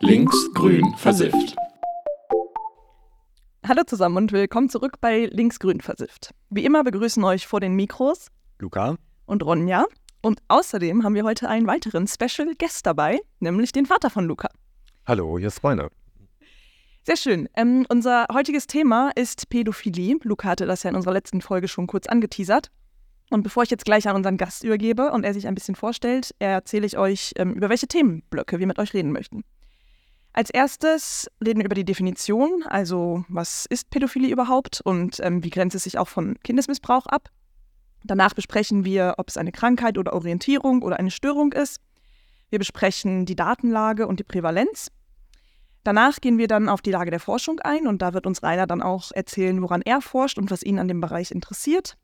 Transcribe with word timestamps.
Links, 0.00 0.52
grün, 0.52 0.94
versifft. 0.98 1.56
Hallo 3.66 3.82
zusammen 3.86 4.18
und 4.18 4.32
willkommen 4.32 4.68
zurück 4.68 5.00
bei 5.00 5.24
Linksgrün 5.24 5.80
versifft. 5.80 6.34
Wie 6.50 6.66
immer 6.66 6.84
begrüßen 6.84 7.24
euch 7.24 7.46
vor 7.46 7.60
den 7.60 7.72
Mikros 7.72 8.26
Luca. 8.58 8.96
und 9.24 9.42
Ronja. 9.42 9.86
Und 10.20 10.40
außerdem 10.48 11.02
haben 11.02 11.14
wir 11.14 11.24
heute 11.24 11.48
einen 11.48 11.66
weiteren 11.66 12.06
Special 12.06 12.54
Guest 12.58 12.84
dabei, 12.84 13.20
nämlich 13.40 13.72
den 13.72 13.86
Vater 13.86 14.10
von 14.10 14.26
Luca. 14.26 14.48
Hallo, 15.06 15.38
hier 15.38 15.48
ist 15.48 15.64
Rainer. 15.64 15.88
Sehr 17.04 17.16
schön. 17.16 17.48
Ähm, 17.56 17.86
unser 17.88 18.26
heutiges 18.30 18.66
Thema 18.66 19.12
ist 19.14 19.48
Pädophilie. 19.48 20.16
Luca 20.24 20.50
hatte 20.50 20.66
das 20.66 20.82
ja 20.82 20.90
in 20.90 20.96
unserer 20.96 21.14
letzten 21.14 21.40
Folge 21.40 21.68
schon 21.68 21.86
kurz 21.86 22.06
angeteasert. 22.06 22.70
Und 23.30 23.42
bevor 23.42 23.62
ich 23.62 23.70
jetzt 23.70 23.86
gleich 23.86 24.06
an 24.06 24.14
unseren 24.14 24.36
Gast 24.36 24.62
übergebe 24.62 25.10
und 25.10 25.24
er 25.24 25.32
sich 25.32 25.48
ein 25.48 25.54
bisschen 25.54 25.74
vorstellt, 25.74 26.34
erzähle 26.38 26.86
ich 26.86 26.98
euch, 26.98 27.32
ähm, 27.36 27.54
über 27.54 27.70
welche 27.70 27.88
Themenblöcke 27.88 28.58
wir 28.58 28.66
mit 28.66 28.78
euch 28.78 28.92
reden 28.92 29.10
möchten. 29.10 29.42
Als 30.36 30.50
erstes 30.50 31.30
reden 31.42 31.60
wir 31.60 31.64
über 31.64 31.74
die 31.74 31.86
Definition, 31.86 32.62
also 32.66 33.24
was 33.26 33.64
ist 33.70 33.88
Pädophilie 33.88 34.30
überhaupt 34.30 34.82
und 34.82 35.18
ähm, 35.20 35.42
wie 35.42 35.48
grenzt 35.48 35.74
es 35.74 35.84
sich 35.84 35.96
auch 35.96 36.08
von 36.08 36.36
Kindesmissbrauch 36.44 37.06
ab. 37.06 37.30
Danach 38.04 38.34
besprechen 38.34 38.84
wir, 38.84 39.14
ob 39.16 39.30
es 39.30 39.38
eine 39.38 39.50
Krankheit 39.50 39.96
oder 39.96 40.12
Orientierung 40.12 40.82
oder 40.82 40.98
eine 40.98 41.10
Störung 41.10 41.54
ist. 41.54 41.80
Wir 42.50 42.58
besprechen 42.58 43.24
die 43.24 43.34
Datenlage 43.34 44.06
und 44.06 44.20
die 44.20 44.24
Prävalenz. 44.24 44.90
Danach 45.84 46.20
gehen 46.20 46.36
wir 46.36 46.48
dann 46.48 46.68
auf 46.68 46.82
die 46.82 46.90
Lage 46.90 47.10
der 47.10 47.20
Forschung 47.20 47.58
ein 47.60 47.86
und 47.86 48.02
da 48.02 48.12
wird 48.12 48.26
uns 48.26 48.42
Rainer 48.42 48.66
dann 48.66 48.82
auch 48.82 49.12
erzählen, 49.12 49.62
woran 49.62 49.80
er 49.80 50.02
forscht 50.02 50.36
und 50.36 50.50
was 50.50 50.62
ihn 50.62 50.78
an 50.78 50.88
dem 50.88 51.00
Bereich 51.00 51.30
interessiert. 51.30 51.96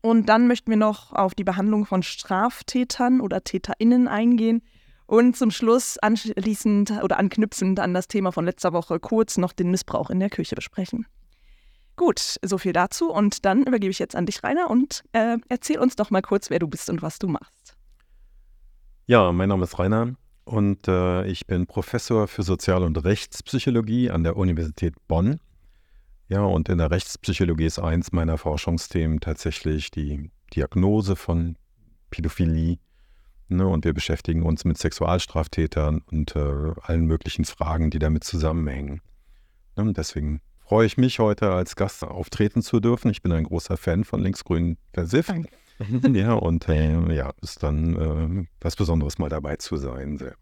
Und 0.00 0.28
dann 0.28 0.48
möchten 0.48 0.68
wir 0.68 0.78
noch 0.78 1.12
auf 1.12 1.36
die 1.36 1.44
Behandlung 1.44 1.86
von 1.86 2.02
Straftätern 2.02 3.20
oder 3.20 3.44
TäterInnen 3.44 4.08
eingehen 4.08 4.62
und 5.12 5.36
zum 5.36 5.50
Schluss 5.50 5.98
anschließend 5.98 7.02
oder 7.02 7.18
anknüpfend 7.18 7.78
an 7.80 7.92
das 7.92 8.08
Thema 8.08 8.32
von 8.32 8.46
letzter 8.46 8.72
Woche 8.72 8.98
kurz 8.98 9.36
noch 9.36 9.52
den 9.52 9.70
Missbrauch 9.70 10.08
in 10.08 10.20
der 10.20 10.30
Küche 10.30 10.54
besprechen. 10.54 11.04
Gut, 11.96 12.38
so 12.42 12.56
viel 12.56 12.72
dazu 12.72 13.12
und 13.12 13.44
dann 13.44 13.64
übergebe 13.64 13.90
ich 13.90 13.98
jetzt 13.98 14.16
an 14.16 14.24
dich, 14.24 14.42
Rainer, 14.42 14.70
und 14.70 15.04
äh, 15.12 15.36
erzähl 15.50 15.80
uns 15.80 15.96
doch 15.96 16.10
mal 16.10 16.22
kurz, 16.22 16.48
wer 16.48 16.60
du 16.60 16.66
bist 16.66 16.88
und 16.88 17.02
was 17.02 17.18
du 17.18 17.28
machst. 17.28 17.76
Ja, 19.06 19.30
mein 19.32 19.50
Name 19.50 19.64
ist 19.64 19.78
Rainer 19.78 20.14
und 20.44 20.88
äh, 20.88 21.26
ich 21.26 21.46
bin 21.46 21.66
Professor 21.66 22.26
für 22.26 22.42
Sozial- 22.42 22.82
und 22.82 22.96
Rechtspsychologie 23.04 24.10
an 24.10 24.24
der 24.24 24.38
Universität 24.38 24.94
Bonn. 25.08 25.40
Ja, 26.28 26.40
und 26.40 26.70
in 26.70 26.78
der 26.78 26.90
Rechtspsychologie 26.90 27.66
ist 27.66 27.78
eins 27.78 28.12
meiner 28.12 28.38
Forschungsthemen 28.38 29.20
tatsächlich 29.20 29.90
die 29.90 30.30
Diagnose 30.54 31.16
von 31.16 31.58
Pädophilie. 32.10 32.78
Ne, 33.48 33.66
und 33.66 33.84
wir 33.84 33.92
beschäftigen 33.92 34.42
uns 34.44 34.64
mit 34.64 34.78
Sexualstraftätern 34.78 36.02
und 36.10 36.34
äh, 36.36 36.72
allen 36.82 37.06
möglichen 37.06 37.44
Fragen, 37.44 37.90
die 37.90 37.98
damit 37.98 38.24
zusammenhängen. 38.24 39.00
Ne, 39.76 39.82
und 39.84 39.96
deswegen 39.98 40.40
freue 40.58 40.86
ich 40.86 40.96
mich, 40.96 41.18
heute 41.18 41.50
als 41.52 41.76
Gast 41.76 42.02
auftreten 42.04 42.62
zu 42.62 42.80
dürfen. 42.80 43.10
Ich 43.10 43.20
bin 43.22 43.32
ein 43.32 43.44
großer 43.44 43.76
Fan 43.76 44.04
von 44.04 44.20
Linksgrün 44.22 44.78
Versiff. 44.92 45.32
Ja, 46.12 46.34
und 46.34 46.68
äh, 46.68 47.12
ja, 47.12 47.32
ist 47.40 47.62
dann 47.64 47.96
äh, 48.44 48.46
was 48.60 48.76
Besonderes 48.76 49.18
mal 49.18 49.28
dabei 49.28 49.56
zu 49.56 49.76
sein 49.78 50.16
selber. 50.16 50.36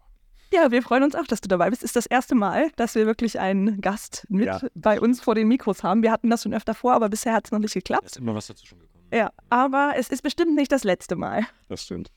Ja, 0.53 0.69
wir 0.69 0.83
freuen 0.83 1.01
uns 1.03 1.15
auch, 1.15 1.25
dass 1.25 1.41
du 1.41 1.47
dabei 1.47 1.71
bist. 1.71 1.81
Ist 1.81 1.95
das 1.95 2.05
erste 2.05 2.35
Mal, 2.35 2.69
dass 2.75 2.93
wir 2.93 3.07
wirklich 3.07 3.39
einen 3.39 3.81
Gast 3.81 4.27
mit 4.29 4.45
Ja. 4.45 4.61
bei 4.75 4.99
uns 5.01 5.19
vor 5.19 5.33
den 5.33 5.47
Mikros 5.47 5.81
haben. 5.83 6.03
Wir 6.03 6.11
hatten 6.11 6.29
das 6.29 6.43
schon 6.43 6.53
öfter 6.53 6.75
vor, 6.75 6.93
aber 6.93 7.09
bisher 7.09 7.33
hat 7.33 7.45
es 7.45 7.51
noch 7.51 7.57
nicht 7.59 7.73
geklappt. 7.73 8.05
ist 8.05 8.17
immer 8.17 8.35
was 8.35 8.47
dazu 8.47 8.67
schon 8.67 8.79
gekommen. 8.79 9.05
Ja, 9.11 9.31
aber 9.49 9.93
es 9.97 10.09
ist 10.09 10.21
bestimmt 10.21 10.53
nicht 10.53 10.71
das 10.71 10.83
letzte 10.83 11.15
Mal. 11.15 11.47
Das 11.69 11.83
stimmt. 11.85 12.11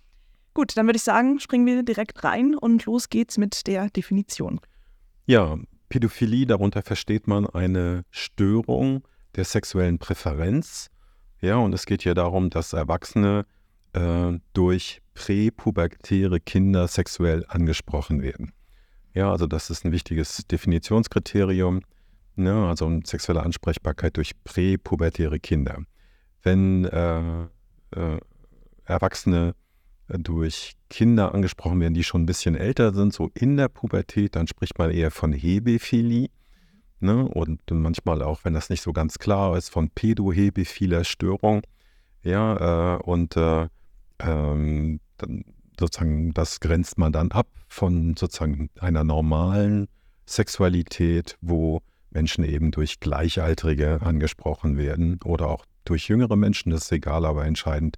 Gut, 0.55 0.77
dann 0.77 0.87
würde 0.87 0.97
ich 0.97 1.03
sagen, 1.03 1.41
springen 1.41 1.67
wir 1.67 1.83
direkt 1.83 2.23
rein 2.23 2.55
und 2.55 2.87
los 2.87 3.09
geht's 3.09 3.39
mit 3.39 3.67
der 3.67 3.91
Definition. 3.91 4.61
Ja, 5.27 5.59
Pädophilie, 5.89 6.47
darunter 6.47 6.83
versteht 6.83 7.27
man 7.27 7.47
eine 7.47 8.05
Störung 8.11 9.03
der 9.35 9.45
sexuellen 9.45 9.99
Präferenz. 9.99 10.91
Ja, 11.41 11.57
und 11.57 11.73
es 11.73 11.87
geht 11.87 12.03
hier 12.03 12.15
darum, 12.15 12.51
dass 12.51 12.73
Erwachsene 12.73 13.47
äh, 13.95 14.33
durch 14.53 15.03
präpubertäre 15.15 16.41
Kinder 16.41 16.87
sexuell 16.89 17.45
angesprochen 17.49 18.23
werden. 18.23 18.53
Ja, 19.13 19.31
also 19.31 19.47
das 19.47 19.71
ist 19.71 19.85
ein 19.85 19.93
wichtiges 19.93 20.47
Definitionskriterium. 20.47 21.83
Ne? 22.37 22.67
Also 22.69 23.01
sexuelle 23.05 23.43
Ansprechbarkeit 23.43 24.17
durch 24.17 24.33
präpubertäre 24.45 25.39
Kinder. 25.39 25.79
Wenn 26.43 26.85
äh, 26.85 27.43
äh, 27.43 28.21
Erwachsene 28.85 29.55
durch 30.09 30.75
Kinder 30.91 31.35
angesprochen 31.35 31.81
werden, 31.81 31.95
die 31.95 32.05
schon 32.05 32.23
ein 32.23 32.27
bisschen 32.27 32.57
älter 32.57 32.93
sind, 32.93 33.13
so 33.13 33.31
in 33.35 33.57
der 33.57 33.69
Pubertät, 33.69 34.37
dann 34.37 34.47
spricht 34.47 34.79
man 34.79 34.91
eher 34.91 35.11
von 35.11 35.33
Hebephilie. 35.33 36.29
Ne? 37.01 37.27
Und 37.27 37.61
manchmal 37.71 38.23
auch, 38.23 38.45
wenn 38.45 38.55
das 38.55 38.71
nicht 38.71 38.83
so 38.83 38.93
ganz 38.93 39.19
klar 39.19 39.57
ist, 39.57 39.71
von 39.71 39.91
pädohebephiler 39.91 41.05
Störung. 41.05 41.63
Ja, 42.23 42.97
äh, 42.97 43.03
und 43.03 43.37
äh, 43.37 43.69
ähm, 44.21 45.01
dann 45.19 45.45
sozusagen, 45.79 46.33
das 46.33 46.61
grenzt 46.61 46.99
man 46.99 47.13
dann 47.13 47.31
ab 47.33 47.49
von 47.69 48.17
sozusagen 48.17 48.71
einer 48.79 49.05
normalen 49.05 49.89
Sexualität, 50.27 51.37
wo 51.41 51.83
Menschen 52.11 52.45
eben 52.45 52.71
durch 52.71 53.01
Gleichaltrige 53.01 54.01
angesprochen 54.01 54.79
werden 54.79 55.19
oder 55.25 55.49
auch 55.49 55.67
durch 55.85 56.09
jüngere 56.09 56.37
Menschen, 56.37 56.71
das 56.71 56.85
ist 56.85 56.93
egal, 56.93 57.27
aber 57.27 57.45
entscheidend, 57.45 57.97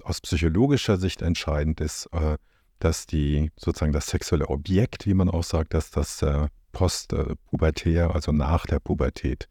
aus 0.00 0.20
psychologischer 0.20 0.96
Sicht 0.96 1.22
entscheidend 1.22 1.80
ist, 1.80 2.08
äh, 2.12 2.36
dass 2.78 3.06
die 3.06 3.50
sozusagen 3.56 3.92
das 3.92 4.08
sexuelle 4.08 4.48
Objekt, 4.48 5.06
wie 5.06 5.14
man 5.14 5.30
auch 5.30 5.44
sagt, 5.44 5.74
dass 5.74 5.90
das 5.90 6.22
äh, 6.22 6.48
postpubertär, 6.72 8.14
also 8.14 8.32
nach 8.32 8.66
der 8.66 8.80
Pubertät 8.80 9.48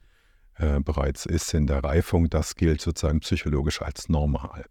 äh, 0.56 0.80
bereits 0.80 1.26
ist 1.26 1.54
in 1.54 1.68
der 1.68 1.84
Reifung, 1.84 2.30
das 2.30 2.56
gilt 2.56 2.81
sozusagen 2.81 3.22
psychologisch 3.22 3.81
als 3.81 4.09
normal. 4.09 4.66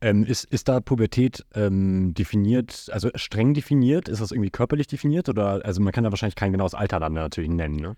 Ähm, 0.00 0.24
ist, 0.24 0.44
ist 0.44 0.68
da 0.68 0.80
Pubertät 0.80 1.44
ähm, 1.54 2.12
definiert, 2.14 2.90
also 2.92 3.10
streng 3.14 3.54
definiert? 3.54 4.08
Ist 4.08 4.20
das 4.20 4.32
irgendwie 4.32 4.50
körperlich 4.50 4.86
definiert? 4.86 5.28
Oder, 5.28 5.64
also 5.64 5.80
man 5.80 5.92
kann 5.92 6.04
da 6.04 6.10
wahrscheinlich 6.10 6.34
kein 6.34 6.52
genaues 6.52 6.74
Alter 6.74 7.00
dann 7.00 7.14
natürlich 7.14 7.50
nennen, 7.50 7.76
ne? 7.76 7.96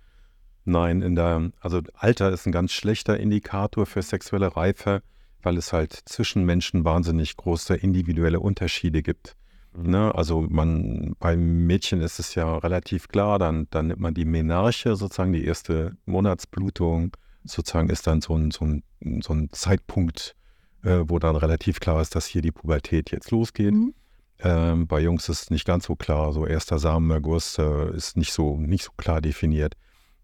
Nein, 0.64 1.00
in 1.00 1.14
der, 1.14 1.50
also 1.60 1.80
Alter 1.94 2.32
ist 2.32 2.46
ein 2.46 2.52
ganz 2.52 2.72
schlechter 2.72 3.18
Indikator 3.18 3.86
für 3.86 4.02
sexuelle 4.02 4.56
Reife, 4.56 5.02
weil 5.46 5.56
es 5.58 5.72
halt 5.72 5.92
zwischen 5.92 6.44
Menschen 6.44 6.84
wahnsinnig 6.84 7.36
große 7.36 7.76
individuelle 7.76 8.40
Unterschiede 8.40 9.00
gibt. 9.00 9.36
Ne? 9.76 10.12
Also 10.12 10.40
man, 10.40 11.14
beim 11.20 11.66
Mädchen 11.66 12.00
ist 12.00 12.18
es 12.18 12.34
ja 12.34 12.58
relativ 12.58 13.06
klar, 13.06 13.38
dann, 13.38 13.68
dann 13.70 13.86
nimmt 13.86 14.00
man 14.00 14.12
die 14.12 14.24
Menarche, 14.24 14.96
sozusagen 14.96 15.32
die 15.32 15.44
erste 15.44 15.96
Monatsblutung, 16.04 17.16
sozusagen 17.44 17.90
ist 17.90 18.08
dann 18.08 18.20
so 18.20 18.34
ein, 18.34 18.50
so 18.50 18.64
ein, 18.64 18.82
so 19.22 19.34
ein 19.34 19.48
Zeitpunkt, 19.52 20.34
äh, 20.82 21.04
wo 21.06 21.20
dann 21.20 21.36
relativ 21.36 21.78
klar 21.78 22.02
ist, 22.02 22.16
dass 22.16 22.26
hier 22.26 22.42
die 22.42 22.50
Pubertät 22.50 23.12
jetzt 23.12 23.30
losgeht. 23.30 23.72
Mhm. 23.72 23.94
Ähm, 24.40 24.88
bei 24.88 24.98
Jungs 24.98 25.28
ist 25.28 25.42
es 25.42 25.50
nicht 25.50 25.64
ganz 25.64 25.84
so 25.84 25.94
klar, 25.94 26.32
so 26.32 26.44
erster 26.44 26.80
Samenerguss 26.80 27.56
äh, 27.58 27.94
ist 27.94 28.16
nicht 28.16 28.32
so, 28.32 28.56
nicht 28.56 28.82
so 28.82 28.90
klar 28.96 29.20
definiert. 29.20 29.74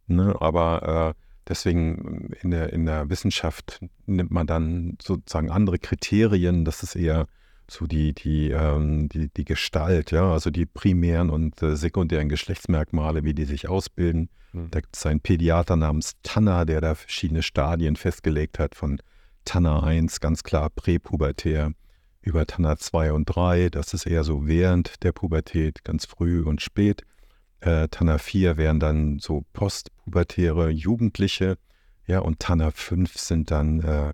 Ne? 0.08 0.34
Aber 0.40 1.14
äh, 1.16 1.22
deswegen 1.48 2.30
in 2.40 2.50
der, 2.50 2.72
in 2.72 2.86
der 2.86 3.08
Wissenschaft 3.10 3.80
nimmt 4.06 4.30
man 4.30 4.46
dann 4.46 4.98
sozusagen 5.02 5.50
andere 5.50 5.78
Kriterien. 5.78 6.64
Das 6.64 6.82
ist 6.82 6.94
eher 6.94 7.26
so 7.68 7.86
die, 7.86 8.14
die, 8.14 8.50
ähm, 8.50 9.08
die, 9.08 9.28
die 9.28 9.44
Gestalt, 9.44 10.10
ja, 10.10 10.32
also 10.32 10.50
die 10.50 10.66
primären 10.66 11.30
und 11.30 11.62
äh, 11.62 11.76
sekundären 11.76 12.28
Geschlechtsmerkmale, 12.28 13.24
wie 13.24 13.34
die 13.34 13.44
sich 13.44 13.68
ausbilden. 13.68 14.28
Mhm. 14.52 14.70
Da 14.70 14.80
gibt 14.80 14.96
es 14.96 15.06
einen 15.06 15.20
Pädiater 15.20 15.76
namens 15.76 16.14
Tanner, 16.22 16.66
der 16.66 16.80
da 16.80 16.94
verschiedene 16.94 17.42
Stadien 17.42 17.96
festgelegt 17.96 18.58
hat, 18.58 18.74
von 18.74 19.00
Tanner 19.44 19.82
1 19.82 20.20
ganz 20.20 20.42
klar 20.42 20.70
präpubertär 20.70 21.72
über 22.22 22.46
Tanner 22.46 22.76
2 22.76 23.12
und 23.12 23.24
3, 23.24 23.68
das 23.68 23.94
ist 23.94 24.06
eher 24.06 24.22
so 24.22 24.46
während 24.46 25.02
der 25.02 25.12
Pubertät, 25.12 25.82
ganz 25.82 26.06
früh 26.06 26.42
und 26.42 26.62
spät. 26.62 27.02
Äh, 27.62 27.88
Tanner 27.88 28.18
4 28.18 28.56
wären 28.56 28.80
dann 28.80 29.20
so 29.20 29.44
postpubertäre 29.52 30.70
Jugendliche, 30.70 31.58
ja, 32.06 32.18
und 32.18 32.40
Tanner 32.40 32.72
5 32.72 33.16
sind 33.16 33.52
dann 33.52 33.80
äh, 33.80 34.12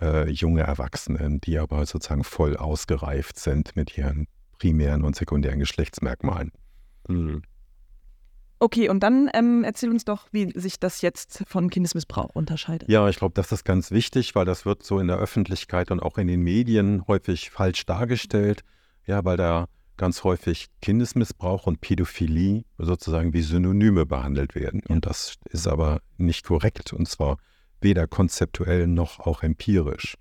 äh, 0.00 0.28
junge 0.28 0.62
Erwachsene, 0.62 1.38
die 1.38 1.58
aber 1.58 1.86
sozusagen 1.86 2.24
voll 2.24 2.56
ausgereift 2.56 3.38
sind 3.38 3.76
mit 3.76 3.96
ihren 3.96 4.26
primären 4.58 5.04
und 5.04 5.14
sekundären 5.14 5.60
Geschlechtsmerkmalen. 5.60 6.50
Mhm. 7.06 7.42
Okay, 8.60 8.88
und 8.88 9.04
dann 9.04 9.30
ähm, 9.32 9.62
erzähl 9.62 9.90
uns 9.90 10.04
doch, 10.04 10.26
wie 10.32 10.50
sich 10.58 10.80
das 10.80 11.00
jetzt 11.00 11.44
von 11.46 11.70
Kindesmissbrauch 11.70 12.34
unterscheidet. 12.34 12.88
Ja, 12.88 13.08
ich 13.08 13.16
glaube, 13.16 13.34
das 13.34 13.52
ist 13.52 13.64
ganz 13.64 13.92
wichtig, 13.92 14.34
weil 14.34 14.44
das 14.44 14.66
wird 14.66 14.82
so 14.82 14.98
in 14.98 15.06
der 15.06 15.18
Öffentlichkeit 15.18 15.92
und 15.92 16.00
auch 16.00 16.18
in 16.18 16.26
den 16.26 16.42
Medien 16.42 17.06
häufig 17.06 17.50
falsch 17.50 17.86
dargestellt. 17.86 18.64
Ja, 19.06 19.24
weil 19.24 19.36
da 19.36 19.68
ganz 19.98 20.24
häufig 20.24 20.68
Kindesmissbrauch 20.80 21.66
und 21.66 21.82
Pädophilie 21.82 22.64
sozusagen 22.78 23.34
wie 23.34 23.42
Synonyme 23.42 24.06
behandelt 24.06 24.54
werden. 24.54 24.82
Und 24.88 25.04
das 25.04 25.34
ist 25.50 25.66
aber 25.66 26.00
nicht 26.16 26.46
korrekt 26.46 26.94
und 26.94 27.06
zwar 27.06 27.36
weder 27.82 28.06
konzeptuell 28.06 28.86
noch 28.86 29.20
auch 29.20 29.42
empirisch. 29.42 30.16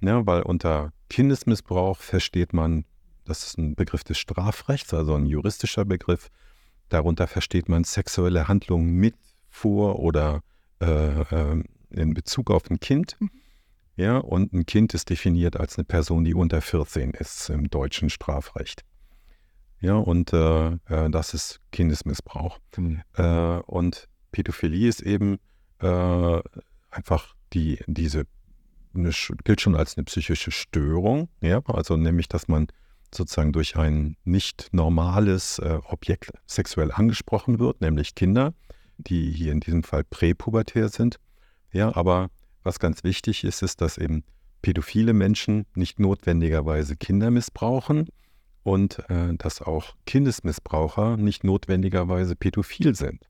Ja, 0.00 0.24
weil 0.26 0.42
unter 0.42 0.92
Kindesmissbrauch 1.10 1.98
versteht 1.98 2.52
man, 2.52 2.84
das 3.24 3.44
ist 3.44 3.58
ein 3.58 3.74
Begriff 3.74 4.04
des 4.04 4.18
Strafrechts, 4.18 4.94
also 4.94 5.14
ein 5.14 5.26
juristischer 5.26 5.84
Begriff, 5.84 6.28
darunter 6.88 7.26
versteht 7.26 7.68
man 7.68 7.84
sexuelle 7.84 8.48
Handlungen 8.48 8.94
mit, 8.94 9.14
vor 9.48 9.98
oder 9.98 10.42
äh, 10.80 11.20
äh, 11.20 11.62
in 11.90 12.14
Bezug 12.14 12.50
auf 12.50 12.70
ein 12.70 12.80
Kind. 12.80 13.16
Mhm. 13.18 13.30
Ja, 13.96 14.18
und 14.18 14.52
ein 14.52 14.64
Kind 14.64 14.94
ist 14.94 15.10
definiert 15.10 15.56
als 15.56 15.76
eine 15.76 15.84
Person, 15.84 16.24
die 16.24 16.34
unter 16.34 16.60
14 16.60 17.10
ist 17.10 17.50
im 17.50 17.68
deutschen 17.68 18.10
Strafrecht. 18.10 18.84
Ja, 19.80 19.94
und 19.94 20.32
äh, 20.32 20.68
äh, 20.88 21.10
das 21.10 21.34
ist 21.34 21.60
Kindesmissbrauch. 21.70 22.58
Mhm. 22.76 23.02
Äh, 23.14 23.58
und 23.66 24.08
Pädophilie 24.32 24.88
ist 24.88 25.00
eben 25.02 25.38
äh, 25.80 26.40
einfach 26.90 27.34
die, 27.52 27.78
diese, 27.86 28.24
eine, 28.94 29.10
gilt 29.44 29.60
schon 29.60 29.76
als 29.76 29.96
eine 29.96 30.04
psychische 30.04 30.50
Störung. 30.50 31.28
Ja, 31.40 31.62
also 31.66 31.96
nämlich, 31.96 32.28
dass 32.28 32.48
man 32.48 32.66
sozusagen 33.14 33.52
durch 33.52 33.76
ein 33.76 34.16
nicht 34.24 34.68
normales 34.72 35.58
äh, 35.60 35.78
Objekt 35.84 36.30
sexuell 36.46 36.92
angesprochen 36.92 37.58
wird, 37.58 37.80
nämlich 37.80 38.14
Kinder, 38.14 38.54
die 38.98 39.30
hier 39.30 39.52
in 39.52 39.60
diesem 39.60 39.82
Fall 39.82 40.04
präpubertär 40.04 40.88
sind. 40.88 41.18
Ja, 41.72 41.94
aber 41.94 42.30
was 42.64 42.78
ganz 42.78 43.04
wichtig 43.04 43.44
ist, 43.44 43.62
ist, 43.62 43.80
dass 43.80 43.96
eben 43.96 44.24
pädophile 44.60 45.12
Menschen 45.12 45.66
nicht 45.74 46.00
notwendigerweise 46.00 46.96
Kinder 46.96 47.30
missbrauchen, 47.30 48.08
und 48.68 48.98
äh, 49.08 49.34
dass 49.38 49.62
auch 49.62 49.94
Kindesmissbraucher 50.04 51.16
nicht 51.16 51.42
notwendigerweise 51.42 52.36
pädophil 52.36 52.94
sind. 52.94 53.26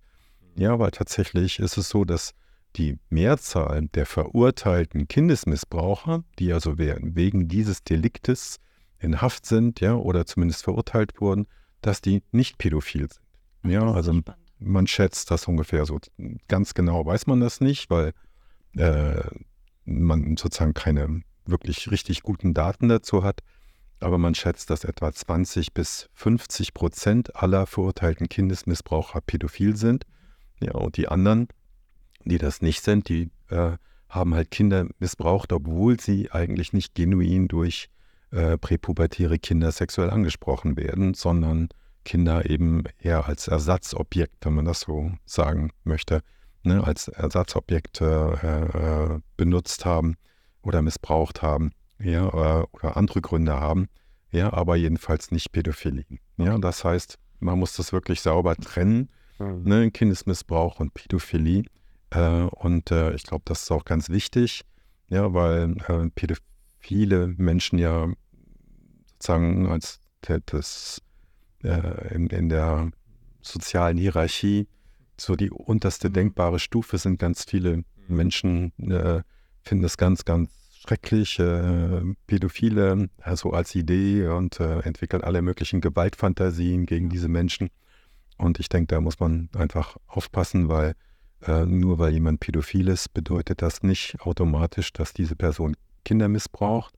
Ja, 0.57 0.79
weil 0.81 0.91
tatsächlich 0.91 1.61
ist 1.61 1.77
es 1.77 1.89
so, 1.89 2.05
dass 2.05 2.35
die 2.75 2.99
Mehrzahl 3.09 3.87
der 3.95 4.05
verurteilten 4.05 5.07
Kindesmissbraucher, 5.07 6.25
die 6.41 6.53
also 6.53 6.77
wegen 6.79 7.49
dieses 7.49 7.85
Deliktes 7.85 8.59
in 8.99 9.23
Haft 9.23 9.47
sind, 9.47 9.81
ja, 9.81 9.95
oder 9.95 10.27
zumindest 10.27 10.65
verurteilt 10.65 11.21
wurden, 11.21 11.47
dass 11.83 12.01
die 12.01 12.25
nicht 12.33 12.59
pädophil 12.59 13.09
sind. 13.09 13.73
Ja, 13.73 13.93
also 13.93 14.21
man 14.59 14.87
schätzt 14.89 15.31
das 15.31 15.47
ungefähr 15.47 15.85
so. 15.87 16.01
Ganz 16.49 16.75
genau 16.75 17.07
weiß 17.07 17.29
man 17.29 17.41
das 17.41 17.61
nicht, 17.61 17.91
weil 17.91 18.13
äh, 18.77 19.23
man 19.85 20.37
sozusagen 20.37 20.75
keine 20.75 21.23
wirklich 21.47 21.93
richtig 21.93 22.23
guten 22.23 22.55
Daten 22.55 22.89
dazu 22.89 23.23
hat 23.23 23.43
aber 24.01 24.19
man 24.19 24.35
schätzt, 24.35 24.71
dass 24.71 24.85
etwa 24.85 25.13
20 25.13 25.75
bis 25.75 26.09
50 26.15 26.75
Prozent 26.75 27.37
aller 27.37 27.67
verurteilten 27.67 28.29
Kindesmissbraucher 28.29 29.21
pädophil 29.21 29.77
sind. 29.77 30.05
Ja, 30.61 30.75
und 30.75 30.97
die 30.97 31.09
anderen, 31.09 31.49
die 32.25 32.39
das 32.39 32.63
nicht 32.63 32.83
sind, 32.83 33.09
die 33.09 33.31
äh, 33.49 33.77
haben 34.09 34.35
halt 34.35 34.51
Kinder 34.51 34.87
missbraucht, 34.99 35.53
obwohl 35.53 36.01
sie 36.01 36.31
eigentlich 36.31 36.73
nicht 36.73 36.95
genuin 36.95 37.49
durch 37.49 37.89
äh, 38.31 38.57
präpubertäre 38.59 39.39
Kinder 39.39 39.73
sexuell 39.73 40.11
angesprochen 40.11 40.77
werden, 40.77 41.15
sondern 41.15 41.69
Kinder 42.05 42.49
eben 42.49 42.85
eher 43.01 43.27
als 43.27 43.49
Ersatzobjekt, 43.49 44.45
wenn 44.45 44.55
man 44.55 44.65
das 44.65 44.81
so 44.81 45.13
sagen 45.27 45.71
möchte, 45.85 46.23
ne, 46.63 46.83
als 46.85 47.09
Ersatzobjekt 47.09 48.01
äh, 48.01 48.33
äh 48.33 49.21
benutzt 49.37 49.85
haben 49.85 50.17
oder 50.63 50.83
missbraucht 50.83 51.43
haben 51.43 51.73
ja, 51.99 52.33
oder, 52.33 52.69
oder 52.73 52.97
andere 52.97 53.21
Gründe 53.21 53.59
haben, 53.59 53.89
ja, 54.31 54.53
aber 54.53 54.77
jedenfalls 54.77 55.31
nicht 55.31 55.53
Pädophilie. 55.53 56.05
Ja, 56.37 56.59
das 56.59 56.85
heißt, 56.85 57.19
man 57.41 57.59
muss 57.59 57.75
das 57.77 57.93
wirklich 57.93 58.21
sauber 58.21 58.57
trennen, 58.57 59.11
mhm. 59.39 59.63
ne, 59.65 59.91
Kindesmissbrauch 59.91 60.81
und 60.81 60.95
Pädophilie. 60.95 61.65
Äh, 62.11 62.43
und 62.43 62.91
äh, 62.91 63.15
ich 63.15 63.25
glaube, 63.25 63.43
das 63.47 63.63
ist 63.63 63.71
auch 63.71 63.85
ganz 63.85 64.09
wichtig, 64.11 64.63
ja, 65.09 65.33
weil 65.33 65.77
äh, 65.89 66.11
pädophile 66.11 67.29
Menschen 67.37 67.79
ja 67.79 68.09
sozusagen 69.07 69.67
als 69.67 70.01
das 70.47 71.03
äh, 71.63 72.15
in, 72.15 72.29
in 72.29 72.49
der 72.49 72.91
sozialen 73.41 73.97
Hierarchie 73.97 74.69
so 75.17 75.37
die 75.37 75.51
unterste 75.51 76.09
mhm. 76.09 76.15
denkbare 76.15 76.59
Stufe 76.59 76.99
sind. 76.99 77.19
Ganz 77.19 77.45
viele 77.45 77.79
mhm. 77.79 77.85
Menschen 78.09 78.73
äh, 78.91 79.23
finden 79.63 79.83
das 79.83 79.97
ganz, 79.97 80.25
ganz 80.25 80.51
schrecklich, 80.89 81.39
äh, 81.39 82.03
Pädophile 82.27 83.11
also 83.21 83.51
als 83.53 83.75
Idee 83.75 84.27
und 84.29 84.59
äh, 84.59 84.81
entwickeln 84.81 85.23
alle 85.23 85.43
möglichen 85.43 85.81
Gewaltfantasien 85.81 86.87
gegen 86.87 87.11
diese 87.11 87.29
Menschen. 87.29 87.69
Und 88.39 88.59
ich 88.59 88.69
denke, 88.69 88.95
da 88.95 89.01
muss 89.01 89.21
man 89.21 89.51
einfach 89.55 89.97
aufpassen, 90.07 90.69
weil 90.69 90.95
äh, 91.47 91.67
nur 91.67 91.99
weil 91.99 92.13
jemand 92.13 92.41
pädophil 92.41 92.89
ist, 92.89 93.13
bedeutet 93.13 93.61
das 93.61 93.83
nicht 93.83 94.17
automatisch, 94.21 94.93
dass 94.93 95.13
diese 95.13 95.37
Person 95.37 95.77
Kinder 96.05 96.29
missbraucht. 96.29 96.95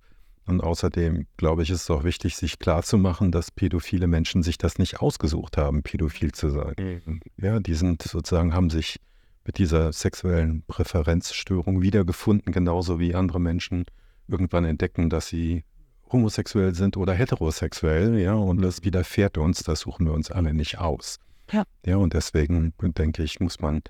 Und 0.46 0.62
außerdem, 0.62 1.26
glaube 1.36 1.62
ich, 1.62 1.70
ist 1.70 1.82
es 1.82 1.90
auch 1.90 2.04
wichtig, 2.04 2.36
sich 2.36 2.58
klarzumachen, 2.58 3.32
dass 3.32 3.50
pädophile 3.50 4.06
Menschen 4.06 4.42
sich 4.42 4.56
das 4.56 4.78
nicht 4.78 5.00
ausgesucht 5.00 5.56
haben, 5.56 5.82
pädophil 5.82 6.32
zu 6.32 6.50
sein. 6.50 6.74
Mhm. 6.78 7.20
Ja, 7.36 7.58
die 7.60 7.74
sind 7.74 8.02
sozusagen, 8.02 8.54
haben 8.54 8.70
sich 8.70 9.00
mit 9.44 9.58
dieser 9.58 9.92
sexuellen 9.92 10.62
Präferenzstörung 10.66 11.82
wiedergefunden, 11.82 12.52
genauso 12.52 12.98
wie 12.98 13.14
andere 13.14 13.40
Menschen 13.40 13.84
irgendwann 14.28 14.64
entdecken, 14.64 15.10
dass 15.10 15.28
sie 15.28 15.64
homosexuell 16.12 16.74
sind 16.74 16.96
oder 16.96 17.14
heterosexuell, 17.14 18.18
ja, 18.18 18.34
und 18.34 18.60
das 18.62 18.84
widerfährt 18.84 19.38
uns, 19.38 19.62
das 19.62 19.80
suchen 19.80 20.06
wir 20.06 20.12
uns 20.12 20.30
alle 20.30 20.52
nicht 20.54 20.78
aus. 20.78 21.18
Ja. 21.50 21.64
Ja, 21.84 21.96
und 21.96 22.14
deswegen 22.14 22.74
denke 22.80 23.22
ich, 23.22 23.40
muss 23.40 23.60
man 23.60 23.82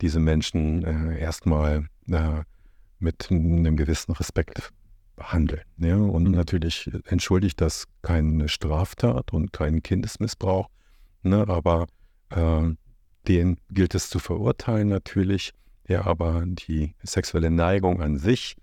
diese 0.00 0.20
Menschen 0.20 0.84
äh, 0.84 1.18
erstmal 1.18 1.88
äh, 2.08 2.42
mit 2.98 3.30
einem 3.30 3.76
gewissen 3.76 4.12
Respekt 4.12 4.72
behandeln. 5.16 5.62
Ja? 5.78 5.96
Und 5.96 6.24
mhm. 6.24 6.32
natürlich 6.32 6.90
entschuldigt 7.06 7.60
das 7.60 7.86
keine 8.02 8.48
Straftat 8.48 9.32
und 9.32 9.52
keinen 9.52 9.82
Kindesmissbrauch, 9.82 10.68
ne? 11.22 11.46
aber 11.48 11.86
äh, 12.30 12.70
den 13.28 13.58
gilt 13.70 13.94
es 13.94 14.10
zu 14.10 14.18
verurteilen 14.18 14.88
natürlich. 14.88 15.52
Ja, 15.86 16.06
aber 16.06 16.44
die 16.46 16.94
sexuelle 17.02 17.50
Neigung 17.50 18.00
an 18.00 18.16
sich 18.16 18.56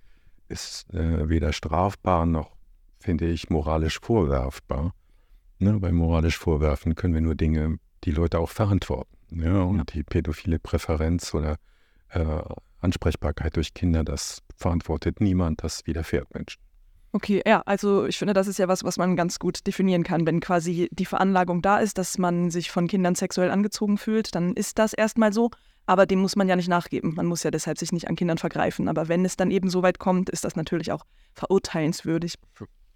ist 0.49 0.91
äh, 0.93 1.29
weder 1.29 1.53
strafbar 1.53 2.25
noch, 2.25 2.55
finde 2.99 3.27
ich, 3.27 3.49
moralisch 3.49 3.99
vorwerfbar. 4.01 4.93
Ne? 5.59 5.79
Bei 5.79 5.91
moralisch 5.91 6.37
vorwerfen 6.37 6.95
können 6.95 7.13
wir 7.13 7.21
nur 7.21 7.35
Dinge, 7.35 7.77
die 8.03 8.11
Leute 8.11 8.39
auch 8.39 8.49
verantworten. 8.49 9.15
Ja? 9.29 9.61
Und 9.61 9.77
ja. 9.77 9.83
die 9.83 10.03
pädophile 10.03 10.59
Präferenz 10.59 11.33
oder 11.33 11.57
äh, 12.09 12.41
Ansprechbarkeit 12.79 13.55
durch 13.55 13.73
Kinder, 13.73 14.03
das 14.03 14.41
verantwortet 14.57 15.21
niemand, 15.21 15.63
das 15.63 15.85
widerfährt 15.85 16.33
Menschen. 16.33 16.59
Okay, 17.13 17.41
ja, 17.45 17.61
also 17.65 18.05
ich 18.05 18.17
finde, 18.17 18.33
das 18.33 18.47
ist 18.47 18.57
ja 18.57 18.69
was, 18.69 18.85
was 18.85 18.97
man 18.97 19.17
ganz 19.17 19.37
gut 19.37 19.67
definieren 19.67 20.03
kann. 20.03 20.25
Wenn 20.25 20.39
quasi 20.39 20.87
die 20.91 21.05
Veranlagung 21.05 21.61
da 21.61 21.79
ist, 21.79 21.97
dass 21.97 22.17
man 22.17 22.49
sich 22.49 22.71
von 22.71 22.87
Kindern 22.87 23.15
sexuell 23.15 23.51
angezogen 23.51 23.97
fühlt, 23.97 24.33
dann 24.33 24.53
ist 24.53 24.79
das 24.79 24.93
erstmal 24.93 25.33
so. 25.33 25.49
Aber 25.87 26.05
dem 26.05 26.19
muss 26.19 26.37
man 26.37 26.47
ja 26.47 26.55
nicht 26.55 26.69
nachgeben. 26.69 27.15
Man 27.15 27.25
muss 27.25 27.43
ja 27.43 27.51
deshalb 27.51 27.77
sich 27.77 27.91
nicht 27.91 28.07
an 28.07 28.15
Kindern 28.15 28.37
vergreifen. 28.37 28.87
Aber 28.87 29.09
wenn 29.09 29.25
es 29.25 29.35
dann 29.35 29.51
eben 29.51 29.69
so 29.69 29.83
weit 29.83 29.99
kommt, 29.99 30.29
ist 30.29 30.45
das 30.45 30.55
natürlich 30.55 30.91
auch 30.91 31.05
verurteilenswürdig. 31.33 32.35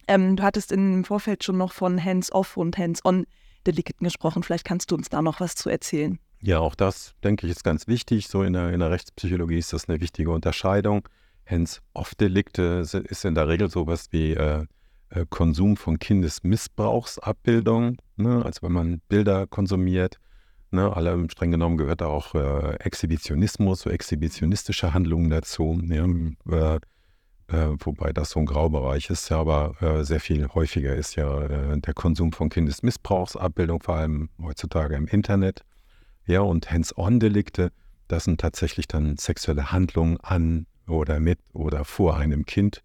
Ähm, 0.07 0.37
du 0.37 0.43
hattest 0.43 0.71
im 0.71 1.03
Vorfeld 1.03 1.43
schon 1.43 1.57
noch 1.57 1.73
von 1.73 2.01
Hands-off 2.01 2.55
und 2.55 2.77
Hands-on-Delikten 2.77 4.05
gesprochen. 4.05 4.43
Vielleicht 4.43 4.65
kannst 4.65 4.91
du 4.91 4.95
uns 4.95 5.09
da 5.09 5.21
noch 5.21 5.41
was 5.41 5.55
zu 5.55 5.69
erzählen. 5.69 6.19
Ja, 6.41 6.59
auch 6.59 6.75
das, 6.75 7.15
denke 7.23 7.47
ich, 7.47 7.51
ist 7.51 7.63
ganz 7.63 7.87
wichtig. 7.87 8.27
So 8.27 8.43
in 8.43 8.53
der, 8.53 8.71
in 8.71 8.79
der 8.79 8.91
Rechtspsychologie 8.91 9.57
ist 9.57 9.73
das 9.73 9.89
eine 9.89 9.99
wichtige 9.99 10.31
Unterscheidung. 10.31 11.09
Hands-off-Delikte 11.45 12.83
ist 13.07 13.25
in 13.25 13.35
der 13.35 13.47
Regel 13.47 13.69
sowas 13.69 14.07
wie 14.11 14.33
äh, 14.33 14.65
äh, 15.09 15.25
Konsum 15.29 15.77
von 15.77 15.99
Kindesmissbrauchsabbildung, 15.99 17.97
ne? 18.17 18.43
also 18.43 18.63
wenn 18.63 18.71
man 18.71 19.01
Bilder 19.07 19.47
konsumiert. 19.47 20.19
Ne? 20.71 20.95
Alle 20.95 21.29
streng 21.29 21.51
genommen 21.51 21.77
gehört 21.77 22.01
da 22.01 22.07
auch 22.07 22.33
äh, 22.35 22.75
Exhibitionismus, 22.79 23.81
so 23.81 23.89
exhibitionistische 23.89 24.93
Handlungen 24.93 25.29
dazu. 25.29 25.79
Ja? 25.83 26.05
Äh, 26.75 26.79
äh, 27.47 27.75
wobei 27.79 28.11
das 28.11 28.31
so 28.31 28.39
ein 28.39 28.47
Graubereich 28.47 29.11
ist, 29.11 29.29
ja, 29.29 29.39
aber 29.39 29.75
äh, 29.79 30.03
sehr 30.03 30.19
viel 30.19 30.47
häufiger 30.47 30.95
ist 30.95 31.15
ja 31.15 31.47
der 31.77 31.93
Konsum 31.93 32.31
von 32.31 32.49
Kindesmissbrauchsabbildung, 32.49 33.83
vor 33.83 33.97
allem 33.97 34.29
heutzutage 34.41 34.95
im 34.95 35.05
Internet. 35.05 35.63
Ja, 36.25 36.41
und 36.41 36.71
Hands-on-Delikte, 36.71 37.71
das 38.07 38.23
sind 38.23 38.41
tatsächlich 38.41 38.87
dann 38.87 39.17
sexuelle 39.17 39.71
Handlungen 39.71 40.17
an 40.21 40.65
oder 40.87 41.19
mit 41.19 41.39
oder 41.53 41.85
vor 41.85 42.17
einem 42.17 42.45
Kind, 42.45 42.81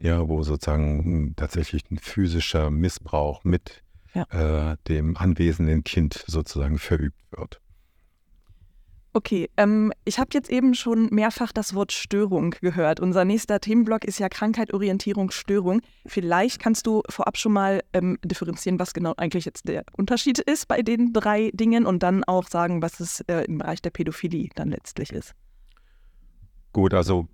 ja, 0.00 0.28
wo 0.28 0.42
sozusagen 0.42 1.04
hm, 1.04 1.36
tatsächlich 1.36 1.82
ein 1.90 1.98
physischer 1.98 2.70
Missbrauch 2.70 3.44
mit 3.44 3.82
ja. 4.14 4.72
äh, 4.72 4.76
dem 4.88 5.16
anwesenden 5.16 5.84
Kind 5.84 6.24
sozusagen 6.26 6.78
verübt 6.78 7.20
wird. 7.30 7.60
Okay, 9.16 9.48
ähm, 9.56 9.92
ich 10.04 10.18
habe 10.18 10.30
jetzt 10.32 10.50
eben 10.50 10.74
schon 10.74 11.06
mehrfach 11.12 11.52
das 11.52 11.72
Wort 11.76 11.92
Störung 11.92 12.50
gehört. 12.60 12.98
Unser 12.98 13.24
nächster 13.24 13.60
Themenblock 13.60 14.04
ist 14.04 14.18
ja 14.18 14.28
Krankheit, 14.28 14.74
Orientierung, 14.74 15.30
Störung. 15.30 15.82
Vielleicht 16.04 16.60
kannst 16.60 16.88
du 16.88 17.00
vorab 17.08 17.36
schon 17.36 17.52
mal 17.52 17.84
ähm, 17.92 18.18
differenzieren, 18.24 18.80
was 18.80 18.92
genau 18.92 19.14
eigentlich 19.16 19.44
jetzt 19.44 19.68
der 19.68 19.84
Unterschied 19.96 20.40
ist 20.40 20.66
bei 20.66 20.82
den 20.82 21.12
drei 21.12 21.52
Dingen 21.54 21.86
und 21.86 22.02
dann 22.02 22.24
auch 22.24 22.48
sagen, 22.48 22.82
was 22.82 22.98
es 22.98 23.20
äh, 23.28 23.44
im 23.44 23.58
Bereich 23.58 23.80
der 23.80 23.90
Pädophilie 23.90 24.48
dann 24.56 24.70
letztlich 24.70 25.12
ist. 25.12 25.32
Gut, 26.72 26.92
also 26.92 27.28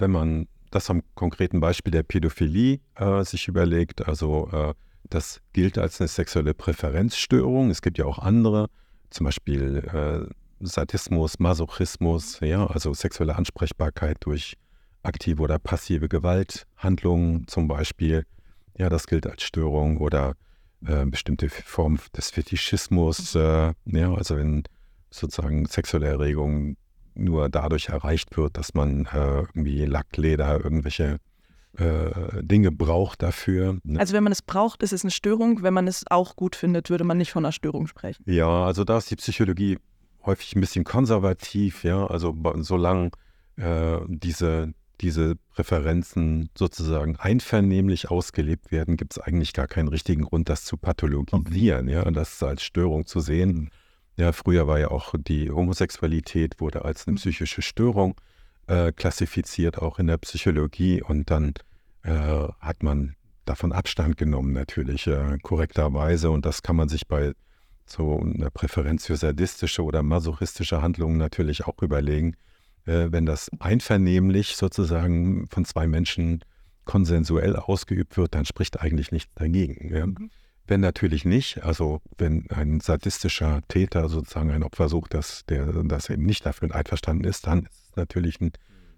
wenn 0.00 0.10
man 0.10 0.48
das 0.70 0.88
am 0.90 1.02
konkreten 1.14 1.60
Beispiel 1.60 1.90
der 1.90 2.02
Pädophilie 2.02 2.80
äh, 2.94 3.24
sich 3.24 3.48
überlegt, 3.48 4.06
also 4.06 4.48
äh, 4.52 4.74
das 5.04 5.40
gilt 5.52 5.78
als 5.78 6.00
eine 6.00 6.08
sexuelle 6.08 6.54
Präferenzstörung. 6.54 7.70
Es 7.70 7.82
gibt 7.82 7.98
ja 7.98 8.04
auch 8.04 8.18
andere 8.18 8.68
zum 9.10 9.24
Beispiel 9.24 9.78
äh, 9.78 10.32
Sadismus, 10.60 11.38
Masochismus, 11.38 12.38
ja, 12.40 12.66
also 12.66 12.94
sexuelle 12.94 13.34
Ansprechbarkeit 13.34 14.18
durch 14.20 14.54
aktive 15.02 15.42
oder 15.42 15.58
passive 15.58 16.08
Gewalthandlungen 16.08 17.46
zum 17.48 17.66
Beispiel. 17.66 18.24
Ja, 18.78 18.88
das 18.88 19.06
gilt 19.06 19.26
als 19.26 19.42
Störung 19.42 19.98
oder 19.98 20.34
äh, 20.86 21.04
bestimmte 21.06 21.48
Formen 21.48 21.98
des 22.16 22.30
Fetischismus. 22.30 23.34
Äh, 23.34 23.72
ja, 23.86 24.14
also 24.14 24.36
wenn 24.36 24.64
sozusagen 25.10 25.66
sexuelle 25.66 26.06
Erregung 26.06 26.76
nur 27.14 27.48
dadurch 27.48 27.88
erreicht 27.88 28.36
wird, 28.36 28.56
dass 28.56 28.74
man 28.74 29.06
äh, 29.06 29.40
irgendwie 29.40 29.84
Lack, 29.84 30.16
Leder, 30.16 30.62
irgendwelche 30.62 31.18
äh, 31.76 32.42
Dinge 32.42 32.72
braucht 32.72 33.22
dafür. 33.22 33.78
Ne? 33.84 34.00
Also 34.00 34.14
wenn 34.14 34.24
man 34.24 34.32
es 34.32 34.42
braucht, 34.42 34.82
ist 34.82 34.92
es 34.92 35.04
eine 35.04 35.10
Störung. 35.10 35.62
Wenn 35.62 35.74
man 35.74 35.86
es 35.86 36.04
auch 36.10 36.36
gut 36.36 36.56
findet, 36.56 36.90
würde 36.90 37.04
man 37.04 37.18
nicht 37.18 37.30
von 37.30 37.44
einer 37.44 37.52
Störung 37.52 37.86
sprechen. 37.86 38.22
Ja, 38.26 38.64
also 38.64 38.84
da 38.84 38.98
ist 38.98 39.10
die 39.10 39.16
Psychologie 39.16 39.78
häufig 40.24 40.54
ein 40.54 40.60
bisschen 40.60 40.84
konservativ, 40.84 41.84
ja, 41.84 42.06
also 42.06 42.36
solange 42.56 43.10
äh, 43.56 43.98
diese, 44.08 44.74
diese 45.00 45.36
Präferenzen 45.54 46.50
sozusagen 46.56 47.16
einvernehmlich 47.16 48.10
ausgelebt 48.10 48.70
werden, 48.70 48.96
gibt 48.96 49.12
es 49.12 49.18
eigentlich 49.18 49.52
gar 49.52 49.66
keinen 49.66 49.88
richtigen 49.88 50.22
Grund, 50.22 50.48
das 50.48 50.64
zu 50.64 50.76
pathologisieren, 50.76 51.88
ja, 51.88 52.02
das 52.10 52.42
als 52.42 52.62
Störung 52.62 53.06
zu 53.06 53.20
sehen. 53.20 53.70
Ja, 54.20 54.32
früher 54.32 54.66
war 54.66 54.78
ja 54.78 54.90
auch 54.90 55.14
die 55.16 55.50
Homosexualität 55.50 56.60
wurde 56.60 56.84
als 56.84 57.06
eine 57.06 57.12
mhm. 57.12 57.16
psychische 57.16 57.62
Störung 57.62 58.20
äh, 58.66 58.92
klassifiziert, 58.92 59.78
auch 59.78 59.98
in 59.98 60.08
der 60.08 60.18
Psychologie, 60.18 61.02
und 61.02 61.30
dann 61.30 61.54
äh, 62.02 62.12
hat 62.60 62.82
man 62.82 63.14
davon 63.46 63.72
Abstand 63.72 64.18
genommen, 64.18 64.52
natürlich 64.52 65.06
äh, 65.06 65.38
korrekterweise, 65.42 66.30
und 66.30 66.44
das 66.44 66.62
kann 66.62 66.76
man 66.76 66.90
sich 66.90 67.08
bei 67.08 67.32
so 67.86 68.20
eine 68.20 68.50
Präferenz 68.50 69.06
für 69.06 69.16
sadistische 69.16 69.82
oder 69.82 70.02
masochistische 70.02 70.82
Handlungen 70.82 71.16
natürlich 71.16 71.64
auch 71.64 71.80
überlegen. 71.80 72.36
Äh, 72.84 73.08
wenn 73.12 73.24
das 73.24 73.50
einvernehmlich 73.58 74.54
sozusagen 74.54 75.46
von 75.46 75.64
zwei 75.64 75.86
Menschen 75.86 76.44
konsensuell 76.84 77.56
ausgeübt 77.56 78.18
wird, 78.18 78.34
dann 78.34 78.44
spricht 78.44 78.80
eigentlich 78.80 79.12
nichts 79.12 79.32
dagegen. 79.34 79.94
Ja. 79.94 80.06
Mhm. 80.06 80.30
Wenn 80.70 80.82
natürlich 80.82 81.24
nicht, 81.24 81.64
also 81.64 82.00
wenn 82.16 82.48
ein 82.52 82.78
sadistischer 82.78 83.60
Täter 83.66 84.08
sozusagen 84.08 84.52
ein 84.52 84.62
Opfer 84.62 84.88
sucht, 84.88 85.14
das, 85.14 85.44
der 85.46 85.66
das 85.66 86.10
eben 86.10 86.24
nicht 86.24 86.46
dafür 86.46 86.72
einverstanden 86.72 87.24
ist, 87.24 87.48
dann 87.48 87.64
ist 87.64 87.90
es 87.90 87.96
natürlich 87.96 88.40
ein 88.40 88.52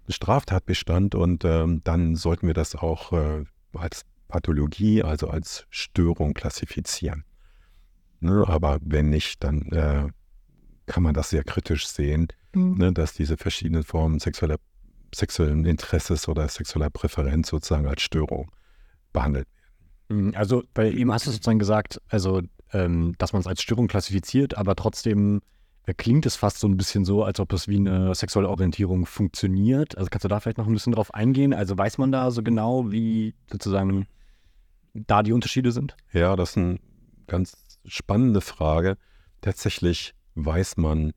Straftatbestand 0.07 1.15
und 1.15 1.43
ähm, 1.45 1.81
dann 1.83 2.15
sollten 2.15 2.45
wir 2.45 2.53
das 2.53 2.75
auch 2.75 3.11
äh, 3.13 3.45
als 3.73 4.05
Pathologie, 4.27 5.01
also 5.01 5.29
als 5.29 5.65
Störung 5.71 6.35
klassifizieren. 6.35 7.23
Ne? 8.19 8.43
Aber 8.47 8.77
wenn 8.83 9.09
nicht, 9.09 9.43
dann 9.43 9.63
äh, 9.71 10.09
kann 10.85 11.01
man 11.01 11.15
das 11.15 11.31
sehr 11.31 11.43
kritisch 11.43 11.87
sehen, 11.87 12.27
mhm. 12.53 12.77
ne? 12.77 12.93
dass 12.93 13.15
diese 13.15 13.35
verschiedenen 13.35 13.81
Formen 13.81 14.19
sexueller, 14.19 14.57
sexuellen 15.11 15.65
Interesses 15.65 16.27
oder 16.27 16.47
sexueller 16.49 16.91
Präferenz 16.91 17.49
sozusagen 17.49 17.87
als 17.87 18.03
Störung 18.03 18.51
behandelt 19.11 19.47
also, 20.35 20.63
weil 20.75 20.97
eben 20.97 21.11
hast 21.11 21.27
du 21.27 21.31
sozusagen 21.31 21.59
gesagt, 21.59 22.01
also, 22.09 22.41
ähm, 22.71 23.15
dass 23.17 23.33
man 23.33 23.41
es 23.41 23.47
als 23.47 23.61
Störung 23.61 23.87
klassifiziert, 23.87 24.57
aber 24.57 24.75
trotzdem 24.75 25.41
äh, 25.85 25.93
klingt 25.93 26.25
es 26.25 26.35
fast 26.35 26.59
so 26.59 26.67
ein 26.67 26.77
bisschen 26.77 27.05
so, 27.05 27.23
als 27.23 27.39
ob 27.39 27.53
es 27.53 27.67
wie 27.67 27.77
eine 27.77 28.13
sexuelle 28.15 28.49
Orientierung 28.49 29.05
funktioniert. 29.05 29.97
Also 29.97 30.09
kannst 30.09 30.23
du 30.23 30.29
da 30.29 30.39
vielleicht 30.39 30.57
noch 30.57 30.67
ein 30.67 30.73
bisschen 30.73 30.93
drauf 30.93 31.13
eingehen? 31.13 31.53
Also 31.53 31.77
weiß 31.77 31.97
man 31.97 32.11
da 32.11 32.31
so 32.31 32.43
genau, 32.43 32.91
wie 32.91 33.35
sozusagen 33.51 34.07
da 34.93 35.23
die 35.23 35.33
Unterschiede 35.33 35.71
sind? 35.71 35.95
Ja, 36.11 36.35
das 36.35 36.51
ist 36.51 36.57
ein 36.57 36.79
ganz 37.27 37.79
spannende 37.85 38.41
Frage. 38.41 38.97
Tatsächlich 39.41 40.13
weiß 40.35 40.77
man 40.77 41.13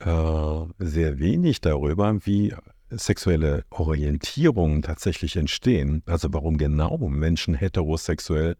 äh, 0.00 0.64
sehr 0.78 1.18
wenig 1.18 1.60
darüber, 1.60 2.14
wie 2.24 2.54
sexuelle 2.90 3.64
Orientierungen 3.70 4.82
tatsächlich 4.82 5.36
entstehen. 5.36 6.02
Also 6.06 6.28
warum 6.32 6.58
genau 6.58 6.98
Menschen 7.08 7.54
heterosexuell, 7.54 8.56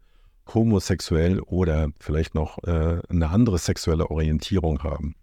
homosexuell 0.53 1.39
oder 1.39 1.89
vielleicht 1.99 2.35
noch 2.35 2.57
äh, 2.63 2.99
eine 3.09 3.29
andere 3.29 3.57
sexuelle 3.57 4.09
Orientierung 4.09 4.83
haben. 4.83 5.15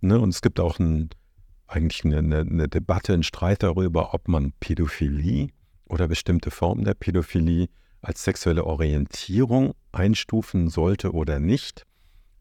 Ne? 0.00 0.18
Und 0.20 0.30
es 0.30 0.42
gibt 0.42 0.60
auch 0.60 0.78
ein, 0.78 1.10
eigentlich 1.66 2.04
eine, 2.04 2.18
eine 2.40 2.68
Debatte, 2.68 3.14
einen 3.14 3.22
Streit 3.22 3.62
darüber, 3.62 4.14
ob 4.14 4.28
man 4.28 4.52
Pädophilie 4.60 5.48
oder 5.88 6.08
bestimmte 6.08 6.50
Formen 6.50 6.84
der 6.84 6.94
Pädophilie 6.94 7.68
als 8.02 8.22
sexuelle 8.24 8.64
Orientierung 8.64 9.74
einstufen 9.92 10.68
sollte 10.68 11.12
oder 11.12 11.40
nicht. 11.40 11.84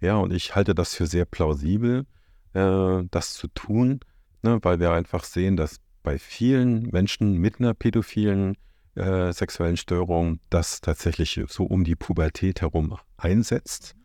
Ja, 0.02 0.18
und 0.18 0.34
ich 0.34 0.56
halte 0.56 0.76
das 0.76 0.94
für 0.94 1.08
sehr 1.08 1.26
plausibel, 1.26 2.06
äh, 2.54 3.04
das 3.10 3.34
zu 3.34 3.48
tun, 3.48 4.02
ne, 4.46 4.60
weil 4.62 4.80
wir 4.80 4.92
einfach 4.92 5.24
sehen, 5.24 5.58
dass 5.58 5.78
bei 6.04 6.18
vielen 6.18 6.84
Menschen 6.92 7.34
mit 7.34 7.60
einer 7.60 7.74
pädophilen 7.74 8.56
äh, 8.96 9.34
sexuellen 9.34 9.76
Störung 9.76 10.40
das 10.50 10.80
tatsächlich 10.80 11.42
so 11.48 11.66
um 11.66 11.84
die 11.84 11.96
Pubertät 11.96 12.62
herum 12.62 12.98
einsetzt. 13.18 13.96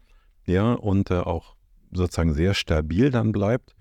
Ja, 0.47 0.73
und 0.73 1.11
äh, 1.11 1.19
auch 1.19 1.55
sozusagen 1.93 2.35
sehr 2.35 2.55
stabil 2.55 3.11
dann 3.11 3.31
bleibt. 3.31 3.75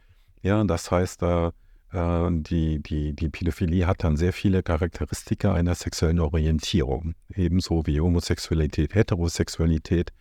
Ja, 0.43 0.63
das 0.63 0.91
heißt, 0.91 1.23
äh, 1.23 1.51
die, 1.91 2.83
die, 2.83 3.15
die 3.15 3.29
Pädophilie 3.29 3.87
hat 3.87 4.03
dann 4.03 4.15
sehr 4.15 4.33
viele 4.33 4.61
Charakteristika 4.61 5.53
einer 5.53 5.73
sexuellen 5.73 6.19
Orientierung, 6.19 7.15
ebenso 7.33 7.87
wie 7.87 7.99
Homosexualität, 7.99 8.93
Heterosexualität, 8.93 10.11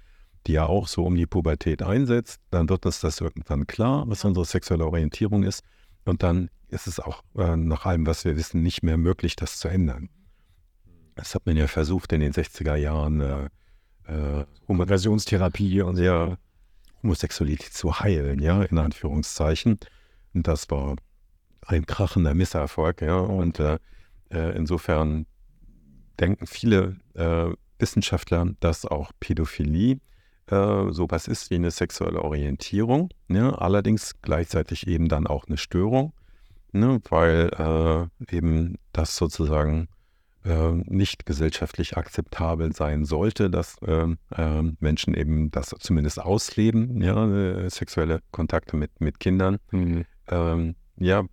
die 0.46 0.52
ja 0.52 0.64
auch 0.64 0.88
so 0.88 1.04
um 1.04 1.14
die 1.14 1.26
Pubertät 1.26 1.82
einsetzt. 1.82 2.40
Dann 2.50 2.70
wird 2.70 2.86
uns 2.86 3.00
das 3.00 3.20
irgendwann 3.20 3.66
klar, 3.66 4.04
was 4.06 4.24
unsere 4.24 4.46
sexuelle 4.46 4.86
Orientierung 4.86 5.42
ist. 5.42 5.62
Und 6.08 6.22
dann 6.22 6.50
ist 6.68 6.86
es 6.86 7.00
auch 7.00 7.22
äh, 7.36 7.56
nach 7.56 7.86
allem, 7.86 8.06
was 8.06 8.24
wir 8.24 8.36
wissen, 8.36 8.62
nicht 8.62 8.82
mehr 8.82 8.96
möglich, 8.96 9.36
das 9.36 9.58
zu 9.58 9.68
ändern. 9.68 10.08
Das 11.14 11.34
hat 11.34 11.46
man 11.46 11.56
ja 11.56 11.66
versucht 11.66 12.12
in 12.12 12.20
den 12.20 12.32
60er 12.32 12.76
Jahren, 12.76 13.20
äh, 13.20 13.48
äh, 14.08 14.46
Konversionstherapie 14.66 15.82
und 15.82 15.98
ja, 15.98 16.38
Homosexualität 17.02 17.72
zu 17.72 18.00
heilen, 18.00 18.40
ja, 18.40 18.62
in 18.62 18.78
Anführungszeichen. 18.78 19.78
Und 20.34 20.46
das 20.46 20.70
war 20.70 20.96
ein 21.66 21.86
krachender 21.86 22.34
Misserfolg. 22.34 23.02
Ja? 23.02 23.18
Und 23.18 23.60
äh, 23.60 23.78
äh, 24.30 24.56
insofern 24.56 25.26
denken 26.18 26.46
viele 26.46 26.96
äh, 27.14 27.50
Wissenschaftler, 27.78 28.54
dass 28.60 28.84
auch 28.84 29.12
Pädophilie 29.20 30.00
äh, 30.50 30.92
sowas 30.92 31.28
ist 31.28 31.50
wie 31.50 31.56
eine 31.56 31.70
sexuelle 31.70 32.22
Orientierung, 32.22 33.10
ja? 33.28 33.54
allerdings 33.54 34.14
gleichzeitig 34.22 34.86
eben 34.86 35.08
dann 35.08 35.26
auch 35.26 35.46
eine 35.46 35.56
Störung, 35.56 36.12
ne? 36.72 37.00
weil 37.08 37.50
äh, 38.30 38.34
eben 38.34 38.76
das 38.92 39.16
sozusagen 39.16 39.88
äh, 40.44 40.72
nicht 40.72 41.26
gesellschaftlich 41.26 41.96
akzeptabel 41.96 42.72
sein 42.72 43.04
sollte, 43.04 43.50
dass 43.50 43.76
äh, 43.82 44.06
Menschen 44.80 45.14
eben 45.14 45.50
das 45.50 45.74
zumindest 45.78 46.20
ausleben, 46.20 47.02
ja, 47.02 47.68
sexuelle 47.68 48.20
Kontakte 48.30 48.76
mit, 48.76 49.00
mit 49.00 49.20
Kindern. 49.20 49.58
Mhm. 49.70 50.04
Ähm, 50.28 50.74
ja, 50.96 51.24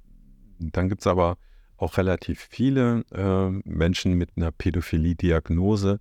dann 0.59 0.89
gibt 0.89 1.01
es 1.01 1.07
aber 1.07 1.37
auch 1.77 1.97
relativ 1.97 2.47
viele 2.49 3.03
äh, 3.11 3.49
Menschen 3.69 4.13
mit 4.13 4.31
einer 4.35 4.51
Pädophilie-Diagnose, 4.51 5.99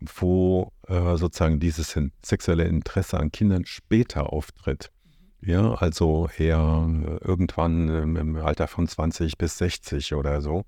wo 0.00 0.72
äh, 0.88 1.16
sozusagen 1.16 1.60
dieses 1.60 1.98
sexuelle 2.22 2.64
Interesse 2.64 3.18
an 3.18 3.32
Kindern 3.32 3.64
später 3.64 4.32
auftritt. 4.32 4.90
Ja, 5.40 5.74
also 5.74 6.28
eher 6.36 6.88
irgendwann 7.22 8.16
im 8.16 8.36
Alter 8.36 8.68
von 8.68 8.88
20 8.88 9.38
bis 9.38 9.58
60 9.58 10.14
oder 10.14 10.40
so. 10.40 10.64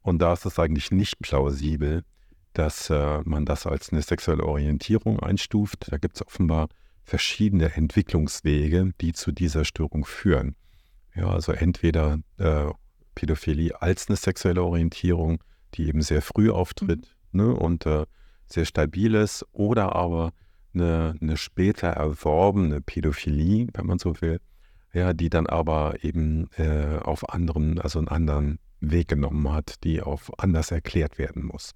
Und 0.00 0.20
da 0.20 0.32
ist 0.32 0.46
es 0.46 0.58
eigentlich 0.58 0.90
nicht 0.90 1.18
plausibel, 1.20 2.04
dass 2.52 2.88
äh, 2.90 3.20
man 3.24 3.44
das 3.44 3.66
als 3.66 3.92
eine 3.92 4.02
sexuelle 4.02 4.44
Orientierung 4.44 5.20
einstuft. 5.20 5.92
Da 5.92 5.98
gibt 5.98 6.16
es 6.16 6.26
offenbar 6.26 6.68
verschiedene 7.04 7.74
Entwicklungswege, 7.74 8.92
die 9.00 9.12
zu 9.12 9.32
dieser 9.32 9.64
Störung 9.64 10.04
führen. 10.04 10.56
Ja, 11.14 11.28
also 11.28 11.52
entweder 11.52 12.18
äh, 12.38 12.70
Pädophilie 13.14 13.80
als 13.80 14.08
eine 14.08 14.16
sexuelle 14.16 14.62
Orientierung, 14.62 15.42
die 15.74 15.88
eben 15.88 16.02
sehr 16.02 16.22
früh 16.22 16.50
auftritt 16.50 17.16
mhm. 17.32 17.40
ne, 17.40 17.54
und 17.54 17.86
äh, 17.86 18.06
sehr 18.46 18.64
stabil 18.64 19.14
ist, 19.14 19.44
oder 19.52 19.94
aber 19.94 20.32
eine, 20.74 21.14
eine 21.20 21.36
später 21.36 21.88
erworbene 21.88 22.80
Pädophilie, 22.80 23.68
wenn 23.72 23.86
man 23.86 23.98
so 23.98 24.20
will, 24.20 24.40
ja, 24.92 25.12
die 25.12 25.30
dann 25.30 25.46
aber 25.46 26.02
eben 26.02 26.48
äh, 26.56 26.98
auf 27.02 27.28
anderen, 27.30 27.80
also 27.80 27.98
einen 27.98 28.08
anderen 28.08 28.58
Weg 28.80 29.08
genommen 29.08 29.50
hat, 29.52 29.82
die 29.84 30.02
auf 30.02 30.30
anders 30.38 30.70
erklärt 30.70 31.18
werden 31.18 31.44
muss. 31.46 31.72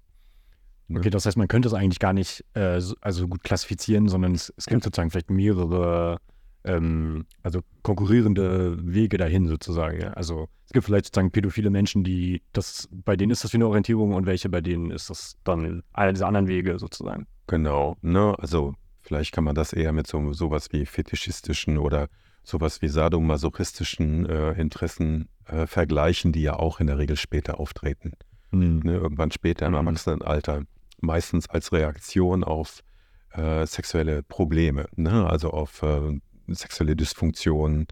Ne? 0.87 0.99
Okay, 0.99 1.09
das 1.09 1.25
heißt, 1.25 1.37
man 1.37 1.47
könnte 1.47 1.67
es 1.67 1.73
eigentlich 1.73 1.99
gar 1.99 2.13
nicht 2.13 2.43
äh, 2.53 2.79
so, 2.79 2.95
also 3.01 3.27
gut 3.27 3.43
klassifizieren, 3.43 4.07
sondern 4.07 4.33
es, 4.33 4.53
es 4.57 4.65
gibt 4.65 4.83
sozusagen 4.83 5.11
vielleicht 5.11 5.29
mehrere 5.29 6.19
ähm, 6.63 7.25
also 7.43 7.61
konkurrierende 7.83 8.77
Wege 8.81 9.17
dahin 9.17 9.47
sozusagen. 9.47 9.99
Ja? 10.01 10.11
Also 10.11 10.47
es 10.65 10.73
gibt 10.73 10.85
vielleicht 10.85 11.05
sozusagen 11.05 11.31
pädophile 11.31 11.69
Menschen, 11.69 12.03
die 12.03 12.41
das, 12.53 12.89
bei 12.91 13.15
denen 13.15 13.31
ist 13.31 13.43
das 13.43 13.53
wie 13.53 13.57
eine 13.57 13.67
Orientierung 13.67 14.13
und 14.13 14.25
welche 14.25 14.49
bei 14.49 14.61
denen 14.61 14.91
ist 14.91 15.09
das 15.09 15.37
dann 15.43 15.83
einer 15.93 16.13
dieser 16.13 16.27
anderen 16.27 16.47
Wege 16.47 16.77
sozusagen. 16.79 17.25
Genau, 17.47 17.97
ne? 18.01 18.35
Also 18.37 18.75
vielleicht 19.01 19.33
kann 19.33 19.43
man 19.43 19.55
das 19.55 19.73
eher 19.73 19.91
mit 19.93 20.05
so 20.05 20.33
sowas 20.33 20.71
wie 20.71 20.85
fetischistischen 20.85 21.77
oder 21.77 22.09
sowas 22.43 22.81
wie 22.81 22.87
sadomasochistischen 22.87 24.27
äh, 24.27 24.51
Interessen 24.53 25.29
äh, 25.45 25.65
vergleichen, 25.65 26.31
die 26.31 26.41
ja 26.41 26.53
auch 26.53 26.79
in 26.79 26.87
der 26.87 26.97
Regel 26.97 27.15
später 27.15 27.59
auftreten. 27.59 28.13
Mhm. 28.51 28.81
Ne, 28.83 28.93
irgendwann 28.93 29.31
später 29.31 29.65
im 29.65 29.73
Mhm. 29.73 29.87
Erwachsenenalter, 29.87 30.63
meistens 31.01 31.49
als 31.49 31.71
Reaktion 31.71 32.43
auf 32.43 32.81
äh, 33.31 33.65
sexuelle 33.65 34.23
Probleme, 34.23 34.87
ne? 34.95 35.27
also 35.29 35.51
auf 35.51 35.83
äh, 35.83 36.19
sexuelle 36.55 36.95
Dysfunktionen, 36.95 37.87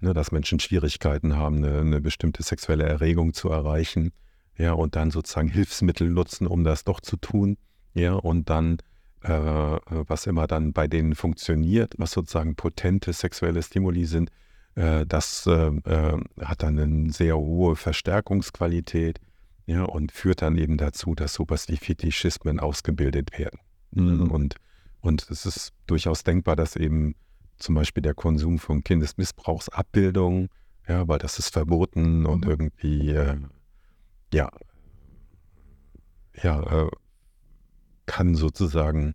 ne? 0.00 0.14
dass 0.14 0.32
Menschen 0.32 0.60
Schwierigkeiten 0.60 1.36
haben, 1.36 1.58
eine, 1.58 1.80
eine 1.80 2.00
bestimmte 2.00 2.42
sexuelle 2.42 2.84
Erregung 2.84 3.34
zu 3.34 3.48
erreichen, 3.48 4.12
ja, 4.58 4.72
und 4.72 4.96
dann 4.96 5.10
sozusagen 5.10 5.48
Hilfsmittel 5.48 6.10
nutzen, 6.10 6.46
um 6.46 6.62
das 6.62 6.84
doch 6.84 7.00
zu 7.00 7.16
tun, 7.16 7.56
ja, 7.94 8.12
und 8.12 8.50
dann 8.50 8.78
äh, 9.22 9.30
was 9.30 10.26
immer 10.26 10.46
dann 10.46 10.72
bei 10.72 10.88
denen 10.88 11.14
funktioniert, 11.14 11.94
was 11.96 12.10
sozusagen 12.12 12.56
potente 12.56 13.12
sexuelle 13.12 13.62
Stimuli 13.62 14.04
sind, 14.04 14.30
äh, 14.74 15.06
das 15.06 15.46
äh, 15.46 15.68
äh, 15.68 16.20
hat 16.40 16.62
dann 16.62 16.78
eine 16.78 17.12
sehr 17.12 17.36
hohe 17.36 17.76
Verstärkungsqualität 17.76 19.20
ja, 19.66 19.84
und 19.84 20.12
führt 20.12 20.42
dann 20.42 20.56
eben 20.56 20.76
dazu, 20.76 21.14
dass 21.14 21.34
sowas 21.34 21.68
wie 21.68 21.76
Fetischismen 21.76 22.58
ausgebildet 22.58 23.38
werden. 23.38 23.60
Mhm. 23.92 24.30
Und, 24.30 24.56
und 25.00 25.30
es 25.30 25.46
ist 25.46 25.72
durchaus 25.86 26.24
denkbar, 26.24 26.56
dass 26.56 26.76
eben 26.76 27.14
zum 27.62 27.74
Beispiel 27.74 28.02
der 28.02 28.14
Konsum 28.14 28.58
von 28.58 28.82
Kindesmissbrauchsabbildungen, 28.84 30.48
ja, 30.88 31.06
weil 31.08 31.18
das 31.18 31.38
ist 31.38 31.52
verboten 31.52 32.26
und 32.26 32.44
Mhm. 32.44 32.50
irgendwie, 32.50 33.10
äh, 33.10 33.36
ja, 34.32 34.50
ja, 36.42 36.84
äh, 36.84 36.90
kann 38.06 38.34
sozusagen 38.34 39.14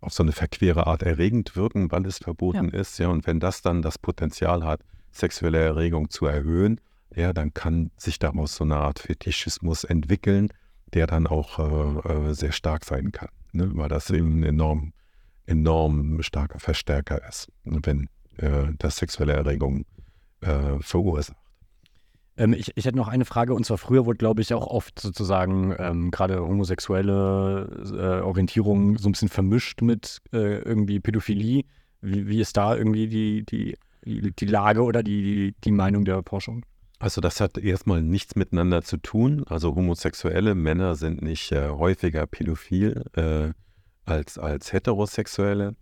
auf 0.00 0.12
so 0.12 0.22
eine 0.22 0.32
verquere 0.32 0.86
Art 0.86 1.02
erregend 1.02 1.56
wirken, 1.56 1.90
weil 1.90 2.06
es 2.06 2.18
verboten 2.18 2.68
ist, 2.70 2.98
ja, 2.98 3.08
und 3.08 3.26
wenn 3.26 3.40
das 3.40 3.62
dann 3.62 3.82
das 3.82 3.98
Potenzial 3.98 4.64
hat, 4.64 4.80
sexuelle 5.12 5.58
Erregung 5.58 6.10
zu 6.10 6.26
erhöhen, 6.26 6.80
ja, 7.14 7.32
dann 7.32 7.54
kann 7.54 7.90
sich 7.96 8.18
daraus 8.18 8.56
so 8.56 8.64
eine 8.64 8.76
Art 8.76 8.98
Fetischismus 8.98 9.84
entwickeln, 9.84 10.48
der 10.92 11.06
dann 11.06 11.26
auch 11.26 11.58
äh, 11.58 12.30
äh, 12.30 12.34
sehr 12.34 12.52
stark 12.52 12.84
sein 12.84 13.12
kann, 13.12 13.28
ne? 13.52 13.70
weil 13.74 13.88
das 13.88 14.10
eben 14.10 14.42
enorm, 14.42 14.92
enorm 15.46 16.22
starker 16.22 16.58
Verstärker 16.58 17.26
ist, 17.28 17.48
wenn 17.64 18.08
äh, 18.38 18.68
das 18.78 18.96
sexuelle 18.96 19.34
Erregung 19.34 19.84
äh, 20.40 20.78
verursacht. 20.80 21.36
Ähm, 22.36 22.52
ich, 22.52 22.72
ich 22.74 22.84
hätte 22.84 22.96
noch 22.96 23.08
eine 23.08 23.24
Frage, 23.24 23.54
und 23.54 23.64
zwar 23.64 23.78
früher 23.78 24.06
wurde, 24.06 24.18
glaube 24.18 24.42
ich, 24.42 24.52
auch 24.54 24.66
oft 24.66 24.98
sozusagen 24.98 25.74
ähm, 25.78 26.10
gerade 26.10 26.40
homosexuelle 26.40 27.68
äh, 27.92 28.22
Orientierung 28.22 28.98
so 28.98 29.08
ein 29.08 29.12
bisschen 29.12 29.28
vermischt 29.28 29.82
mit 29.82 30.20
äh, 30.32 30.58
irgendwie 30.58 31.00
Pädophilie. 31.00 31.64
Wie, 32.00 32.26
wie 32.26 32.40
ist 32.40 32.56
da 32.56 32.76
irgendwie 32.76 33.06
die, 33.06 33.44
die, 33.44 33.76
die, 34.04 34.46
Lage 34.46 34.82
oder 34.82 35.02
die, 35.02 35.54
die 35.64 35.70
Meinung 35.70 36.04
der 36.04 36.22
Forschung? 36.26 36.64
Also 36.98 37.20
das 37.20 37.40
hat 37.40 37.58
erstmal 37.58 38.02
nichts 38.02 38.34
miteinander 38.34 38.82
zu 38.82 38.96
tun. 38.96 39.44
Also 39.46 39.74
homosexuelle 39.74 40.54
Männer 40.54 40.96
sind 40.96 41.22
nicht 41.22 41.52
äh, 41.52 41.68
häufiger 41.68 42.26
pädophil 42.26 43.04
äh, 43.14 43.50
als, 44.04 44.38
als 44.38 44.72
heterosexuelle. 44.72 45.76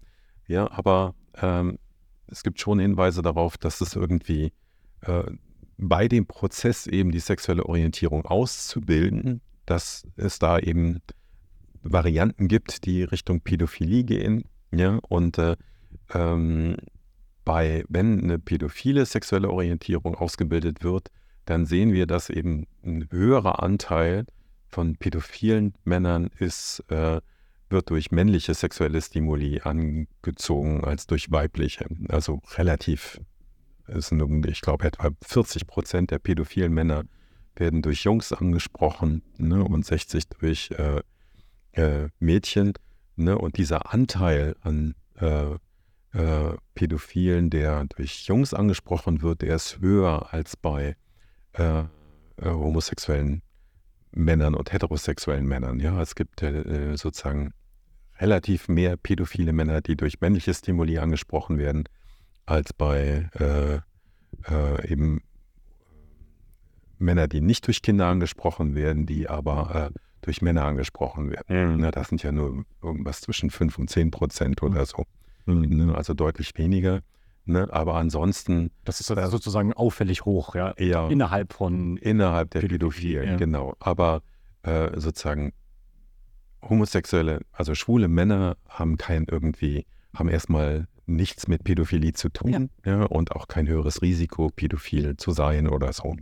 Ja, 0.47 0.71
aber 0.71 1.15
ähm, 1.37 1.79
es 2.27 2.43
gibt 2.43 2.61
schon 2.61 2.79
Hinweise 2.79 3.23
darauf, 3.23 3.57
dass 3.59 3.81
es 3.81 3.95
irgendwie 3.95 4.53
äh, 5.03 5.25
bei 5.77 6.09
dem 6.09 6.27
Prozess 6.27 6.87
eben 6.87 7.11
die 7.11 7.21
sexuelle 7.21 7.67
Orientierung 7.67 8.25
auszubilden, 8.25 9.41
dass 9.67 10.07
es 10.17 10.39
da 10.39 10.59
eben 10.59 11.01
Varianten 11.83 12.49
gibt, 12.49 12.85
die 12.85 13.03
Richtung 13.03 13.41
Pädophilie 13.41 14.05
gehen. 14.05 14.45
Ja, 14.71 14.99
und 15.09 15.39
äh, 15.39 15.57
ähm, 16.15 16.77
bei, 17.45 17.85
wenn 17.89 18.23
eine 18.23 18.39
pädophile 18.39 19.05
sexuelle 19.05 19.51
Orientierung 19.51 20.15
ausgebildet 20.15 20.85
wird, 20.85 21.11
dann 21.45 21.67
sehen 21.67 21.93
wir, 21.93 22.07
dass 22.07 22.31
eben 22.31 22.67
ein 22.85 23.09
höherer 23.11 23.63
Anteil 23.63 24.27
von 24.69 24.97
pädophilen 24.97 25.75
Männern 25.85 26.31
ist, 26.39 26.85
äh, 26.89 27.21
wird 27.73 27.91
durch 27.91 28.11
männliche 28.11 28.55
sexuelle 28.55 29.01
Stimuli 29.01 29.61
angezogen 29.63 30.85
als 30.85 31.07
durch 31.07 31.31
weibliche. 31.31 31.87
Also 32.09 32.41
relativ, 32.57 33.21
sind, 33.89 34.47
ich 34.47 34.61
glaube, 34.61 34.85
etwa 34.85 35.11
40 35.23 35.67
Prozent 35.67 36.11
der 36.11 36.19
pädophilen 36.19 36.73
Männer 36.73 37.05
werden 37.57 37.83
durch 37.83 38.05
Jungs 38.05 38.33
angesprochen 38.33 39.23
ne, 39.37 39.63
und 39.65 39.85
60 39.85 40.29
durch 40.29 40.71
äh, 40.73 41.03
äh, 41.73 42.09
Mädchen. 42.19 42.75
Ne, 43.17 43.37
und 43.37 43.59
dieser 43.59 43.93
Anteil 43.93 44.57
an 44.61 44.95
äh, 45.17 45.57
äh, 46.15 46.57
Pädophilen, 46.75 47.51
der 47.51 47.85
durch 47.97 48.27
Jungs 48.27 48.55
angesprochen 48.55 49.23
wird, 49.23 49.43
der 49.43 49.57
ist 49.57 49.81
höher 49.81 50.33
als 50.33 50.57
bei 50.57 50.97
äh, 51.53 51.81
äh, 51.81 51.85
homosexuellen 52.47 53.43
Männern 54.13 54.55
und 54.55 54.73
heterosexuellen 54.73 55.47
Männern. 55.47 55.81
Ja, 55.81 56.01
es 56.01 56.15
gibt 56.15 56.43
äh, 56.43 56.97
sozusagen 56.97 57.53
relativ 58.23 58.69
mehr 58.69 58.97
pädophile 58.97 59.53
Männer, 59.53 59.81
die 59.81 59.97
durch 59.97 60.21
männliche 60.21 60.55
Stimuli 60.55 60.99
angesprochen 60.99 61.59
werden, 61.59 61.85
als 62.47 62.73
bei 62.73 63.29
äh, 63.39 63.75
äh, 64.51 64.89
eben 64.93 65.23
Männer, 66.99 67.27
die 67.29 67.41
nicht 67.41 67.67
durch 67.67 67.83
Kinder 67.83 68.07
angesprochen 68.07 68.75
werden, 68.75 69.07
die 69.07 69.29
aber 69.29 69.91
äh, 69.93 69.99
durch 70.23 70.41
Männer 70.41 70.65
angesprochen 70.65 71.31
werden. 71.31 71.79
Ne, 71.79 71.91
das 71.91 72.09
sind 72.09 72.23
ja 72.23 72.31
nur 72.31 72.65
irgendwas 72.83 73.21
zwischen 73.21 73.51
5 73.51 73.79
und 73.79 73.91
10 73.91 74.11
Prozent 74.13 74.63
oder 74.63 74.87
so. 74.87 75.05
Ne, 75.47 75.95
also 75.95 76.15
deutlich 76.15 76.57
weniger. 76.57 77.01
Ne, 77.45 77.67
aber 77.73 77.95
ansonsten 77.97 78.71
Das 78.85 79.01
ist 79.01 79.09
so- 79.09 79.17
sozusagen 79.27 79.73
auffällig 79.73 80.25
hoch, 80.25 80.55
ja. 80.55 80.75
Innerhalb 81.09 81.53
von. 81.53 81.97
innerhalb 81.97 82.51
der 82.51 82.61
Pädophilie, 82.61 83.19
Pädophilen, 83.19 83.31
ja. 83.31 83.37
genau. 83.37 83.75
Aber 83.81 84.23
äh, 84.63 84.91
sozusagen 85.01 85.53
homosexuelle, 86.63 87.41
also 87.53 87.75
schwule 87.75 88.09
Männer 88.09 88.57
haben 88.69 88.97
kein 88.97 89.27
irgendwie, 89.31 89.87
haben 90.15 90.29
erstmal 90.29 90.87
nichts 91.07 91.49
mit 91.49 91.65
Pädophilie 91.65 92.13
zu 92.13 92.29
tun 92.29 92.71
ja. 92.85 93.05
und 93.05 93.33
auch 93.33 93.49
kein 93.49 93.67
höheres 93.67 94.03
Risiko, 94.03 94.51
pädophil 94.55 95.17
zu 95.17 95.33
sein 95.33 95.69
oder 95.69 95.93
so. 95.93 96.17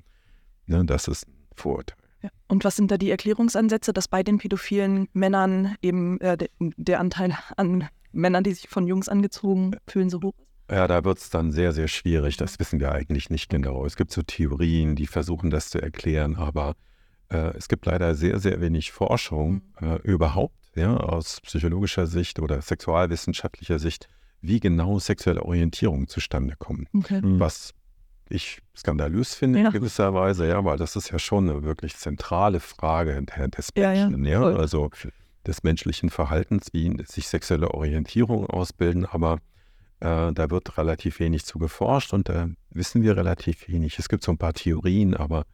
Ne, 0.67 0.85
das 0.85 1.09
ist 1.09 1.29
ein 1.29 1.35
Vorurteil. 1.55 1.97
Ja. 2.23 2.31
Und 2.49 2.65
was 2.65 2.77
sind 2.77 2.91
da 2.91 2.99
die 2.99 3.11
Erklärungsansätze, 3.11 3.93
dass 3.93 4.09
bei 4.09 4.23
den 4.23 4.39
pädophilen 4.39 5.09
Männern 5.13 5.77
eben 5.83 6.21
äh, 6.21 6.37
der, 6.37 6.49
der 6.59 7.01
Anteil 7.01 7.37
an 7.57 7.89
Männern, 8.13 8.45
die 8.45 8.53
sich 8.53 8.69
von 8.69 8.87
Jungs 8.87 9.09
angezogen 9.09 9.77
fühlen, 9.87 10.11
so 10.11 10.21
hoch 10.23 10.35
ist? 10.39 10.47
Ja, 10.71 10.87
da 10.87 11.03
wird 11.05 11.19
es 11.19 11.31
dann 11.31 11.51
sehr, 11.51 11.73
sehr 11.73 11.89
schwierig. 11.89 12.37
Das 12.37 12.59
wissen 12.61 12.79
wir 12.79 12.93
eigentlich 12.93 13.29
nicht 13.29 13.49
genau. 13.49 13.85
Es 13.85 13.97
gibt 13.97 14.13
so 14.13 14.23
Theorien, 14.23 14.95
die 14.95 15.09
versuchen 15.09 15.51
das 15.51 15.71
zu 15.71 15.81
erklären, 15.81 16.37
aber 16.37 16.77
äh, 17.31 17.57
es 17.57 17.69
gibt 17.69 17.87
leider 17.87 18.15
sehr, 18.15 18.39
sehr 18.39 18.61
wenig 18.61 18.93
Forschung 18.93 19.63
äh, 19.81 19.97
überhaupt, 20.03 20.55
ja, 20.75 20.97
aus 20.97 21.41
psychologischer 21.41 22.07
Sicht 22.07 22.39
oder 22.41 22.61
sexualwissenschaftlicher 22.63 23.79
Sicht, 23.79 24.09
wie 24.41 24.61
genau 24.61 24.99
sexuelle 24.99 25.43
Orientierung 25.43 26.09
zustande 26.09 26.55
kommt. 26.59 26.89
Okay. 26.95 27.21
Mhm. 27.21 27.41
Was 27.41 27.73
ich 28.29 28.61
skandalös 28.77 29.35
finde 29.35 29.59
Ja. 29.61 29.67
in 29.67 29.73
gewisser 29.73 30.15
Weise, 30.15 30.47
ja, 30.47 30.65
weil 30.65 30.79
das 30.79 30.95
ist 30.97 31.11
ja 31.11 31.19
schon 31.19 31.51
eine 31.51 31.63
wirklich 31.65 31.97
zentrale 31.97 32.61
Frage 32.61 33.21
des 33.57 33.71
Ja, 33.77 33.93
ja, 33.93 34.09
Menschen, 34.09 34.25
ja, 34.25 34.41
voll. 34.41 34.57
also 34.57 34.91
des 35.47 35.63
menschlichen 35.65 36.11
Verhaltens, 36.11 36.69
wie 36.73 36.97
sich 37.07 37.27
sexuelle 37.29 37.73
Orientierung 37.75 38.47
ausbilden, 38.47 39.05
aber 39.07 39.39
äh, 40.01 40.33
da 40.33 40.49
wird 40.51 40.79
relativ 40.79 41.19
wenig 41.19 41.45
zu 41.45 41.59
geforscht 41.59 42.13
und 42.13 42.29
da 42.29 42.49
wissen 42.71 43.03
wir 43.03 43.17
relativ 43.17 43.67
wenig. 43.69 43.99
Es 43.99 44.09
gibt 44.09 44.23
so 44.23 44.31
ein 44.33 44.39
paar 44.39 44.53
Theorien, 44.55 45.15
aber 45.17 45.45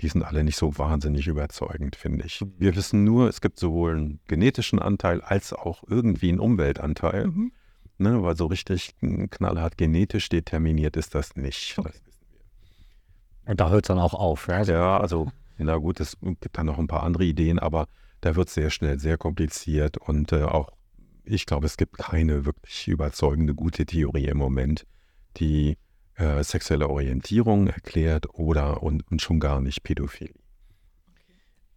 die 0.00 0.08
sind 0.08 0.22
alle 0.22 0.44
nicht 0.44 0.56
so 0.56 0.78
wahnsinnig 0.78 1.26
überzeugend, 1.26 1.96
finde 1.96 2.24
ich. 2.24 2.44
Wir 2.58 2.76
wissen 2.76 3.04
nur, 3.04 3.28
es 3.28 3.40
gibt 3.40 3.58
sowohl 3.58 3.96
einen 3.96 4.20
genetischen 4.28 4.78
Anteil 4.78 5.20
als 5.20 5.52
auch 5.52 5.82
irgendwie 5.88 6.28
einen 6.28 6.40
Umweltanteil. 6.40 7.28
Mhm. 7.28 7.52
Ne, 8.00 8.22
weil 8.22 8.36
so 8.36 8.46
richtig 8.46 8.94
knallhart 9.30 9.76
genetisch 9.76 10.28
determiniert 10.28 10.96
ist 10.96 11.16
das 11.16 11.34
nicht. 11.34 11.76
Okay. 11.78 11.90
Das 11.92 12.06
wissen 12.06 12.26
wir. 12.30 13.50
Und 13.50 13.60
da 13.60 13.70
hört 13.70 13.84
es 13.86 13.88
dann 13.88 13.98
auch 13.98 14.14
auf. 14.14 14.46
Ja, 14.46 14.58
also, 14.58 14.72
Ja, 14.72 15.00
also, 15.00 15.32
na 15.56 15.76
gut, 15.78 15.98
es 15.98 16.16
gibt 16.20 16.56
da 16.56 16.62
noch 16.62 16.78
ein 16.78 16.86
paar 16.86 17.02
andere 17.02 17.24
Ideen, 17.24 17.58
aber 17.58 17.88
da 18.20 18.36
wird 18.36 18.48
es 18.48 18.54
sehr 18.54 18.70
schnell 18.70 19.00
sehr 19.00 19.18
kompliziert 19.18 19.96
und 19.96 20.30
äh, 20.30 20.44
auch, 20.44 20.70
ich 21.24 21.44
glaube, 21.44 21.66
es 21.66 21.76
gibt 21.76 21.98
keine 21.98 22.44
wirklich 22.44 22.86
überzeugende 22.86 23.54
gute 23.54 23.84
Theorie 23.84 24.26
im 24.26 24.38
Moment, 24.38 24.86
die 25.38 25.76
äh, 26.18 26.42
sexuelle 26.42 26.88
Orientierung 26.88 27.68
erklärt 27.68 28.26
oder 28.34 28.82
und, 28.82 29.10
und 29.10 29.22
schon 29.22 29.40
gar 29.40 29.60
nicht 29.60 29.82
Pädophilie. 29.82 30.34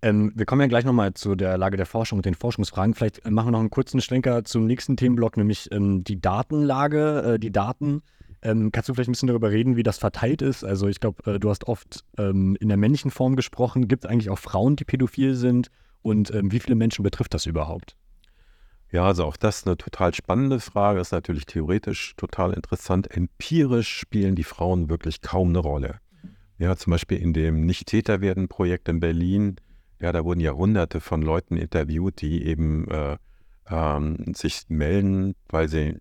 Ähm, 0.01 0.31
wir 0.35 0.45
kommen 0.45 0.61
ja 0.61 0.67
gleich 0.67 0.83
nochmal 0.83 1.13
zu 1.13 1.35
der 1.35 1.57
Lage 1.57 1.77
der 1.77 1.85
Forschung 1.85 2.19
und 2.19 2.25
den 2.25 2.33
Forschungsfragen. 2.33 2.95
Vielleicht 2.95 3.29
machen 3.29 3.47
wir 3.47 3.51
noch 3.51 3.59
einen 3.59 3.69
kurzen 3.69 4.01
Schlenker 4.01 4.43
zum 4.43 4.65
nächsten 4.65 4.97
Themenblock, 4.97 5.37
nämlich 5.37 5.71
ähm, 5.71 6.03
die 6.03 6.19
Datenlage, 6.19 7.33
äh, 7.33 7.39
die 7.39 7.51
Daten. 7.51 8.01
Ähm, 8.41 8.71
kannst 8.71 8.89
du 8.89 8.95
vielleicht 8.95 9.09
ein 9.09 9.11
bisschen 9.11 9.27
darüber 9.27 9.51
reden, 9.51 9.75
wie 9.75 9.83
das 9.83 9.99
verteilt 9.99 10.41
ist? 10.41 10.63
Also 10.63 10.87
ich 10.87 10.99
glaube, 10.99 11.31
äh, 11.31 11.39
du 11.39 11.51
hast 11.51 11.67
oft 11.67 12.03
ähm, 12.17 12.57
in 12.59 12.69
der 12.69 12.77
männlichen 12.77 13.11
Form 13.11 13.35
gesprochen. 13.35 13.87
Gibt 13.87 14.05
es 14.05 14.09
eigentlich 14.09 14.31
auch 14.31 14.39
Frauen, 14.39 14.75
die 14.75 14.85
pädophil 14.85 15.35
sind? 15.35 15.69
Und 16.01 16.33
ähm, 16.33 16.51
wie 16.51 16.59
viele 16.59 16.75
Menschen 16.75 17.03
betrifft 17.03 17.35
das 17.35 17.45
überhaupt? 17.45 17.95
Ja, 18.91 19.05
also 19.05 19.23
auch 19.23 19.37
das 19.37 19.59
ist 19.59 19.67
eine 19.67 19.77
total 19.77 20.13
spannende 20.13 20.59
Frage, 20.59 20.99
ist 20.99 21.13
natürlich 21.13 21.45
theoretisch 21.45 22.13
total 22.17 22.53
interessant. 22.53 23.09
Empirisch 23.09 23.87
spielen 23.89 24.35
die 24.35 24.43
Frauen 24.43 24.89
wirklich 24.89 25.21
kaum 25.21 25.49
eine 25.49 25.59
Rolle. 25.59 25.99
Ja, 26.57 26.75
zum 26.75 26.91
Beispiel 26.91 27.17
in 27.17 27.33
dem 27.33 27.65
Nicht-Täter-werden-Projekt 27.65 28.89
in 28.89 28.99
Berlin, 28.99 29.55
ja, 29.99 30.11
da 30.11 30.25
wurden 30.25 30.41
ja 30.41 30.51
hunderte 30.51 30.99
von 30.99 31.21
Leuten 31.21 31.57
interviewt, 31.57 32.21
die 32.21 32.43
eben 32.45 32.87
äh, 32.89 33.17
ähm, 33.69 34.33
sich 34.35 34.63
melden, 34.67 35.35
weil 35.47 35.69
sie 35.69 35.97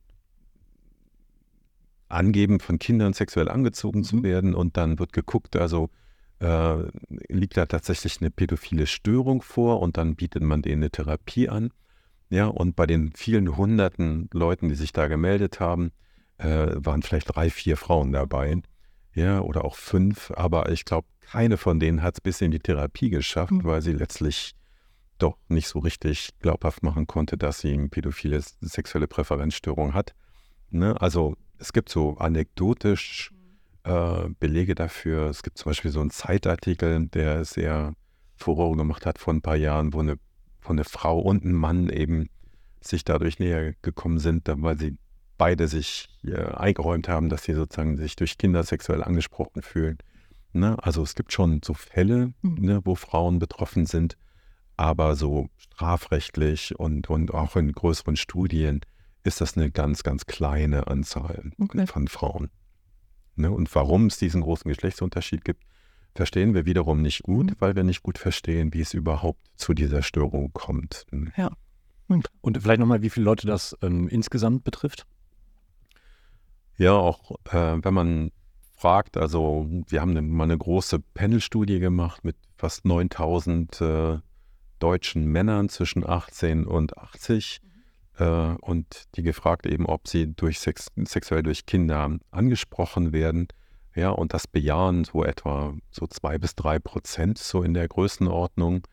angeben, 2.08 2.58
von 2.58 2.78
Kindern 2.78 3.12
sexuell 3.12 3.48
angezogen 3.48 4.02
zu 4.02 4.16
Mhm. 4.16 4.22
werden 4.24 4.54
und 4.54 4.76
dann 4.76 4.98
wird 4.98 5.12
geguckt, 5.12 5.54
also 5.54 5.90
äh, 6.40 6.76
liegt 7.28 7.56
da 7.56 7.66
tatsächlich 7.66 8.20
eine 8.20 8.30
pädophile 8.30 8.86
Störung 8.86 9.42
vor 9.42 9.80
und 9.80 9.96
dann 9.96 10.16
bietet 10.16 10.42
man 10.42 10.62
denen 10.62 10.82
eine 10.82 10.90
Therapie 10.90 11.48
an. 11.48 11.70
Ja, 12.30 12.46
und 12.46 12.76
bei 12.76 12.86
den 12.86 13.12
vielen 13.14 13.56
hunderten 13.56 14.28
Leuten, 14.32 14.68
die 14.68 14.74
sich 14.76 14.92
da 14.92 15.08
gemeldet 15.08 15.60
haben, 15.60 15.90
äh, 16.38 16.68
waren 16.76 17.02
vielleicht 17.02 17.34
drei, 17.34 17.50
vier 17.50 17.76
Frauen 17.76 18.12
dabei. 18.12 18.62
Ja, 19.12 19.40
oder 19.40 19.64
auch 19.64 19.74
fünf, 19.76 20.30
aber 20.36 20.70
ich 20.70 20.84
glaube, 20.84 21.08
keine 21.20 21.56
von 21.56 21.80
denen 21.80 22.02
hat 22.02 22.14
es 22.14 22.20
bis 22.20 22.40
in 22.40 22.52
die 22.52 22.60
Therapie 22.60 23.10
geschafft, 23.10 23.52
Mhm. 23.52 23.64
weil 23.64 23.82
sie 23.82 23.92
letztlich 23.92 24.54
doch 25.18 25.36
nicht 25.48 25.68
so 25.68 25.80
richtig 25.80 26.30
glaubhaft 26.40 26.82
machen 26.82 27.06
konnte, 27.06 27.36
dass 27.36 27.60
sie 27.60 27.72
eine 27.72 27.88
pädophile 27.88 28.40
sexuelle 28.60 29.06
Präferenzstörung 29.08 29.92
hat. 29.92 30.14
Ne? 30.70 30.98
Also 31.00 31.36
es 31.58 31.72
gibt 31.72 31.88
so 31.90 32.16
anekdotisch 32.16 33.32
äh, 33.84 34.28
Belege 34.38 34.74
dafür. 34.74 35.28
Es 35.28 35.42
gibt 35.42 35.58
zum 35.58 35.70
Beispiel 35.70 35.90
so 35.90 36.00
einen 36.00 36.10
Zeitartikel, 36.10 37.06
der 37.08 37.44
sehr 37.44 37.94
Furore 38.36 38.76
gemacht 38.76 39.04
hat 39.04 39.18
vor 39.18 39.34
ein 39.34 39.42
paar 39.42 39.56
Jahren, 39.56 39.92
wo 39.92 40.00
eine, 40.00 40.16
wo 40.62 40.70
eine 40.72 40.84
Frau 40.84 41.18
und 41.18 41.44
ein 41.44 41.52
Mann 41.52 41.88
eben 41.88 42.28
sich 42.80 43.04
dadurch 43.04 43.38
näher 43.38 43.74
gekommen 43.82 44.18
sind, 44.18 44.44
weil 44.46 44.78
sie 44.78 44.96
beide 45.36 45.68
sich 45.68 46.08
äh, 46.24 46.36
eingeräumt 46.36 47.08
haben, 47.08 47.28
dass 47.28 47.44
sie 47.44 47.54
sozusagen 47.54 47.96
sich 47.96 48.16
durch 48.16 48.38
Kinder 48.38 48.62
sexuell 48.62 49.02
angesprochen 49.02 49.62
fühlen. 49.62 49.98
Ne? 50.52 50.76
Also 50.82 51.02
es 51.02 51.14
gibt 51.14 51.32
schon 51.32 51.60
so 51.64 51.74
Fälle, 51.74 52.32
Mhm. 52.42 52.54
ne, 52.60 52.80
wo 52.84 52.94
Frauen 52.94 53.38
betroffen 53.38 53.86
sind, 53.86 54.16
aber 54.76 55.14
so 55.16 55.48
strafrechtlich 55.58 56.78
und, 56.78 57.10
und 57.10 57.32
auch 57.34 57.56
in 57.56 57.72
größeren 57.72 58.16
Studien 58.16 58.80
ist 59.22 59.40
das 59.40 59.56
eine 59.56 59.70
ganz, 59.70 60.02
ganz 60.02 60.26
kleine 60.26 60.86
Anzahl 60.86 61.52
Okay. 61.58 61.86
von 61.86 62.08
Frauen. 62.08 62.50
Ne? 63.36 63.50
Und 63.50 63.74
warum 63.74 64.06
es 64.06 64.18
diesen 64.18 64.40
großen 64.42 64.68
Geschlechtsunterschied 64.68 65.44
gibt, 65.44 65.62
verstehen 66.14 66.54
wir 66.54 66.66
wiederum 66.66 67.02
nicht 67.02 67.22
gut, 67.22 67.46
Mhm. 67.46 67.56
weil 67.58 67.76
wir 67.76 67.84
nicht 67.84 68.02
gut 68.02 68.18
verstehen, 68.18 68.72
wie 68.74 68.80
es 68.80 68.94
überhaupt 68.94 69.40
zu 69.56 69.74
dieser 69.74 70.02
Störung 70.02 70.52
kommt. 70.52 71.06
Und 72.40 72.60
vielleicht 72.60 72.80
nochmal, 72.80 73.02
wie 73.02 73.10
viele 73.10 73.24
Leute 73.24 73.46
das 73.46 73.76
ähm, 73.82 74.08
insgesamt 74.08 74.64
betrifft? 74.64 75.06
Ja, 76.76 76.92
auch 76.92 77.32
äh, 77.52 77.78
wenn 77.82 77.94
man 77.94 78.32
fragt, 78.74 79.16
also 79.16 79.66
wir 79.88 80.00
haben 80.00 80.10
eine, 80.12 80.22
mal 80.22 80.44
eine 80.44 80.56
große 80.56 80.98
Panel-Studie 81.14 81.78
gemacht 81.78 82.24
mit 82.24 82.36
fast 82.56 82.84
9000 82.84 83.80
äh, 83.80 84.18
deutschen 84.78 85.26
Männern 85.26 85.68
zwischen 85.68 86.08
18 86.08 86.64
und 86.64 86.96
80 86.96 87.60
äh, 88.18 88.24
und 88.24 89.04
die 89.14 89.22
gefragt 89.22 89.66
eben, 89.66 89.86
ob 89.86 90.08
sie 90.08 90.32
durch 90.34 90.58
Sex, 90.58 90.88
sexuell 91.04 91.42
durch 91.42 91.66
Kinder 91.66 92.18
angesprochen 92.30 93.12
werden. 93.12 93.48
Ja, 93.94 94.10
und 94.10 94.34
das 94.34 94.46
bejahen 94.46 95.04
so 95.04 95.24
etwa 95.24 95.74
so 95.90 96.06
zwei 96.06 96.38
bis 96.38 96.54
drei 96.54 96.78
Prozent, 96.78 97.38
so 97.38 97.62
in 97.62 97.74
der 97.74 97.88
Größenordnung, 97.88 98.86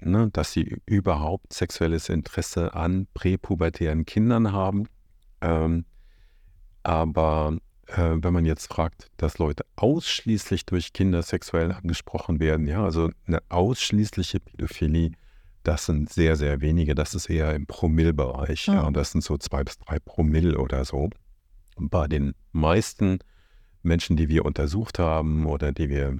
ne, 0.00 0.28
dass 0.32 0.52
sie 0.52 0.76
überhaupt 0.86 1.52
sexuelles 1.52 2.08
Interesse 2.08 2.74
an 2.74 3.06
präpubertären 3.14 4.04
Kindern 4.06 4.52
haben. 4.52 4.88
Ähm, 5.40 5.84
aber 6.82 7.58
äh, 7.86 8.16
wenn 8.16 8.32
man 8.32 8.44
jetzt 8.44 8.66
fragt, 8.66 9.10
dass 9.16 9.38
Leute 9.38 9.64
ausschließlich 9.76 10.66
durch 10.66 10.92
Kinder 10.92 11.22
sexuell 11.22 11.72
angesprochen 11.72 12.40
werden, 12.40 12.66
ja, 12.66 12.84
also 12.84 13.10
eine 13.26 13.40
ausschließliche 13.48 14.40
Pädophilie, 14.40 15.12
das 15.62 15.86
sind 15.86 16.10
sehr, 16.10 16.36
sehr 16.36 16.60
wenige. 16.60 16.94
Das 16.94 17.14
ist 17.14 17.28
eher 17.28 17.54
im 17.54 17.66
Promillbereich. 17.66 18.66
Ja, 18.66 18.86
und 18.86 18.96
das 18.96 19.12
sind 19.12 19.22
so 19.22 19.36
zwei 19.36 19.62
bis 19.62 19.78
drei 19.78 19.98
Promille 19.98 20.58
oder 20.58 20.84
so. 20.84 21.10
Bei 21.76 22.08
den 22.08 22.34
meisten 22.52 23.18
Menschen, 23.82 24.16
die 24.16 24.28
wir 24.28 24.44
untersucht 24.44 24.98
haben 24.98 25.46
oder 25.46 25.72
die 25.72 25.88
wir, 25.88 26.18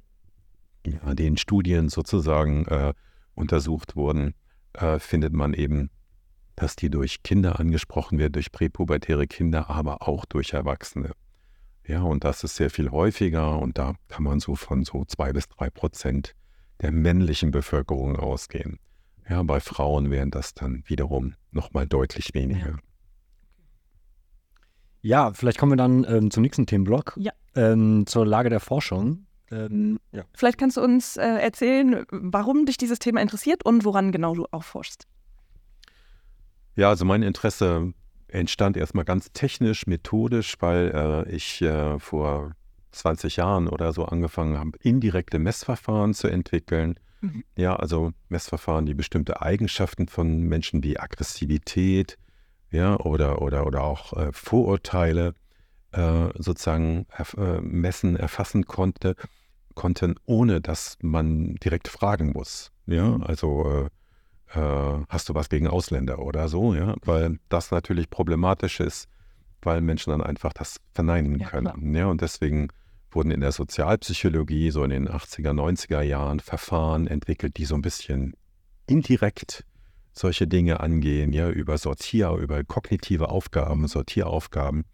ja, 0.87 1.14
die 1.14 1.27
in 1.27 1.37
Studien 1.37 1.88
sozusagen 1.88 2.66
äh, 2.66 2.94
untersucht 3.35 3.96
wurden, 3.96 4.35
äh, 4.75 4.99
findet 4.99 5.33
man 5.33 5.55
eben 5.55 5.90
dass 6.61 6.77
die 6.77 6.90
durch 6.90 7.23
Kinder 7.23 7.59
angesprochen 7.59 8.18
wird, 8.18 8.35
durch 8.35 8.53
präpubertäre 8.53 9.27
Kinder, 9.27 9.70
aber 9.70 10.07
auch 10.07 10.27
durch 10.27 10.53
Erwachsene. 10.53 11.12
Ja, 11.87 12.03
und 12.03 12.23
das 12.23 12.44
ist 12.44 12.57
sehr 12.57 12.68
viel 12.68 12.90
häufiger 12.90 13.59
und 13.59 13.79
da 13.79 13.94
kann 14.09 14.25
man 14.25 14.40
so 14.40 14.55
von 14.55 14.85
so 14.85 15.05
zwei 15.07 15.33
bis 15.33 15.49
drei 15.49 15.70
Prozent 15.70 16.35
der 16.83 16.92
männlichen 16.92 17.51
Bevölkerung 17.51 18.16
ausgehen. 18.16 18.79
Ja, 19.29 19.42
bei 19.42 19.59
Frauen 19.61 20.11
wären 20.11 20.31
das 20.31 20.53
dann 20.53 20.83
wiederum 20.87 21.35
nochmal 21.51 21.87
deutlich 21.87 22.35
weniger. 22.35 22.79
Ja, 25.01 25.33
vielleicht 25.33 25.57
kommen 25.57 25.73
wir 25.73 25.77
dann 25.77 26.05
ähm, 26.05 26.31
zum 26.31 26.42
nächsten 26.42 26.66
Themenblock. 26.66 27.14
Ja. 27.16 27.33
Ähm, 27.55 28.07
zur 28.07 28.27
Lage 28.27 28.51
der 28.51 28.61
Forschung. 28.61 29.27
Ähm, 29.51 29.99
ja. 30.13 30.23
Vielleicht 30.35 30.59
kannst 30.59 30.77
du 30.77 30.83
uns 30.83 31.17
äh, 31.17 31.23
erzählen, 31.23 32.05
warum 32.11 32.67
dich 32.67 32.77
dieses 32.77 32.99
Thema 32.99 33.21
interessiert 33.21 33.65
und 33.65 33.85
woran 33.85 34.13
genau 34.13 34.35
du 34.35 34.47
auch 34.51 34.63
forschst. 34.63 35.07
Ja, 36.77 36.89
also 36.89 37.05
mein 37.05 37.23
Interesse 37.23 37.93
entstand 38.29 38.77
erstmal 38.77 39.05
ganz 39.05 39.33
technisch, 39.33 39.87
methodisch, 39.87 40.55
weil 40.61 40.93
äh, 41.27 41.35
ich 41.35 41.61
äh, 41.63 41.99
vor 41.99 42.53
20 42.93 43.37
Jahren 43.37 43.69
oder 43.69 43.93
so 43.93 44.05
angefangen 44.05 44.59
habe, 44.59 44.79
indirekte 44.83 45.39
Messverfahren 45.39 46.15
zu 46.15 46.29
entwickeln. 46.29 46.99
Mhm. 47.21 47.45
Ja, 47.57 47.77
also 47.77 48.13
Messverfahren, 48.29 48.87
die 48.87 48.95
bestimmte 48.95 49.43
Eigenschaften 49.43 50.09
von 50.09 50.43
Menschen 50.43 50.83
wie 50.83 50.99
Aggressivität, 50.99 52.19
ja, 52.71 52.99
oder, 53.01 53.43
oder, 53.43 53.67
oder 53.67 53.83
auch 53.83 54.13
äh, 54.13 54.33
Vorurteile 54.33 55.35
äh, 55.92 56.29
sozusagen 56.38 57.07
erf 57.11 57.35
äh, 57.35 57.61
messen, 57.61 58.16
erfassen 58.16 58.66
konnte, 58.66 59.16
konnten, 59.74 60.16
ohne 60.26 60.61
dass 60.61 60.98
man 61.03 61.55
direkt 61.57 61.88
fragen 61.88 62.33
muss. 62.33 62.70
Ja, 62.87 63.18
Mhm. 63.18 63.22
also 63.22 63.88
äh, 64.55 64.59
äh, 64.59 65.05
hast 65.09 65.29
du 65.29 65.35
was 65.35 65.48
gegen 65.48 65.68
Ausländer 65.68 66.18
oder 66.20 66.48
so, 66.48 66.74
ja, 66.74 66.94
weil 67.05 67.38
das 67.48 67.70
natürlich 67.70 68.11
problematisch 68.11 68.81
ist, 68.81 69.09
weil 69.62 69.81
Menschen 69.81 70.11
dann 70.11 70.22
einfach 70.22 70.53
das 70.53 70.81
verneinen 70.92 71.38
Ja, 71.38 71.48
können. 71.48 71.94
Ja, 71.94 72.07
und 72.07 72.20
deswegen 72.20 72.68
wurden 73.12 73.31
in 73.31 73.40
der 73.40 73.53
Sozialpsychologie 73.53 74.70
so 74.70 74.85
in 74.85 74.90
den 74.90 75.09
80er, 75.09 75.53
90er 75.53 76.00
Jahren 76.03 76.40
Verfahren 76.40 77.07
entwickelt, 77.07 77.57
die 77.57 77.64
so 77.64 77.74
ein 77.74 77.83
bisschen 77.83 78.35
indirekt 78.87 79.64
solche 80.12 80.46
Dinge 80.48 80.81
angehen, 80.81 81.33
ja, 81.33 81.48
über 81.50 81.79
Sortier, 81.79 82.33
über 82.33 82.62
kognitive 82.64 83.29
Aufgaben, 83.29 83.87
Sortieraufgaben. 83.87 84.85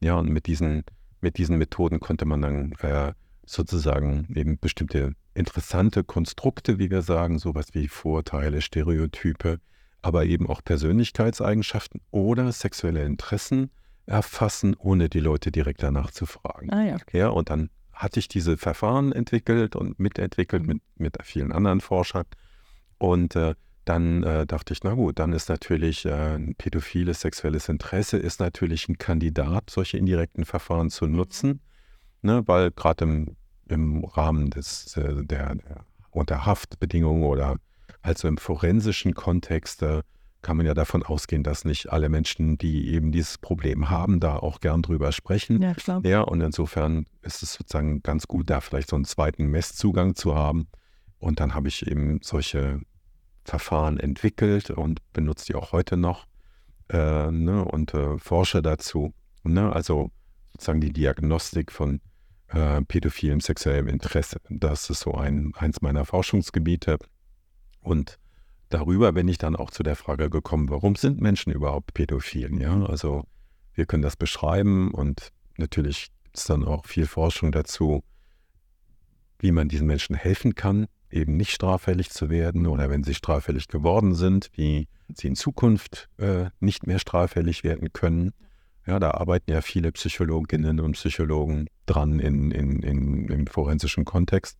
Ja, 0.00 0.14
und 0.16 0.28
mit 0.30 0.46
diesen, 0.46 0.84
mit 1.20 1.38
diesen 1.38 1.58
Methoden 1.58 2.00
konnte 2.00 2.24
man 2.24 2.42
dann 2.42 2.72
äh, 2.80 3.12
sozusagen 3.44 4.28
eben 4.34 4.58
bestimmte 4.58 5.12
interessante 5.34 6.04
Konstrukte, 6.04 6.78
wie 6.78 6.90
wir 6.90 7.02
sagen, 7.02 7.38
sowas 7.38 7.68
wie 7.72 7.88
Vorurteile, 7.88 8.60
Stereotype, 8.60 9.60
aber 10.02 10.24
eben 10.26 10.48
auch 10.48 10.62
Persönlichkeitseigenschaften 10.62 12.00
oder 12.10 12.52
sexuelle 12.52 13.04
Interessen 13.04 13.70
erfassen, 14.06 14.74
ohne 14.78 15.08
die 15.08 15.20
Leute 15.20 15.50
direkt 15.50 15.82
danach 15.82 16.10
zu 16.10 16.26
fragen. 16.26 16.70
Ah 16.72 16.84
ja. 16.84 16.96
Ja, 17.12 17.28
und 17.28 17.50
dann 17.50 17.70
hatte 17.92 18.20
ich 18.20 18.28
diese 18.28 18.56
Verfahren 18.56 19.12
entwickelt 19.12 19.74
und 19.76 19.98
mitentwickelt 19.98 20.62
Mhm. 20.62 20.68
mit, 20.68 20.82
mit 20.96 21.16
vielen 21.24 21.52
anderen 21.52 21.80
Forschern. 21.80 22.24
Und 22.98 23.34
äh, 23.36 23.54
dann 23.88 24.22
äh, 24.22 24.46
dachte 24.46 24.72
ich, 24.72 24.82
na 24.82 24.94
gut, 24.94 25.18
dann 25.18 25.32
ist 25.32 25.48
natürlich 25.48 26.04
äh, 26.04 26.36
ein 26.36 26.54
pädophiles 26.54 27.20
sexuelles 27.20 27.68
Interesse 27.68 28.18
ist 28.18 28.40
natürlich 28.40 28.88
ein 28.88 28.98
Kandidat, 28.98 29.70
solche 29.70 29.96
indirekten 29.96 30.44
Verfahren 30.44 30.90
zu 30.90 31.06
nutzen, 31.06 31.60
ne, 32.22 32.42
weil 32.46 32.70
gerade 32.70 33.04
im, 33.04 33.36
im 33.68 34.04
Rahmen 34.04 34.50
des, 34.50 34.96
äh, 34.96 35.24
der, 35.24 35.54
der 35.54 35.84
unter 36.10 36.44
Haftbedingungen 36.44 37.24
oder 37.24 37.56
also 38.02 38.28
im 38.28 38.36
forensischen 38.36 39.14
Kontext 39.14 39.82
äh, 39.82 40.02
kann 40.42 40.56
man 40.56 40.66
ja 40.66 40.74
davon 40.74 41.02
ausgehen, 41.02 41.42
dass 41.42 41.64
nicht 41.64 41.90
alle 41.90 42.08
Menschen, 42.08 42.58
die 42.58 42.92
eben 42.92 43.10
dieses 43.10 43.38
Problem 43.38 43.90
haben, 43.90 44.20
da 44.20 44.36
auch 44.36 44.60
gern 44.60 44.82
drüber 44.82 45.12
sprechen. 45.12 45.60
Ja, 45.60 45.74
klar. 45.74 46.00
Ja, 46.04 46.20
und 46.20 46.40
insofern 46.40 47.06
ist 47.22 47.42
es 47.42 47.54
sozusagen 47.54 48.02
ganz 48.02 48.28
gut, 48.28 48.50
da 48.50 48.60
vielleicht 48.60 48.90
so 48.90 48.96
einen 48.96 49.04
zweiten 49.04 49.46
Messzugang 49.46 50.14
zu 50.14 50.34
haben. 50.34 50.68
Und 51.18 51.40
dann 51.40 51.54
habe 51.54 51.66
ich 51.68 51.86
eben 51.86 52.20
solche 52.22 52.80
Verfahren 53.48 53.98
entwickelt 53.98 54.70
und 54.70 55.00
benutze 55.12 55.46
die 55.46 55.54
auch 55.54 55.72
heute 55.72 55.96
noch 55.96 56.26
äh, 56.90 57.30
ne, 57.30 57.64
und 57.64 57.94
äh, 57.94 58.18
forsche 58.18 58.62
dazu. 58.62 59.14
Ne? 59.42 59.72
Also 59.72 60.10
sozusagen 60.52 60.80
die 60.80 60.92
Diagnostik 60.92 61.72
von 61.72 62.00
äh, 62.48 62.82
pädophilem 62.82 63.40
sexuellem 63.40 63.88
Interesse. 63.88 64.38
Das 64.48 64.90
ist 64.90 65.00
so 65.00 65.14
ein, 65.14 65.52
eins 65.56 65.80
meiner 65.80 66.04
Forschungsgebiete. 66.04 66.98
Und 67.80 68.18
darüber 68.68 69.12
bin 69.12 69.28
ich 69.28 69.38
dann 69.38 69.56
auch 69.56 69.70
zu 69.70 69.82
der 69.82 69.96
Frage 69.96 70.30
gekommen, 70.30 70.68
warum 70.68 70.96
sind 70.96 71.20
Menschen 71.20 71.52
überhaupt 71.52 71.94
pädophil? 71.94 72.60
Ja, 72.60 72.84
also 72.84 73.24
wir 73.74 73.86
können 73.86 74.02
das 74.02 74.16
beschreiben 74.16 74.92
und 74.92 75.32
natürlich 75.56 76.08
es 76.34 76.44
dann 76.44 76.64
auch 76.64 76.86
viel 76.86 77.06
Forschung 77.06 77.52
dazu, 77.52 78.02
wie 79.38 79.52
man 79.52 79.68
diesen 79.68 79.86
Menschen 79.86 80.16
helfen 80.16 80.54
kann, 80.54 80.86
eben 81.10 81.36
nicht 81.36 81.52
straffällig 81.52 82.10
zu 82.10 82.30
werden 82.30 82.66
oder 82.66 82.90
wenn 82.90 83.04
sie 83.04 83.14
straffällig 83.14 83.68
geworden 83.68 84.14
sind, 84.14 84.50
wie 84.54 84.88
sie 85.14 85.28
in 85.28 85.36
Zukunft 85.36 86.08
äh, 86.18 86.46
nicht 86.60 86.86
mehr 86.86 86.98
straffällig 86.98 87.64
werden 87.64 87.92
können. 87.92 88.32
Ja, 88.86 88.98
da 88.98 89.12
arbeiten 89.12 89.50
ja 89.50 89.60
viele 89.60 89.92
Psychologinnen 89.92 90.80
und 90.80 90.92
Psychologen 90.92 91.68
dran 91.86 92.20
in, 92.20 92.50
in, 92.50 92.82
in, 92.82 93.28
im 93.28 93.46
forensischen 93.46 94.04
Kontext. 94.04 94.58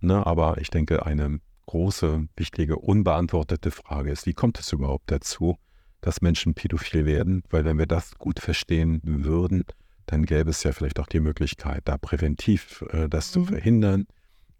Ne, 0.00 0.24
aber 0.26 0.58
ich 0.58 0.70
denke, 0.70 1.06
eine 1.06 1.40
große, 1.66 2.28
wichtige, 2.36 2.76
unbeantwortete 2.76 3.70
Frage 3.70 4.10
ist, 4.10 4.26
wie 4.26 4.34
kommt 4.34 4.60
es 4.60 4.72
überhaupt 4.72 5.10
dazu, 5.10 5.56
dass 6.00 6.20
Menschen 6.20 6.54
pädophil 6.54 7.06
werden? 7.06 7.42
Weil 7.50 7.64
wenn 7.64 7.78
wir 7.78 7.86
das 7.86 8.16
gut 8.18 8.38
verstehen 8.38 9.00
würden, 9.02 9.64
dann 10.06 10.26
gäbe 10.26 10.50
es 10.50 10.62
ja 10.62 10.72
vielleicht 10.72 11.00
auch 11.00 11.06
die 11.06 11.20
Möglichkeit, 11.20 11.82
da 11.86 11.96
präventiv 11.96 12.84
äh, 12.90 13.08
das 13.08 13.28
mhm. 13.28 13.32
zu 13.32 13.44
verhindern. 13.46 14.06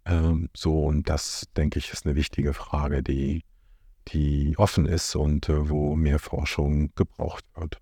Ähm, 0.06 0.48
so, 0.54 0.84
und 0.84 1.08
das, 1.08 1.48
denke 1.56 1.78
ich, 1.78 1.92
ist 1.92 2.06
eine 2.06 2.14
wichtige 2.14 2.52
Frage, 2.52 3.02
die, 3.02 3.42
die 4.08 4.54
offen 4.58 4.86
ist 4.86 5.16
und 5.16 5.48
äh, 5.48 5.68
wo 5.70 5.96
mehr 5.96 6.18
Forschung 6.18 6.90
gebraucht 6.94 7.44
wird. 7.54 7.78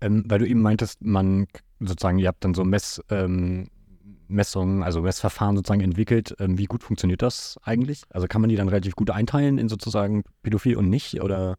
Ähm, 0.00 0.24
weil 0.26 0.38
du 0.38 0.46
eben 0.46 0.62
meintest, 0.62 1.02
man 1.02 1.46
sozusagen, 1.80 2.18
ihr 2.18 2.28
habt 2.28 2.44
dann 2.44 2.54
so 2.54 2.64
Mess, 2.64 3.02
ähm, 3.10 3.68
Messungen, 4.28 4.82
also 4.82 5.02
Messverfahren 5.02 5.56
sozusagen 5.56 5.82
entwickelt. 5.82 6.34
Ähm, 6.38 6.58
wie 6.58 6.64
gut 6.64 6.82
funktioniert 6.82 7.22
das 7.22 7.58
eigentlich? 7.62 8.02
Also 8.10 8.26
kann 8.26 8.40
man 8.40 8.50
die 8.50 8.56
dann 8.56 8.68
relativ 8.68 8.96
gut 8.96 9.10
einteilen 9.10 9.58
in 9.58 9.68
sozusagen 9.68 10.22
pädophil 10.42 10.76
und 10.76 10.88
nicht? 10.88 11.20
Oder? 11.22 11.56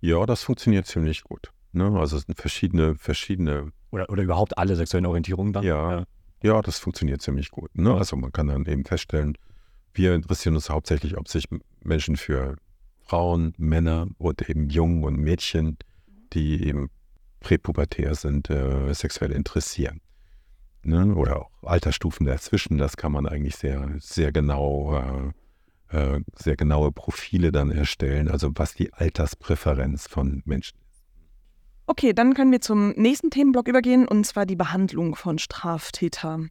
Ja, 0.00 0.24
das 0.26 0.42
funktioniert 0.42 0.86
ziemlich 0.86 1.24
gut. 1.24 1.52
Ne? 1.72 1.98
Also 1.98 2.16
es 2.16 2.22
sind 2.22 2.38
verschiedene, 2.38 2.94
verschiedene. 2.94 3.72
Oder, 3.90 4.08
oder 4.10 4.22
überhaupt 4.22 4.56
alle 4.56 4.76
sexuellen 4.76 5.06
Orientierungen 5.06 5.52
dann? 5.52 5.64
Ja, 5.64 5.98
ja. 5.98 6.04
Ja 6.42 6.60
das 6.62 6.78
funktioniert 6.78 7.22
ziemlich 7.22 7.50
gut. 7.50 7.76
Ne? 7.76 7.94
Also 7.94 8.16
man 8.16 8.32
kann 8.32 8.48
dann 8.48 8.66
eben 8.66 8.84
feststellen, 8.84 9.36
wir 9.92 10.14
interessieren 10.14 10.54
uns 10.54 10.70
hauptsächlich, 10.70 11.16
ob 11.16 11.28
sich 11.28 11.46
Menschen 11.82 12.16
für 12.16 12.56
Frauen, 13.00 13.54
Männer 13.56 14.06
und 14.18 14.48
eben 14.48 14.68
Jungen 14.68 15.04
und 15.04 15.16
Mädchen, 15.16 15.78
die 16.32 16.66
eben 16.66 16.90
präpubertär 17.40 18.14
sind, 18.14 18.50
äh, 18.50 18.92
sexuell 18.92 19.32
interessieren 19.32 20.00
ne? 20.82 21.14
oder 21.14 21.40
auch 21.42 21.50
Altersstufen 21.62 22.26
dazwischen. 22.26 22.78
Das 22.78 22.96
kann 22.96 23.12
man 23.12 23.26
eigentlich 23.26 23.56
sehr, 23.56 23.94
sehr 23.98 24.32
genau, 24.32 25.32
äh, 25.90 25.96
äh, 25.96 26.20
sehr 26.36 26.56
genaue 26.56 26.92
Profile 26.92 27.52
dann 27.52 27.70
erstellen, 27.70 28.28
also 28.28 28.50
was 28.54 28.74
die 28.74 28.92
Alterspräferenz 28.92 30.06
von 30.06 30.42
Menschen 30.44 30.78
ist. 30.78 30.87
Okay, 31.90 32.12
dann 32.12 32.34
können 32.34 32.52
wir 32.52 32.60
zum 32.60 32.90
nächsten 32.90 33.30
Themenblock 33.30 33.66
übergehen, 33.66 34.06
und 34.06 34.24
zwar 34.24 34.44
die 34.44 34.56
Behandlung 34.56 35.14
von 35.16 35.38
StraftäterInnen, 35.38 36.50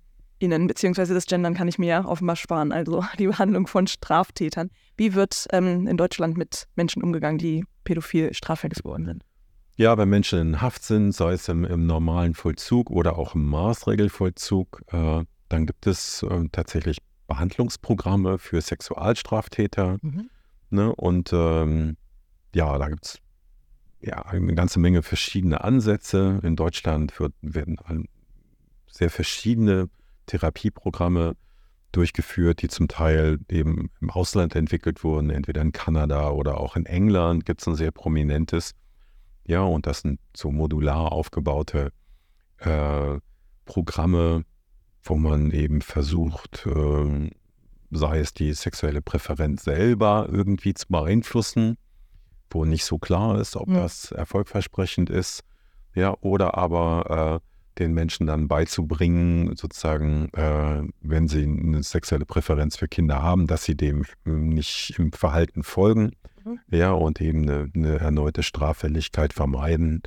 beziehungsweise 0.65 1.13
das 1.13 1.28
Gendern 1.28 1.54
kann 1.54 1.67
ich 1.67 1.78
mir 1.78 1.86
ja 1.86 2.06
offenbar 2.06 2.36
sparen, 2.36 2.71
also 2.71 3.04
die 3.19 3.28
Behandlung 3.28 3.67
von 3.67 3.86
Straftätern. 3.86 4.71
Wie 4.97 5.13
wird 5.13 5.45
ähm, 5.52 5.86
in 5.86 5.95
Deutschland 5.95 6.38
mit 6.38 6.67
Menschen 6.76 7.04
umgegangen, 7.04 7.38
die 7.38 7.65
pädophil 7.84 8.34
straffällig 8.34 8.80
geworden 8.80 9.06
sind? 9.06 9.23
Ja, 9.76 9.95
wenn 10.00 10.10
Menschen 10.10 10.39
in 10.39 10.62
Haft 10.62 10.82
sind, 10.84 11.12
sei 11.12 11.34
es 11.34 11.47
im, 11.50 11.65
im 11.65 11.86
normalen 11.86 12.34
Vollzug 12.34 12.89
oder 12.89 13.19
auch 13.19 13.36
im 13.36 13.45
Maßregelvollzug, 13.45 14.82
äh, 14.88 15.23
dann 15.50 15.65
gibt 15.67 15.86
es 15.86 16.23
äh, 16.23 16.45
tatsächlich 16.52 16.97
Behandlungsprogramme 17.28 18.39
für 18.39 18.60
Sexualstraftäter. 18.60 19.97
Mhm. 20.02 20.32
Ne? 20.71 20.95
Und 20.95 21.30
ähm, 21.32 21.95
ja, 22.56 22.76
da 22.80 22.89
gibt 22.89 23.06
es 23.06 23.19
ja, 23.99 24.23
eine 24.25 24.53
ganze 24.55 24.79
Menge 24.79 25.03
verschiedene 25.03 25.63
Ansätze. 25.63 26.39
In 26.43 26.55
Deutschland 26.55 27.19
wird, 27.19 27.33
werden 27.41 28.07
sehr 28.88 29.10
verschiedene 29.10 29.89
Therapieprogramme 30.27 31.36
durchgeführt, 31.91 32.62
die 32.62 32.67
zum 32.67 32.88
Teil 32.88 33.39
eben 33.49 33.89
im 34.01 34.10
Ausland 34.10 34.55
entwickelt 34.55 35.03
wurden, 35.03 35.29
entweder 35.29 35.62
in 35.62 35.71
Kanada 35.71 36.29
oder 36.31 36.60
auch 36.60 36.75
in 36.75 36.86
England 36.86 37.45
gibt 37.45 37.62
es 37.62 37.67
ein 37.67 37.75
sehr 37.75 37.91
prominentes. 37.91 38.73
Ja, 39.45 39.62
und 39.62 39.88
das 39.88 40.01
sind 40.01 40.19
so 40.36 40.51
modular 40.51 41.12
aufgebaute 41.12 41.91
äh, 42.57 43.19
Programme, 43.65 44.43
wo 45.03 45.15
man 45.15 45.51
eben 45.51 45.81
versucht, 45.81 46.65
äh, 46.67 47.31
sei 47.91 48.19
es 48.19 48.33
die 48.33 48.53
sexuelle 48.53 49.01
Präferenz 49.01 49.63
selber 49.63 50.27
irgendwie 50.29 50.73
zu 50.73 50.88
beeinflussen, 50.89 51.77
wo 52.49 52.65
nicht 52.65 52.86
so 52.86 52.97
klar 52.97 53.39
ist, 53.39 53.55
ob 53.55 53.69
ja. 53.69 53.81
das 53.81 54.12
erfolgversprechend 54.12 55.10
ist, 55.10 55.43
ja, 55.93 56.15
oder 56.21 56.57
aber 56.57 57.41
äh, 57.43 57.79
den 57.79 57.93
Menschen 57.93 58.25
dann 58.27 58.47
beizubringen, 58.47 59.55
sozusagen, 59.55 60.29
äh, 60.33 60.83
wenn 61.01 61.27
sie 61.27 61.43
eine 61.43 61.83
sexuelle 61.83 62.25
Präferenz 62.25 62.75
für 62.77 62.88
Kinder 62.88 63.21
haben, 63.21 63.47
dass 63.47 63.63
sie 63.63 63.75
dem 63.75 64.05
nicht 64.25 64.95
im 64.97 65.12
Verhalten 65.12 65.63
folgen, 65.63 66.12
Mhm. 66.47 66.60
Ja, 66.71 66.91
und 66.91 67.21
eben 67.21 67.43
eine, 67.43 67.69
eine, 67.73 67.99
erneute 67.99 68.43
Straffälligkeit 68.43 69.33
vermeiden. 69.33 70.01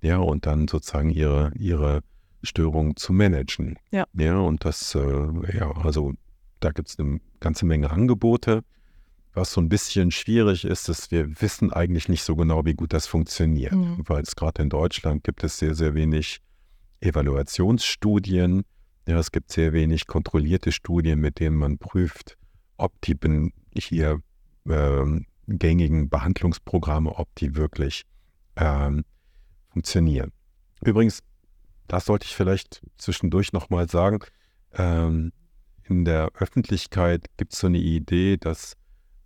Ja, 0.00 0.18
und 0.18 0.46
dann 0.46 0.68
sozusagen 0.68 1.10
ihre, 1.10 1.52
ihre 1.56 2.00
Störung 2.42 2.96
zu 2.96 3.12
managen. 3.12 3.78
Ja. 3.90 4.04
Ja, 4.12 4.38
und 4.38 4.64
das, 4.64 4.94
äh, 4.94 5.56
ja, 5.56 5.70
also 5.82 6.12
da 6.60 6.70
gibt 6.70 6.88
es 6.88 6.98
eine 6.98 7.20
ganze 7.40 7.64
Menge 7.64 7.90
Angebote. 7.90 8.64
Was 9.34 9.52
so 9.52 9.60
ein 9.60 9.68
bisschen 9.68 10.12
schwierig 10.12 10.64
ist, 10.64 10.88
ist, 10.88 11.10
wir 11.10 11.40
wissen 11.40 11.72
eigentlich 11.72 12.08
nicht 12.08 12.22
so 12.22 12.36
genau, 12.36 12.64
wie 12.64 12.74
gut 12.74 12.92
das 12.92 13.06
funktioniert. 13.06 13.72
Mhm. 13.72 14.04
Weil 14.06 14.22
es 14.22 14.36
gerade 14.36 14.62
in 14.62 14.70
Deutschland 14.70 15.24
gibt 15.24 15.42
es 15.42 15.58
sehr, 15.58 15.74
sehr 15.74 15.94
wenig 15.94 16.40
Evaluationsstudien. 17.00 18.64
Ja, 19.06 19.18
es 19.18 19.32
gibt 19.32 19.52
sehr 19.52 19.72
wenig 19.72 20.06
kontrollierte 20.06 20.72
Studien, 20.72 21.20
mit 21.20 21.40
denen 21.40 21.56
man 21.56 21.78
prüft, 21.78 22.38
ob 22.76 22.92
die 23.02 23.16
hier 23.76 24.20
ähm, 24.66 25.26
gängigen 25.46 26.08
Behandlungsprogramme, 26.08 27.10
ob 27.10 27.34
die 27.34 27.54
wirklich 27.56 28.04
ähm, 28.56 29.04
funktionieren. 29.68 30.32
Übrigens, 30.82 31.20
das 31.88 32.06
sollte 32.06 32.26
ich 32.26 32.34
vielleicht 32.34 32.82
zwischendurch 32.96 33.52
nochmal 33.52 33.88
sagen, 33.88 34.20
ähm, 34.72 35.32
in 35.82 36.04
der 36.04 36.30
Öffentlichkeit 36.38 37.26
gibt 37.36 37.52
es 37.52 37.58
so 37.58 37.66
eine 37.66 37.78
Idee, 37.78 38.38
dass 38.38 38.76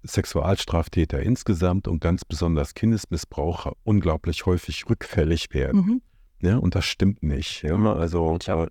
Sexualstraftäter 0.05 1.21
insgesamt 1.21 1.89
und 1.89 2.01
ganz 2.01 2.25
besonders 2.25 2.75
Kindesmissbraucher 2.75 3.73
unglaublich 3.85 4.47
häufig 4.47 4.89
rückfällig 4.89 5.53
werden. 5.53 5.81
Mhm. 5.81 6.03
Ja, 6.41 6.57
und 6.57 6.75
das 6.75 6.85
stimmt 6.85 7.23
nicht. 7.23 7.63
Ja, 7.63 7.77
also, 7.93 8.39
äh, 8.47 8.67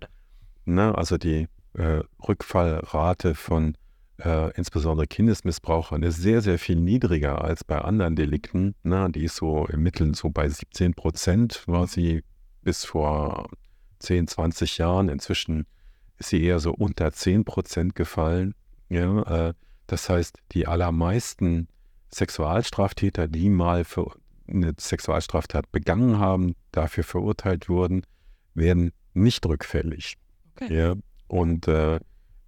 ne, 0.64 0.96
also 0.96 1.18
die 1.18 1.48
äh, 1.74 2.00
Rückfallrate 2.26 3.34
von 3.34 3.76
äh, 4.18 4.50
insbesondere 4.56 5.06
Kindesmissbrauchern 5.06 6.02
ist 6.02 6.16
sehr, 6.16 6.40
sehr 6.40 6.58
viel 6.58 6.76
niedriger 6.76 7.42
als 7.42 7.62
bei 7.64 7.78
anderen 7.78 8.16
Delikten. 8.16 8.74
Ne? 8.82 9.08
Die 9.10 9.24
ist 9.24 9.36
so 9.36 9.66
im 9.66 9.82
Mittel 9.82 10.14
so 10.14 10.30
bei 10.30 10.48
17 10.48 10.94
Prozent, 10.94 11.62
war 11.66 11.86
sie 11.86 12.24
bis 12.62 12.84
vor 12.84 13.48
10, 14.00 14.26
20 14.26 14.78
Jahren. 14.78 15.08
Inzwischen 15.08 15.66
ist 16.18 16.30
sie 16.30 16.42
eher 16.42 16.58
so 16.58 16.72
unter 16.72 17.12
10 17.12 17.44
Prozent 17.44 17.94
gefallen. 17.94 18.54
Ja? 18.88 19.48
Äh, 19.48 19.54
das 19.88 20.08
heißt, 20.08 20.38
die 20.52 20.66
allermeisten 20.66 21.66
Sexualstraftäter, 22.14 23.26
die 23.26 23.50
mal 23.50 23.84
für 23.84 24.12
eine 24.46 24.74
Sexualstraftat 24.78 25.72
begangen 25.72 26.18
haben, 26.18 26.54
dafür 26.72 27.04
verurteilt 27.04 27.68
wurden, 27.68 28.02
werden 28.54 28.92
nicht 29.14 29.44
rückfällig. 29.44 30.14
Okay. 30.54 30.76
Ja? 30.76 30.94
Und 31.26 31.68
äh, 31.68 31.96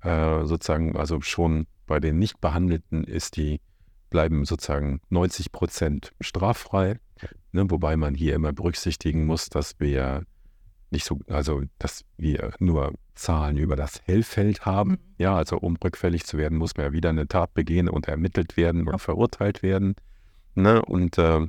äh, 0.03 0.45
sozusagen, 0.45 0.97
also 0.97 1.21
schon 1.23 1.67
bei 1.87 1.99
den 1.99 2.19
Nichtbehandelten 2.19 3.05
ist 3.05 3.37
die, 3.37 3.61
bleiben 4.11 4.45
sozusagen 4.45 5.01
90 5.09 5.51
Prozent 5.51 6.13
straffrei. 6.21 6.99
Ne, 7.53 7.69
wobei 7.69 7.97
man 7.97 8.15
hier 8.15 8.35
immer 8.35 8.53
berücksichtigen 8.53 9.27
muss, 9.27 9.49
dass 9.49 9.81
wir 9.81 10.23
nicht 10.91 11.05
so, 11.05 11.21
also 11.29 11.63
dass 11.79 12.05
wir 12.17 12.53
nur 12.59 12.93
Zahlen 13.15 13.57
über 13.57 13.77
das 13.77 14.01
Hellfeld 14.05 14.65
haben. 14.65 14.91
Mhm. 14.91 14.99
Ja, 15.19 15.37
also 15.37 15.59
um 15.59 15.77
rückfällig 15.77 16.25
zu 16.25 16.39
werden, 16.39 16.59
muss 16.59 16.77
man 16.77 16.87
ja 16.87 16.93
wieder 16.93 17.11
eine 17.11 17.29
Tat 17.29 17.55
begehen 17.55 17.89
und 17.89 18.09
ermittelt 18.09 18.57
werden 18.57 18.89
und 18.89 18.99
verurteilt 18.99 19.63
werden. 19.63 19.95
Ne? 20.55 20.83
Und 20.83 21.19
äh, 21.19 21.47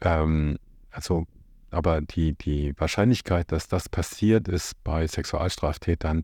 ähm, 0.00 0.58
also, 0.90 1.26
aber 1.70 2.00
die, 2.00 2.34
die 2.34 2.74
Wahrscheinlichkeit, 2.78 3.52
dass 3.52 3.68
das 3.68 3.88
passiert, 3.88 4.48
ist 4.48 4.82
bei 4.84 5.06
Sexualstraftätern 5.06 6.22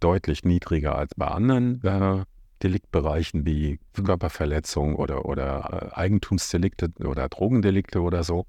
deutlich 0.00 0.44
niedriger 0.44 0.96
als 0.96 1.14
bei 1.16 1.28
anderen 1.28 1.82
äh, 1.84 2.24
Deliktbereichen 2.62 3.46
wie 3.46 3.78
Körperverletzung 3.94 4.96
oder, 4.96 5.24
oder 5.26 5.92
äh, 5.94 5.98
Eigentumsdelikte 5.98 6.92
oder 7.04 7.28
Drogendelikte 7.28 8.00
oder 8.00 8.24
so. 8.24 8.46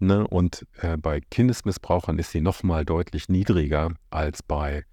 Ne? 0.00 0.26
Und 0.26 0.66
äh, 0.80 0.96
bei 0.96 1.20
Kindesmissbrauchern 1.20 2.18
ist 2.18 2.32
sie 2.32 2.40
nochmal 2.40 2.84
deutlich 2.84 3.28
niedriger 3.28 3.92
als 4.10 4.42
bei 4.42 4.84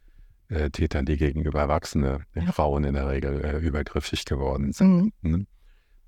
äh, 0.49 0.69
Tätern, 0.69 1.05
die 1.05 1.17
gegenüber 1.17 1.61
erwachsene 1.61 2.21
ja. 2.35 2.51
Frauen 2.51 2.83
in 2.83 2.93
der 2.93 3.07
Regel 3.07 3.43
äh, 3.43 3.57
übergriffig 3.57 4.25
geworden 4.25 4.71
sind. 4.73 5.13
Mhm. 5.21 5.31
Ne? 5.31 5.47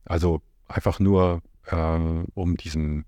Also 0.05 0.41
einfach 0.67 0.99
nur 0.99 1.41
äh, 1.65 1.75
um 2.33 2.57
diesem 2.57 3.05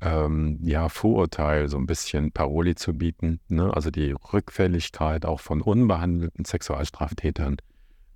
ähm, 0.00 0.58
ja, 0.62 0.88
Vorurteil 0.88 1.68
so 1.68 1.76
ein 1.76 1.86
bisschen 1.86 2.32
Paroli 2.32 2.74
zu 2.74 2.94
bieten. 2.94 3.40
Ne? 3.48 3.72
Also 3.74 3.90
die 3.90 4.12
Rückfälligkeit 4.32 5.26
auch 5.26 5.40
von 5.40 5.60
unbehandelten 5.60 6.44
Sexualstraftätern 6.44 7.56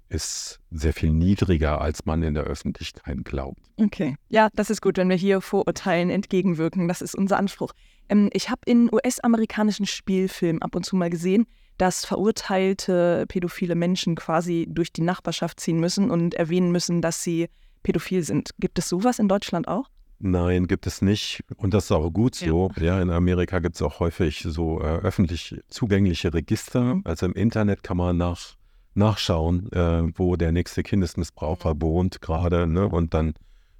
ist 0.08 0.60
sehr 0.70 0.92
viel 0.92 1.10
niedriger, 1.10 1.80
als 1.80 2.04
man 2.04 2.22
in 2.22 2.34
der 2.34 2.44
Öffentlichkeit 2.44 3.24
glaubt. 3.24 3.60
Okay, 3.76 4.16
ja, 4.28 4.48
das 4.54 4.70
ist 4.70 4.80
gut, 4.80 4.96
wenn 4.96 5.08
wir 5.08 5.16
hier 5.16 5.40
Vorurteilen 5.40 6.10
entgegenwirken. 6.10 6.88
Das 6.88 7.02
ist 7.02 7.14
unser 7.14 7.38
Anspruch. 7.38 7.72
Ähm, 8.08 8.30
ich 8.32 8.50
habe 8.50 8.60
in 8.66 8.92
US-amerikanischen 8.92 9.86
Spielfilmen 9.86 10.62
ab 10.62 10.74
und 10.74 10.84
zu 10.84 10.96
mal 10.96 11.10
gesehen, 11.10 11.46
dass 11.78 12.04
verurteilte 12.04 13.24
pädophile 13.28 13.74
Menschen 13.74 14.14
quasi 14.14 14.66
durch 14.68 14.92
die 14.92 15.02
Nachbarschaft 15.02 15.58
ziehen 15.58 15.80
müssen 15.80 16.10
und 16.10 16.34
erwähnen 16.34 16.70
müssen, 16.70 17.02
dass 17.02 17.22
sie 17.22 17.48
pädophil 17.82 18.22
sind. 18.22 18.50
Gibt 18.58 18.78
es 18.78 18.88
sowas 18.88 19.18
in 19.18 19.28
Deutschland 19.28 19.68
auch? 19.68 19.88
Nein, 20.18 20.66
gibt 20.68 20.86
es 20.86 21.02
nicht. 21.02 21.42
Und 21.56 21.74
das 21.74 21.84
ist 21.84 21.92
auch 21.92 22.10
gut 22.10 22.34
so. 22.34 22.70
Ja, 22.76 22.84
ja 22.84 23.02
in 23.02 23.10
Amerika 23.10 23.58
gibt 23.58 23.74
es 23.74 23.82
auch 23.82 24.00
häufig 24.00 24.44
so 24.48 24.80
äh, 24.80 24.84
öffentlich 24.84 25.60
zugängliche 25.68 26.32
Register. 26.32 26.94
Mhm. 26.94 27.02
Also 27.04 27.26
im 27.26 27.34
Internet 27.34 27.82
kann 27.82 27.96
man 27.96 28.16
nach, 28.16 28.54
nachschauen, 28.94 29.70
äh, 29.72 30.04
wo 30.14 30.36
der 30.36 30.52
nächste 30.52 30.82
Kindesmissbraucher 30.82 31.74
mhm. 31.74 31.82
wohnt 31.82 32.20
gerade. 32.20 32.66
Ne? 32.66 32.88
Und 32.88 33.14
dann 33.14 33.34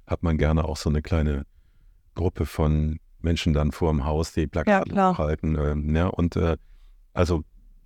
hat 0.07 0.23
man 0.23 0.37
gerne 0.37 0.65
auch 0.65 0.77
so 0.77 0.89
eine 0.89 1.01
kleine 1.01 1.45
Gruppe 2.15 2.45
von 2.45 2.99
Menschen 3.21 3.53
dann 3.53 3.71
vor 3.71 3.91
dem 3.91 4.05
Haus, 4.05 4.33
die 4.33 4.47
Plakate 4.47 4.93
ja, 4.93 5.17
halten. 5.17 5.55
Äh, 5.55 5.97
ja, 5.97 6.07
und 6.07 6.35
äh, 6.35 6.57
also 7.13 7.43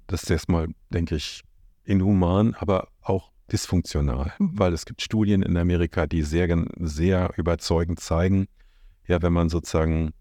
das 0.08 0.24
ist 0.24 0.30
erstmal, 0.32 0.68
denke 0.90 1.16
ich, 1.16 1.44
inhuman, 1.86 2.56
aber 2.56 2.88
auch 3.02 3.32
dysfunktional, 3.52 4.34
mhm. 4.38 4.52
weil 4.54 4.74
es 4.74 4.86
gibt 4.86 5.02
Studien 5.02 5.42
in 5.42 5.58
Amerika, 5.58 6.08
die 6.08 6.22
sehr, 6.22 6.66
sehr 6.78 7.32
überzeugend 7.38 8.00
zeigen, 8.00 8.48
ja, 9.08 9.22
wenn 9.22 9.34
man 9.34 9.50
sozusagen 9.50 10.14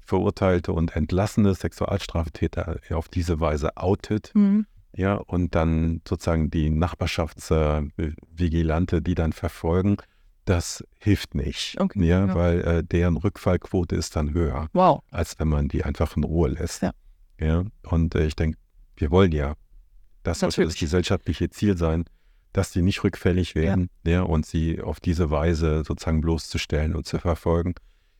verurteilte 0.00 0.72
und 0.72 0.96
entlassene 0.96 1.54
Sexualstraftäter 1.54 2.80
auf 2.90 3.08
diese 3.08 3.38
Weise 3.38 3.76
outet, 3.76 4.32
mhm. 4.34 4.66
Ja, 5.00 5.14
und 5.14 5.54
dann 5.54 6.02
sozusagen 6.06 6.50
die 6.50 6.68
Nachbarschaftsvigilante, 6.68 9.00
die 9.00 9.14
dann 9.14 9.32
verfolgen, 9.32 9.96
das 10.44 10.84
hilft 10.98 11.34
nicht, 11.34 11.80
okay, 11.80 12.06
ja, 12.06 12.26
ja, 12.26 12.34
weil 12.34 12.60
äh, 12.60 12.84
deren 12.84 13.16
Rückfallquote 13.16 13.96
ist 13.96 14.14
dann 14.16 14.34
höher, 14.34 14.68
wow. 14.74 15.02
als 15.10 15.38
wenn 15.38 15.48
man 15.48 15.68
die 15.68 15.84
einfach 15.84 16.18
in 16.18 16.24
Ruhe 16.24 16.50
lässt. 16.50 16.82
Ja, 16.82 16.92
ja 17.40 17.64
und 17.84 18.14
äh, 18.14 18.26
ich 18.26 18.36
denke, 18.36 18.58
wir 18.96 19.10
wollen 19.10 19.32
ja, 19.32 19.54
das 20.22 20.40
sollte 20.40 20.64
das 20.64 20.74
gesellschaftliche 20.74 21.48
Ziel 21.48 21.78
sein, 21.78 22.04
dass 22.52 22.70
die 22.70 22.82
nicht 22.82 23.02
rückfällig 23.02 23.54
werden 23.54 23.88
ja. 24.04 24.12
ja. 24.12 24.20
und 24.22 24.44
sie 24.44 24.82
auf 24.82 25.00
diese 25.00 25.30
Weise 25.30 25.82
sozusagen 25.86 26.20
bloßzustellen 26.20 26.94
und 26.94 27.06
zu 27.06 27.18
verfolgen, 27.18 27.72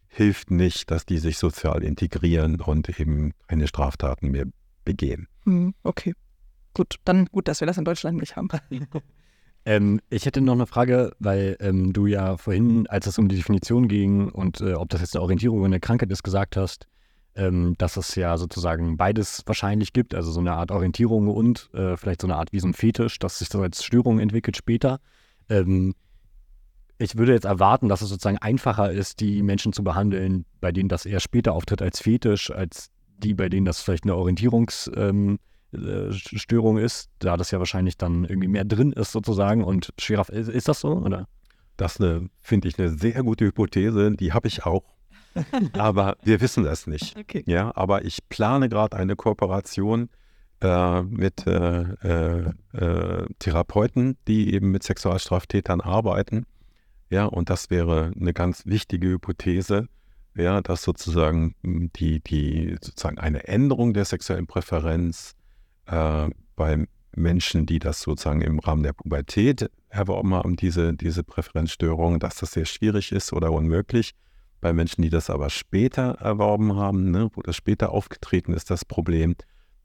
hilft 0.08 0.50
nicht, 0.50 0.90
dass 0.90 1.04
die 1.04 1.18
sich 1.18 1.36
sozial 1.36 1.82
integrieren 1.82 2.62
und 2.62 2.98
eben 2.98 3.34
keine 3.48 3.66
Straftaten 3.66 4.30
mehr 4.30 4.46
begehen. 4.84 5.28
Hm, 5.44 5.74
okay, 5.82 6.14
gut, 6.74 6.96
dann 7.04 7.26
gut, 7.26 7.48
dass 7.48 7.60
wir 7.60 7.66
das 7.66 7.78
in 7.78 7.84
Deutschland 7.84 8.18
nicht 8.18 8.36
haben. 8.36 8.48
ähm, 9.64 10.00
ich 10.10 10.26
hätte 10.26 10.40
noch 10.40 10.54
eine 10.54 10.66
Frage, 10.66 11.12
weil 11.18 11.56
ähm, 11.60 11.92
du 11.92 12.06
ja 12.06 12.36
vorhin, 12.36 12.86
als 12.88 13.06
es 13.06 13.18
um 13.18 13.28
die 13.28 13.36
Definition 13.36 13.88
ging 13.88 14.30
und 14.30 14.60
äh, 14.60 14.74
ob 14.74 14.88
das 14.88 15.00
jetzt 15.00 15.14
eine 15.14 15.22
Orientierung 15.22 15.58
oder 15.58 15.66
eine 15.66 15.80
Krankheit 15.80 16.10
ist, 16.10 16.22
gesagt 16.22 16.56
hast, 16.56 16.86
ähm, 17.36 17.74
dass 17.78 17.96
es 17.96 18.14
ja 18.16 18.36
sozusagen 18.36 18.96
beides 18.96 19.42
wahrscheinlich 19.46 19.92
gibt, 19.92 20.14
also 20.14 20.30
so 20.30 20.40
eine 20.40 20.52
Art 20.52 20.70
Orientierung 20.70 21.28
und 21.28 21.70
äh, 21.74 21.96
vielleicht 21.96 22.22
so 22.22 22.26
eine 22.26 22.36
Art 22.36 22.52
wie 22.52 22.60
so 22.60 22.66
ein 22.66 22.74
Fetisch, 22.74 23.18
dass 23.18 23.38
sich 23.38 23.48
das 23.48 23.60
als 23.60 23.84
Störung 23.84 24.18
entwickelt 24.18 24.56
später. 24.56 25.00
Ähm, 25.48 25.94
ich 26.98 27.16
würde 27.16 27.32
jetzt 27.32 27.46
erwarten, 27.46 27.88
dass 27.88 28.02
es 28.02 28.10
sozusagen 28.10 28.38
einfacher 28.38 28.92
ist, 28.92 29.20
die 29.20 29.42
Menschen 29.42 29.72
zu 29.72 29.82
behandeln, 29.82 30.44
bei 30.60 30.70
denen 30.70 30.90
das 30.90 31.06
eher 31.06 31.20
später 31.20 31.54
auftritt 31.54 31.80
als 31.80 32.00
Fetisch, 32.00 32.50
als 32.50 32.90
die, 33.16 33.32
bei 33.32 33.48
denen 33.48 33.64
das 33.64 33.80
vielleicht 33.80 34.04
eine 34.04 34.16
Orientierungsstörung 34.16 35.08
ähm, 35.08 35.38
äh, 35.72 36.84
ist, 36.84 37.10
da 37.18 37.36
das 37.36 37.50
ja 37.50 37.58
wahrscheinlich 37.58 37.96
dann 37.96 38.24
irgendwie 38.24 38.48
mehr 38.48 38.64
drin 38.64 38.92
ist 38.92 39.12
sozusagen 39.12 39.64
und 39.64 39.92
schwerer. 39.98 40.28
Ist, 40.30 40.48
ist 40.48 40.68
das 40.68 40.80
so, 40.80 40.92
oder? 40.92 41.26
Das 41.76 41.98
finde 42.40 42.68
ich 42.68 42.78
eine 42.78 42.90
sehr 42.90 43.22
gute 43.22 43.46
Hypothese, 43.46 44.12
die 44.12 44.32
habe 44.32 44.48
ich 44.48 44.66
auch 44.66 44.84
aber 45.72 46.16
wir 46.22 46.40
wissen 46.40 46.64
das 46.64 46.86
nicht. 46.86 47.16
Okay. 47.16 47.42
Ja, 47.46 47.72
aber 47.74 48.04
ich 48.04 48.28
plane 48.28 48.68
gerade 48.68 48.96
eine 48.96 49.16
Kooperation 49.16 50.08
äh, 50.60 51.02
mit 51.02 51.46
äh, 51.46 51.82
äh, 51.82 52.52
äh, 52.72 53.26
Therapeuten, 53.38 54.16
die 54.28 54.52
eben 54.54 54.70
mit 54.70 54.82
Sexualstraftätern 54.82 55.80
arbeiten. 55.80 56.46
Ja, 57.10 57.24
und 57.26 57.50
das 57.50 57.70
wäre 57.70 58.12
eine 58.18 58.32
ganz 58.32 58.66
wichtige 58.66 59.08
Hypothese, 59.08 59.88
ja, 60.36 60.60
dass 60.60 60.82
sozusagen 60.82 61.54
die, 61.62 62.20
die 62.20 62.76
sozusagen 62.80 63.18
eine 63.18 63.48
Änderung 63.48 63.94
der 63.94 64.04
sexuellen 64.04 64.46
Präferenz 64.46 65.34
äh, 65.90 66.30
bei 66.56 66.86
Menschen, 67.16 67.66
die 67.66 67.78
das 67.78 68.00
sozusagen 68.02 68.40
im 68.40 68.60
Rahmen 68.60 68.82
der 68.82 68.92
Pubertät 68.92 69.70
erworben 69.88 70.34
haben, 70.34 70.56
diese, 70.56 70.94
diese 70.94 71.24
Präferenzstörung, 71.24 72.20
dass 72.20 72.36
das 72.36 72.52
sehr 72.52 72.66
schwierig 72.66 73.12
ist 73.12 73.32
oder 73.32 73.52
unmöglich 73.52 74.12
bei 74.60 74.72
Menschen, 74.72 75.02
die 75.02 75.10
das 75.10 75.30
aber 75.30 75.50
später 75.50 76.18
erworben 76.20 76.76
haben, 76.76 77.10
ne, 77.10 77.30
wo 77.32 77.42
das 77.42 77.56
später 77.56 77.90
aufgetreten 77.90 78.52
ist, 78.52 78.70
das 78.70 78.84
Problem, 78.84 79.34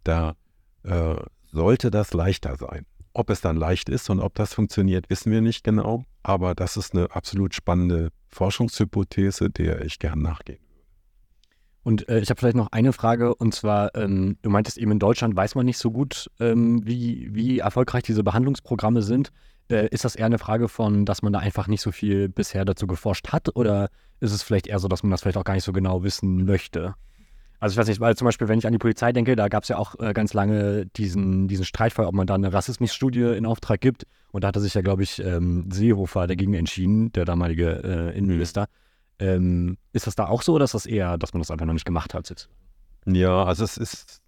da 0.04 0.36
äh, 0.84 1.16
sollte 1.52 1.90
das 1.92 2.14
leichter 2.14 2.58
sein. 2.58 2.86
Ob 3.14 3.30
es 3.30 3.40
dann 3.40 3.56
leicht 3.56 3.88
ist 3.88 4.10
und 4.10 4.20
ob 4.20 4.36
das 4.36 4.54
funktioniert, 4.54 5.10
wissen 5.10 5.32
wir 5.32 5.42
nicht 5.42 5.64
genau. 5.64 6.04
Aber 6.22 6.54
das 6.54 6.76
ist 6.76 6.94
eine 6.94 7.10
absolut 7.16 7.56
spannende 7.56 8.10
Forschungshypothese, 8.28 9.50
der 9.50 9.86
ich 9.86 10.00
gern 10.00 10.22
nachgehen 10.22 10.60
würde. 10.60 10.65
Und 11.86 12.10
äh, 12.10 12.20
ich 12.20 12.32
habe 12.32 12.40
vielleicht 12.40 12.56
noch 12.56 12.72
eine 12.72 12.94
Frage, 12.94 13.36
und 13.36 13.54
zwar, 13.54 13.94
ähm, 13.94 14.38
du 14.42 14.50
meintest 14.50 14.80
eben 14.80 14.90
in 14.90 14.98
Deutschland 14.98 15.36
weiß 15.36 15.54
man 15.54 15.68
nicht 15.68 15.78
so 15.78 15.92
gut, 15.92 16.32
ähm, 16.40 16.82
wie, 16.84 17.30
wie 17.32 17.60
erfolgreich 17.60 18.02
diese 18.02 18.24
Behandlungsprogramme 18.24 19.04
sind. 19.04 19.30
Äh, 19.70 19.90
ist 19.90 20.04
das 20.04 20.16
eher 20.16 20.26
eine 20.26 20.40
Frage 20.40 20.68
von, 20.68 21.06
dass 21.06 21.22
man 21.22 21.32
da 21.32 21.38
einfach 21.38 21.68
nicht 21.68 21.82
so 21.82 21.92
viel 21.92 22.28
bisher 22.28 22.66
dazu 22.66 22.88
geforscht 22.88 23.32
hat? 23.32 23.56
Oder 23.56 23.90
ist 24.20 24.32
es 24.32 24.42
vielleicht 24.42 24.66
eher 24.66 24.80
so, 24.80 24.88
dass 24.88 25.04
man 25.04 25.12
das 25.12 25.22
vielleicht 25.22 25.38
auch 25.38 25.44
gar 25.44 25.54
nicht 25.54 25.64
so 25.64 25.74
genau 25.74 26.02
wissen 26.02 26.46
möchte? 26.46 26.96
Also 27.60 27.74
ich 27.74 27.78
weiß 27.78 27.88
nicht, 27.88 28.00
weil 28.00 28.18
zum 28.18 28.26
Beispiel, 28.26 28.48
wenn 28.48 28.58
ich 28.58 28.66
an 28.66 28.74
die 28.74 28.80
Polizei 28.80 29.12
denke, 29.12 29.36
da 29.36 29.48
gab 29.48 29.62
es 29.62 29.70
ja 29.70 29.78
auch 29.78 29.94
äh, 30.00 30.14
ganz 30.14 30.34
lange 30.34 30.88
diesen, 30.88 31.48
diesen 31.48 31.66
Streitfall, 31.66 32.08
ob 32.08 32.16
man 32.16 32.26
da 32.26 32.34
eine 32.34 32.52
Rassismusstudie 32.52 33.36
in 33.38 33.46
Auftrag 33.46 33.80
gibt. 33.80 34.08
Und 34.32 34.44
da 34.44 34.48
hatte 34.48 34.60
sich 34.60 34.74
ja, 34.74 34.82
glaube 34.82 35.04
ich, 35.04 35.24
ähm, 35.24 35.70
Seehofer 35.72 36.26
dagegen 36.26 36.56
entschieden, 36.56 37.12
der 37.12 37.26
damalige 37.26 37.84
äh, 37.84 38.18
Innenminister. 38.18 38.66
Ähm, 39.20 39.78
ist 39.94 40.08
das 40.08 40.16
da 40.16 40.28
auch 40.28 40.42
so 40.42 40.54
oder 40.54 40.66
ist 40.66 40.74
das 40.74 40.86
eher, 40.86 41.18
dass 41.18 41.34
man 41.34 41.42
das 41.42 41.52
einfach 41.52 41.66
noch 41.66 41.74
nicht 41.74 41.86
gemacht 41.86 42.14
hat? 42.14 42.50
Ja, 43.06 43.44
also 43.44 43.64
es 43.64 43.78
ist 43.78 44.22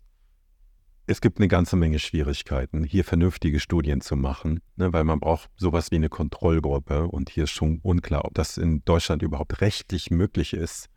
es 1.10 1.21
gibt 1.21 1.39
eine 1.39 1.47
ganze 1.47 1.78
Menge 1.78 2.00
Schwierigkeiten, 2.00 2.84
hier 2.84 3.06
vernünftige 3.06 3.62
Studien 3.62 4.02
zu 4.02 4.17
machen, 4.17 4.60
ne, 4.76 4.91
weil 4.91 5.06
man 5.06 5.21
braucht 5.21 5.50
sowas 5.56 5.89
wie 5.89 5.95
eine 5.95 6.10
Kontrollgruppe 6.10 7.08
und 7.08 7.30
hier 7.30 7.45
ist 7.45 7.52
schon 7.52 7.80
unklar, 7.82 8.26
ob 8.26 8.34
das 8.34 8.58
in 8.58 8.84
Deutschland 8.84 9.23
überhaupt 9.23 9.62
rechtlich 9.62 10.12
möglich 10.12 10.54
ist. 10.54 10.89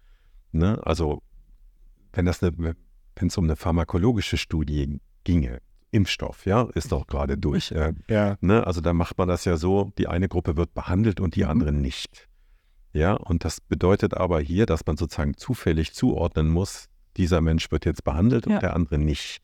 Ne? 0.51 0.85
Also 0.85 1.23
wenn 2.13 2.27
das 2.27 2.43
eine, 2.43 2.59
wenn 2.59 3.29
es 3.29 3.39
um 3.39 3.45
eine 3.45 3.55
pharmakologische 3.55 4.37
Studie 4.37 5.01
ginge, 5.23 5.61
Impfstoff, 5.93 6.45
ja, 6.45 6.69
ist 6.75 6.91
doch 6.93 7.07
gerade 7.07 7.39
durch. 7.39 7.71
Äh, 7.71 7.95
ja. 8.09 8.37
Ne? 8.41 8.67
Also 8.67 8.81
da 8.81 8.93
macht 8.93 9.17
man 9.19 9.29
das 9.29 9.45
ja 9.45 9.57
so, 9.57 9.93
die 9.97 10.09
eine 10.09 10.29
Gruppe 10.29 10.57
wird 10.57 10.75
behandelt 10.75 11.21
und 11.21 11.37
die 11.37 11.45
andere 11.45 11.73
nicht. 11.73 12.29
Ja, 12.93 13.15
und 13.15 13.45
das 13.45 13.61
bedeutet 13.61 14.15
aber 14.15 14.41
hier, 14.41 14.67
dass 14.67 14.85
man 14.87 14.97
sozusagen 14.97 15.37
zufällig 15.37 15.95
zuordnen 15.95 16.49
muss, 16.49 16.89
dieser 17.17 17.41
Mensch 17.41 17.71
wird 17.71 17.85
jetzt 17.85 18.05
behandelt 18.05 18.47
ja. 18.47 18.55
und 18.55 18.63
der 18.63 18.75
andere 18.75 18.99
nicht. 18.99 19.41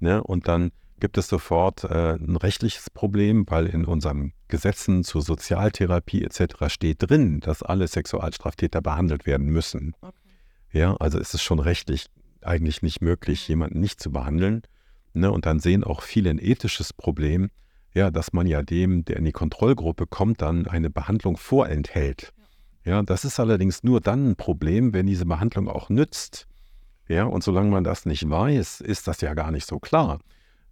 Ne? 0.00 0.22
Und 0.22 0.48
dann 0.48 0.70
gibt 1.00 1.18
es 1.18 1.28
sofort 1.28 1.84
äh, 1.84 2.14
ein 2.14 2.36
rechtliches 2.36 2.90
Problem, 2.90 3.44
weil 3.48 3.66
in 3.66 3.84
unseren 3.84 4.32
Gesetzen 4.48 5.04
zur 5.04 5.22
Sozialtherapie 5.22 6.22
etc. 6.24 6.68
steht 6.68 6.98
drin, 7.00 7.40
dass 7.40 7.62
alle 7.62 7.86
Sexualstraftäter 7.86 8.80
behandelt 8.80 9.26
werden 9.26 9.48
müssen. 9.48 9.94
Okay. 10.00 10.14
Ja, 10.72 10.96
also 10.96 11.18
ist 11.18 11.34
es 11.34 11.42
schon 11.42 11.58
rechtlich 11.58 12.06
eigentlich 12.42 12.82
nicht 12.82 13.00
möglich, 13.00 13.46
jemanden 13.48 13.80
nicht 13.80 14.00
zu 14.00 14.10
behandeln. 14.10 14.62
Ne? 15.12 15.30
Und 15.30 15.46
dann 15.46 15.60
sehen 15.60 15.84
auch 15.84 16.02
viele 16.02 16.30
ein 16.30 16.38
ethisches 16.38 16.92
Problem, 16.92 17.50
ja, 17.94 18.10
dass 18.10 18.32
man 18.32 18.46
ja 18.46 18.62
dem, 18.62 19.04
der 19.04 19.16
in 19.16 19.24
die 19.24 19.32
Kontrollgruppe 19.32 20.06
kommt, 20.06 20.42
dann 20.42 20.66
eine 20.66 20.90
Behandlung 20.90 21.36
vorenthält. 21.36 22.32
Ja, 22.86 23.02
das 23.02 23.24
ist 23.24 23.40
allerdings 23.40 23.82
nur 23.82 24.00
dann 24.00 24.30
ein 24.30 24.36
Problem, 24.36 24.94
wenn 24.94 25.08
diese 25.08 25.26
Behandlung 25.26 25.68
auch 25.68 25.90
nützt. 25.90 26.46
Ja, 27.08 27.24
und 27.24 27.42
solange 27.42 27.68
man 27.68 27.82
das 27.82 28.06
nicht 28.06 28.30
weiß, 28.30 28.80
ist 28.80 29.08
das 29.08 29.20
ja 29.20 29.34
gar 29.34 29.50
nicht 29.50 29.66
so 29.66 29.80
klar. 29.80 30.20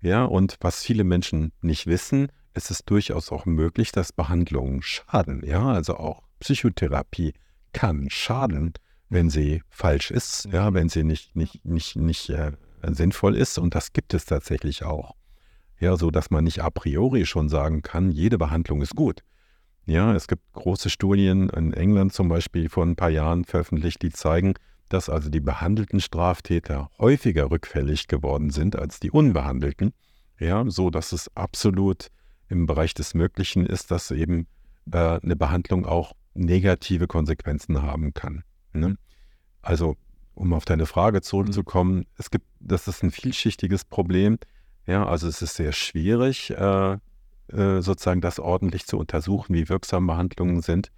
Ja, 0.00 0.24
und 0.24 0.56
was 0.60 0.84
viele 0.84 1.02
Menschen 1.02 1.50
nicht 1.60 1.88
wissen, 1.88 2.28
ist 2.54 2.82
durchaus 2.86 3.32
auch 3.32 3.46
möglich, 3.46 3.90
dass 3.90 4.12
Behandlungen 4.12 4.80
schaden. 4.80 5.42
Ja, 5.44 5.66
also 5.72 5.96
auch 5.96 6.22
Psychotherapie 6.38 7.34
kann 7.72 8.08
schaden, 8.10 8.74
wenn 9.08 9.28
sie 9.28 9.62
falsch 9.68 10.12
ist, 10.12 10.48
ja, 10.52 10.72
wenn 10.72 10.88
sie 10.88 11.02
nicht, 11.02 11.34
nicht, 11.34 11.64
nicht, 11.64 11.96
nicht 11.96 12.30
äh, 12.30 12.52
sinnvoll 12.92 13.36
ist. 13.36 13.58
Und 13.58 13.74
das 13.74 13.92
gibt 13.92 14.14
es 14.14 14.24
tatsächlich 14.24 14.84
auch. 14.84 15.16
Ja, 15.80 15.96
so 15.96 16.12
dass 16.12 16.30
man 16.30 16.44
nicht 16.44 16.62
a 16.62 16.70
priori 16.70 17.26
schon 17.26 17.48
sagen 17.48 17.82
kann, 17.82 18.12
jede 18.12 18.38
Behandlung 18.38 18.82
ist 18.82 18.94
gut. 18.94 19.24
Ja, 19.86 20.14
es 20.14 20.28
gibt 20.28 20.42
große 20.54 20.88
Studien 20.88 21.50
in 21.50 21.74
England 21.74 22.12
zum 22.12 22.28
Beispiel 22.28 22.68
vor 22.68 22.84
ein 22.84 22.96
paar 22.96 23.10
Jahren 23.10 23.44
veröffentlicht, 23.44 24.00
die 24.02 24.10
zeigen, 24.10 24.54
dass 24.88 25.08
also 25.08 25.28
die 25.28 25.40
behandelten 25.40 26.00
Straftäter 26.00 26.90
häufiger 26.98 27.50
rückfällig 27.50 28.06
geworden 28.06 28.50
sind 28.50 28.76
als 28.76 29.00
die 29.00 29.10
unbehandelten. 29.10 29.92
Ja, 30.38 30.64
so 30.68 30.90
dass 30.90 31.12
es 31.12 31.30
absolut 31.36 32.08
im 32.48 32.66
Bereich 32.66 32.94
des 32.94 33.14
Möglichen 33.14 33.66
ist, 33.66 33.90
dass 33.90 34.10
eben 34.10 34.46
äh, 34.90 35.20
eine 35.22 35.36
Behandlung 35.36 35.86
auch 35.86 36.12
negative 36.34 37.06
Konsequenzen 37.06 37.82
haben 37.82 38.14
kann. 38.14 38.42
Ne? 38.72 38.96
Also, 39.62 39.96
um 40.34 40.52
auf 40.52 40.64
deine 40.64 40.86
Frage 40.86 41.22
zurückzukommen, 41.22 42.06
es 42.18 42.30
gibt, 42.30 42.46
das 42.58 42.88
ist 42.88 43.02
ein 43.02 43.10
vielschichtiges 43.10 43.84
Problem. 43.84 44.38
Ja, 44.86 45.06
also 45.06 45.28
es 45.28 45.40
ist 45.42 45.54
sehr 45.54 45.72
schwierig, 45.72 46.50
äh, 46.50 46.98
äh, 47.52 47.80
sozusagen 47.80 48.20
das 48.20 48.38
ordentlich 48.38 48.86
zu 48.86 48.98
untersuchen, 48.98 49.54
wie 49.54 49.68
wirksam 49.68 50.06
Behandlungen 50.06 50.62
sind. 50.62 50.90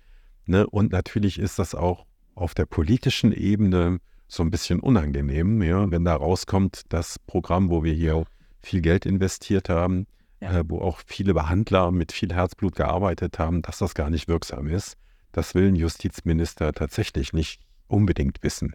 Ne? 0.47 0.66
Und 0.66 0.92
natürlich 0.92 1.38
ist 1.38 1.59
das 1.59 1.74
auch 1.74 2.07
auf 2.34 2.55
der 2.55 2.66
politischen 2.66 3.32
Ebene 3.32 3.99
so 4.28 4.42
ein 4.42 4.51
bisschen 4.51 4.80
unangenehm, 4.80 5.62
ja, 5.62 5.90
wenn 5.90 6.05
da 6.05 6.14
rauskommt, 6.16 6.82
das 6.88 7.18
Programm, 7.18 7.70
wo 7.70 7.84
wir 7.84 7.94
hier 7.94 8.24
viel 8.62 8.80
Geld 8.80 9.07
investiert 9.07 9.68
haben, 9.68 10.07
ja. 10.40 10.59
äh, 10.59 10.64
wo 10.66 10.80
auch 10.80 11.01
viele 11.07 11.34
Behandler 11.34 11.90
mit 11.90 12.12
viel 12.12 12.32
Herzblut 12.32 12.74
gearbeitet 12.74 13.38
haben, 13.38 13.62
dass 13.62 13.78
das 13.78 13.94
gar 13.94 14.11
nicht 14.11 14.28
wirksam 14.28 14.66
ist. 14.66 14.97
Das 15.32 15.55
will 15.55 15.68
ein 15.68 15.76
Justizminister 15.76 16.72
tatsächlich 16.72 17.32
nicht 17.32 17.61
unbedingt 17.88 18.42
wissen. 18.42 18.72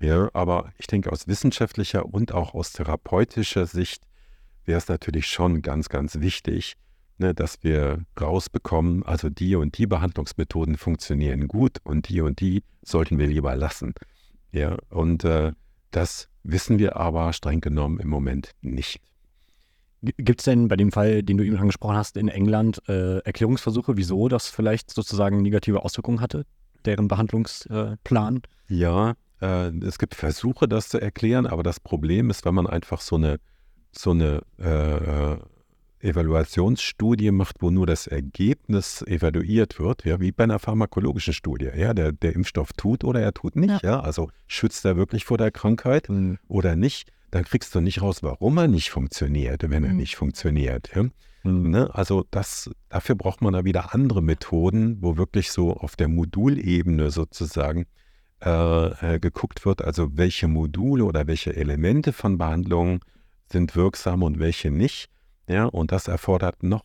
Ja. 0.00 0.08
ja 0.08 0.30
aber 0.32 0.72
ich 0.78 0.86
denke, 0.86 1.10
aus 1.10 1.26
wissenschaftlicher 1.26 2.04
und 2.06 2.32
auch 2.32 2.54
aus 2.54 2.72
therapeutischer 2.72 3.66
Sicht 3.66 4.02
wäre 4.64 4.78
es 4.78 4.88
natürlich 4.88 5.26
schon 5.26 5.62
ganz, 5.62 5.88
ganz 5.88 6.20
wichtig, 6.20 6.74
ne, 7.18 7.34
dass 7.34 7.62
wir 7.62 8.04
rausbekommen, 8.20 9.02
also 9.02 9.28
die 9.28 9.56
und 9.56 9.76
die 9.78 9.86
Behandlungsmethoden 9.86 10.76
funktionieren 10.76 11.48
gut 11.48 11.78
und 11.84 12.08
die 12.08 12.20
und 12.20 12.40
die 12.40 12.62
sollten 12.82 13.18
wir 13.18 13.26
lieber 13.26 13.54
lassen. 13.56 13.94
Ja, 14.52 14.76
und 14.90 15.24
äh, 15.24 15.52
das 15.90 16.28
wissen 16.42 16.78
wir 16.78 16.96
aber 16.96 17.32
streng 17.32 17.60
genommen 17.60 18.00
im 18.00 18.08
Moment 18.08 18.52
nicht. 18.62 19.00
Gibt 20.00 20.40
es 20.40 20.44
denn 20.44 20.68
bei 20.68 20.76
dem 20.76 20.92
Fall, 20.92 21.22
den 21.24 21.38
du 21.38 21.44
eben 21.44 21.56
angesprochen 21.56 21.96
hast, 21.96 22.16
in 22.16 22.28
England 22.28 22.80
äh, 22.88 23.18
Erklärungsversuche, 23.18 23.96
wieso 23.96 24.28
das 24.28 24.48
vielleicht 24.48 24.90
sozusagen 24.90 25.42
negative 25.42 25.84
Auswirkungen 25.84 26.20
hatte, 26.20 26.46
deren 26.84 27.08
Behandlungsplan? 27.08 28.36
Äh, 28.68 28.74
ja, 28.74 29.14
äh, 29.40 29.70
es 29.84 29.98
gibt 29.98 30.14
Versuche, 30.14 30.68
das 30.68 30.88
zu 30.88 31.00
erklären, 31.00 31.46
aber 31.46 31.64
das 31.64 31.80
Problem 31.80 32.30
ist, 32.30 32.44
wenn 32.44 32.54
man 32.54 32.68
einfach 32.68 33.00
so 33.00 33.16
eine, 33.16 33.38
so 33.90 34.12
eine 34.12 34.42
äh, 34.58 35.32
äh 35.32 35.38
Evaluationsstudie 36.00 37.30
macht, 37.30 37.56
wo 37.60 37.70
nur 37.70 37.86
das 37.86 38.06
Ergebnis 38.06 39.02
evaluiert 39.02 39.78
wird, 39.78 40.04
ja, 40.04 40.20
wie 40.20 40.32
bei 40.32 40.44
einer 40.44 40.58
pharmakologischen 40.58 41.32
Studie. 41.32 41.70
Ja, 41.76 41.94
der, 41.94 42.12
der 42.12 42.34
Impfstoff 42.34 42.72
tut 42.72 43.04
oder 43.04 43.20
er 43.20 43.34
tut 43.34 43.56
nicht. 43.56 43.82
Ja. 43.82 43.90
ja 43.90 44.00
also 44.00 44.30
schützt 44.46 44.84
er 44.84 44.96
wirklich 44.96 45.24
vor 45.24 45.38
der 45.38 45.50
Krankheit 45.50 46.08
mhm. 46.08 46.38
oder 46.48 46.76
nicht, 46.76 47.10
dann 47.30 47.44
kriegst 47.44 47.74
du 47.74 47.80
nicht 47.80 48.00
raus, 48.00 48.22
warum 48.22 48.58
er 48.58 48.68
nicht 48.68 48.90
funktioniert, 48.90 49.68
wenn 49.68 49.84
er 49.84 49.90
mhm. 49.90 49.96
nicht 49.96 50.16
funktioniert. 50.16 50.90
Ja. 50.94 51.04
Mhm. 51.42 51.70
Ne? 51.70 51.94
Also 51.94 52.24
das, 52.30 52.70
dafür 52.88 53.14
braucht 53.14 53.42
man 53.42 53.52
da 53.52 53.64
wieder 53.64 53.94
andere 53.94 54.22
Methoden, 54.22 54.98
wo 55.00 55.16
wirklich 55.16 55.50
so 55.50 55.76
auf 55.76 55.96
der 55.96 56.08
Modulebene 56.08 57.10
sozusagen 57.10 57.86
äh, 58.44 59.14
äh, 59.14 59.18
geguckt 59.18 59.66
wird, 59.66 59.82
also 59.82 60.16
welche 60.16 60.48
Module 60.48 61.04
oder 61.04 61.26
welche 61.26 61.56
Elemente 61.56 62.12
von 62.12 62.38
Behandlungen 62.38 63.00
sind 63.50 63.74
wirksam 63.74 64.22
und 64.22 64.38
welche 64.38 64.70
nicht 64.70 65.10
ja, 65.48 65.64
und 65.64 65.92
das 65.92 66.08
erfordert 66.08 66.62
noch 66.62 66.84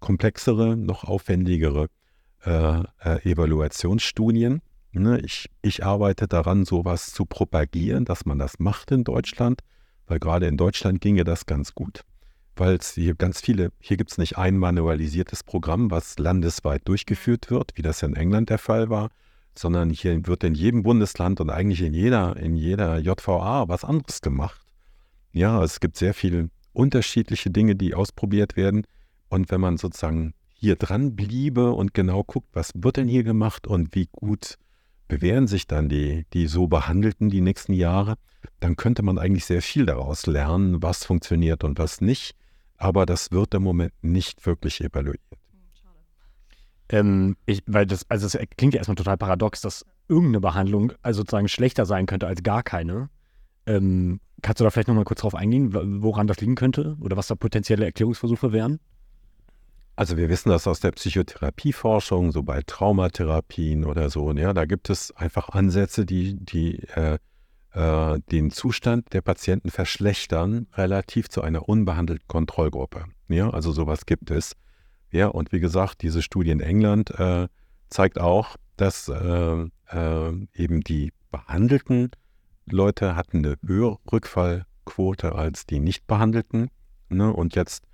komplexere, 0.00 0.76
noch 0.76 1.04
aufwendigere 1.04 1.88
äh, 2.44 2.82
äh, 3.00 3.30
Evaluationsstudien. 3.30 4.62
Ne? 4.92 5.20
Ich, 5.20 5.48
ich 5.62 5.84
arbeite 5.84 6.26
daran, 6.26 6.64
sowas 6.64 7.12
zu 7.12 7.24
propagieren, 7.24 8.04
dass 8.04 8.26
man 8.26 8.38
das 8.38 8.58
macht 8.58 8.90
in 8.90 9.04
Deutschland, 9.04 9.60
weil 10.06 10.18
gerade 10.18 10.46
in 10.46 10.56
Deutschland 10.56 11.00
ginge 11.00 11.24
das 11.24 11.46
ganz 11.46 11.74
gut. 11.74 12.00
Weil 12.56 12.74
es 12.74 12.94
hier 12.94 13.14
ganz 13.14 13.40
viele, 13.40 13.70
hier 13.78 13.96
gibt 13.96 14.10
es 14.10 14.18
nicht 14.18 14.36
ein 14.36 14.58
manualisiertes 14.58 15.44
Programm, 15.44 15.90
was 15.90 16.18
landesweit 16.18 16.88
durchgeführt 16.88 17.50
wird, 17.50 17.72
wie 17.76 17.82
das 17.82 18.02
in 18.02 18.16
England 18.16 18.50
der 18.50 18.58
Fall 18.58 18.90
war, 18.90 19.10
sondern 19.54 19.90
hier 19.90 20.26
wird 20.26 20.42
in 20.42 20.54
jedem 20.54 20.82
Bundesland 20.82 21.40
und 21.40 21.50
eigentlich 21.50 21.82
in 21.82 21.94
jeder, 21.94 22.36
in 22.36 22.56
jeder 22.56 22.98
JVA 22.98 23.68
was 23.68 23.84
anderes 23.84 24.20
gemacht. 24.20 24.60
Ja, 25.32 25.62
es 25.62 25.78
gibt 25.78 25.96
sehr 25.96 26.14
viel 26.14 26.50
unterschiedliche 26.72 27.50
Dinge, 27.50 27.76
die 27.76 27.94
ausprobiert 27.94 28.56
werden. 28.56 28.86
Und 29.28 29.50
wenn 29.50 29.60
man 29.60 29.76
sozusagen 29.76 30.34
hier 30.52 30.76
dran 30.76 31.16
bliebe 31.16 31.72
und 31.72 31.94
genau 31.94 32.22
guckt, 32.22 32.48
was 32.52 32.72
wird 32.74 32.96
denn 32.96 33.08
hier 33.08 33.24
gemacht 33.24 33.66
und 33.66 33.94
wie 33.94 34.08
gut 34.12 34.56
bewähren 35.08 35.46
sich 35.46 35.66
dann 35.66 35.88
die, 35.88 36.26
die 36.32 36.46
so 36.46 36.68
Behandelten 36.68 37.30
die 37.30 37.40
nächsten 37.40 37.72
Jahre, 37.72 38.16
dann 38.60 38.76
könnte 38.76 39.02
man 39.02 39.18
eigentlich 39.18 39.44
sehr 39.44 39.62
viel 39.62 39.86
daraus 39.86 40.26
lernen, 40.26 40.82
was 40.82 41.04
funktioniert 41.04 41.64
und 41.64 41.78
was 41.78 42.00
nicht. 42.00 42.34
Aber 42.76 43.06
das 43.06 43.30
wird 43.30 43.54
im 43.54 43.62
Moment 43.62 43.92
nicht 44.02 44.46
wirklich 44.46 44.80
evaluiert. 44.80 45.20
Ähm, 46.88 47.36
ich, 47.46 47.62
weil 47.66 47.86
das, 47.86 48.08
also 48.08 48.26
es 48.26 48.38
klingt 48.56 48.74
ja 48.74 48.78
erstmal 48.78 48.96
total 48.96 49.16
paradox, 49.16 49.60
dass 49.60 49.84
irgendeine 50.08 50.40
Behandlung 50.40 50.92
also 51.02 51.20
sozusagen 51.20 51.48
schlechter 51.48 51.86
sein 51.86 52.06
könnte 52.06 52.26
als 52.26 52.42
gar 52.42 52.62
keine. 52.62 53.10
Ähm, 53.66 54.20
Kannst 54.42 54.60
du 54.60 54.64
da 54.64 54.70
vielleicht 54.70 54.88
nochmal 54.88 55.04
kurz 55.04 55.20
drauf 55.20 55.34
eingehen, 55.34 56.02
woran 56.02 56.26
das 56.26 56.40
liegen 56.40 56.54
könnte 56.54 56.96
oder 57.00 57.16
was 57.16 57.26
da 57.26 57.34
potenzielle 57.34 57.84
Erklärungsversuche 57.84 58.52
wären? 58.52 58.80
Also 59.96 60.16
wir 60.16 60.28
wissen 60.30 60.48
das 60.48 60.66
aus 60.66 60.80
der 60.80 60.92
Psychotherapieforschung, 60.92 62.32
so 62.32 62.42
bei 62.42 62.62
Traumatherapien 62.62 63.84
oder 63.84 64.08
so. 64.08 64.32
Ja, 64.32 64.54
da 64.54 64.64
gibt 64.64 64.88
es 64.88 65.14
einfach 65.14 65.50
Ansätze, 65.50 66.06
die, 66.06 66.36
die 66.36 66.82
äh, 66.94 67.18
äh, 67.72 68.18
den 68.30 68.50
Zustand 68.50 69.12
der 69.12 69.20
Patienten 69.20 69.70
verschlechtern 69.70 70.66
relativ 70.74 71.28
zu 71.28 71.42
einer 71.42 71.68
unbehandelten 71.68 72.26
Kontrollgruppe. 72.28 73.04
Ja, 73.28 73.50
also 73.50 73.72
sowas 73.72 74.06
gibt 74.06 74.30
es. 74.30 74.56
Ja, 75.10 75.26
und 75.26 75.52
wie 75.52 75.60
gesagt, 75.60 76.02
diese 76.02 76.22
Studie 76.22 76.50
in 76.50 76.60
England 76.60 77.10
äh, 77.10 77.48
zeigt 77.88 78.18
auch, 78.18 78.56
dass 78.76 79.08
äh, 79.08 79.66
äh, 79.90 80.46
eben 80.54 80.80
die 80.80 81.12
behandelten 81.30 82.10
Leute 82.72 83.16
hatten 83.16 83.38
eine 83.38 83.56
höhere 83.64 83.98
Rückfallquote 84.10 85.34
als 85.34 85.66
die 85.66 85.80
nicht 85.80 86.06
behandelten. 86.06 86.70
Ne? 87.08 87.32
Und 87.32 87.54
jetzt, 87.54 87.84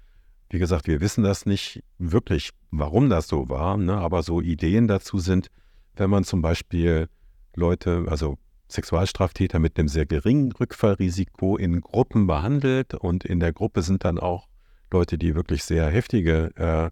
wie 0.50 0.58
gesagt, 0.58 0.86
wir 0.86 1.00
wissen 1.00 1.24
das 1.24 1.46
nicht 1.46 1.82
wirklich, 1.98 2.50
warum 2.70 3.08
das 3.10 3.28
so 3.28 3.48
war, 3.48 3.76
ne? 3.76 3.96
aber 3.96 4.22
so 4.22 4.40
Ideen 4.40 4.88
dazu 4.88 5.18
sind, 5.18 5.48
wenn 5.94 6.10
man 6.10 6.24
zum 6.24 6.42
Beispiel 6.42 7.08
Leute, 7.54 8.04
also 8.08 8.36
Sexualstraftäter 8.68 9.58
mit 9.58 9.78
einem 9.78 9.88
sehr 9.88 10.06
geringen 10.06 10.52
Rückfallrisiko 10.52 11.56
in 11.56 11.80
Gruppen 11.80 12.26
behandelt 12.26 12.94
und 12.94 13.24
in 13.24 13.40
der 13.40 13.52
Gruppe 13.52 13.82
sind 13.82 14.04
dann 14.04 14.18
auch 14.18 14.48
Leute, 14.90 15.18
die 15.18 15.34
wirklich 15.34 15.64
sehr 15.64 15.88
heftige 15.88 16.54
äh, 16.56 16.90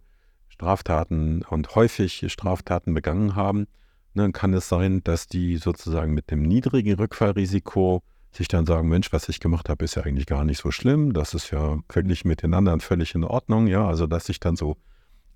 Straftaten 0.49 1.43
und 1.43 1.75
häufig 1.75 2.23
Straftaten 2.31 2.93
begangen 2.93 3.35
haben, 3.35 3.67
ne, 4.15 4.31
kann 4.31 4.53
es 4.53 4.69
sein, 4.69 5.03
dass 5.03 5.27
die 5.27 5.57
sozusagen 5.57 6.13
mit 6.13 6.31
dem 6.31 6.41
niedrigen 6.41 6.95
Rückfallrisiko 6.95 8.01
sich 8.31 8.47
dann 8.47 8.65
sagen, 8.65 8.89
Mensch, 8.89 9.13
was 9.13 9.29
ich 9.29 9.39
gemacht 9.39 9.69
habe, 9.69 9.85
ist 9.85 9.95
ja 9.95 10.03
eigentlich 10.03 10.25
gar 10.25 10.43
nicht 10.43 10.61
so 10.61 10.71
schlimm. 10.71 11.13
Das 11.13 11.33
ist 11.33 11.51
ja 11.51 11.79
völlig 11.89 12.25
mit 12.25 12.43
den 12.43 12.53
anderen 12.53 12.81
völlig 12.81 13.15
in 13.15 13.23
Ordnung. 13.23 13.67
Ja, 13.67 13.87
also 13.87 14.07
dass 14.07 14.25
sich 14.25 14.39
dann 14.39 14.55
so 14.55 14.77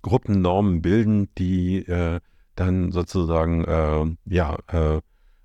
Gruppennormen 0.01 0.82
bilden, 0.82 1.30
die 1.38 1.77
äh, 1.88 2.19
dann 2.55 2.91
sozusagen 2.91 3.63
äh, 3.63 4.05
ja 4.25 4.57
äh, 4.67 4.97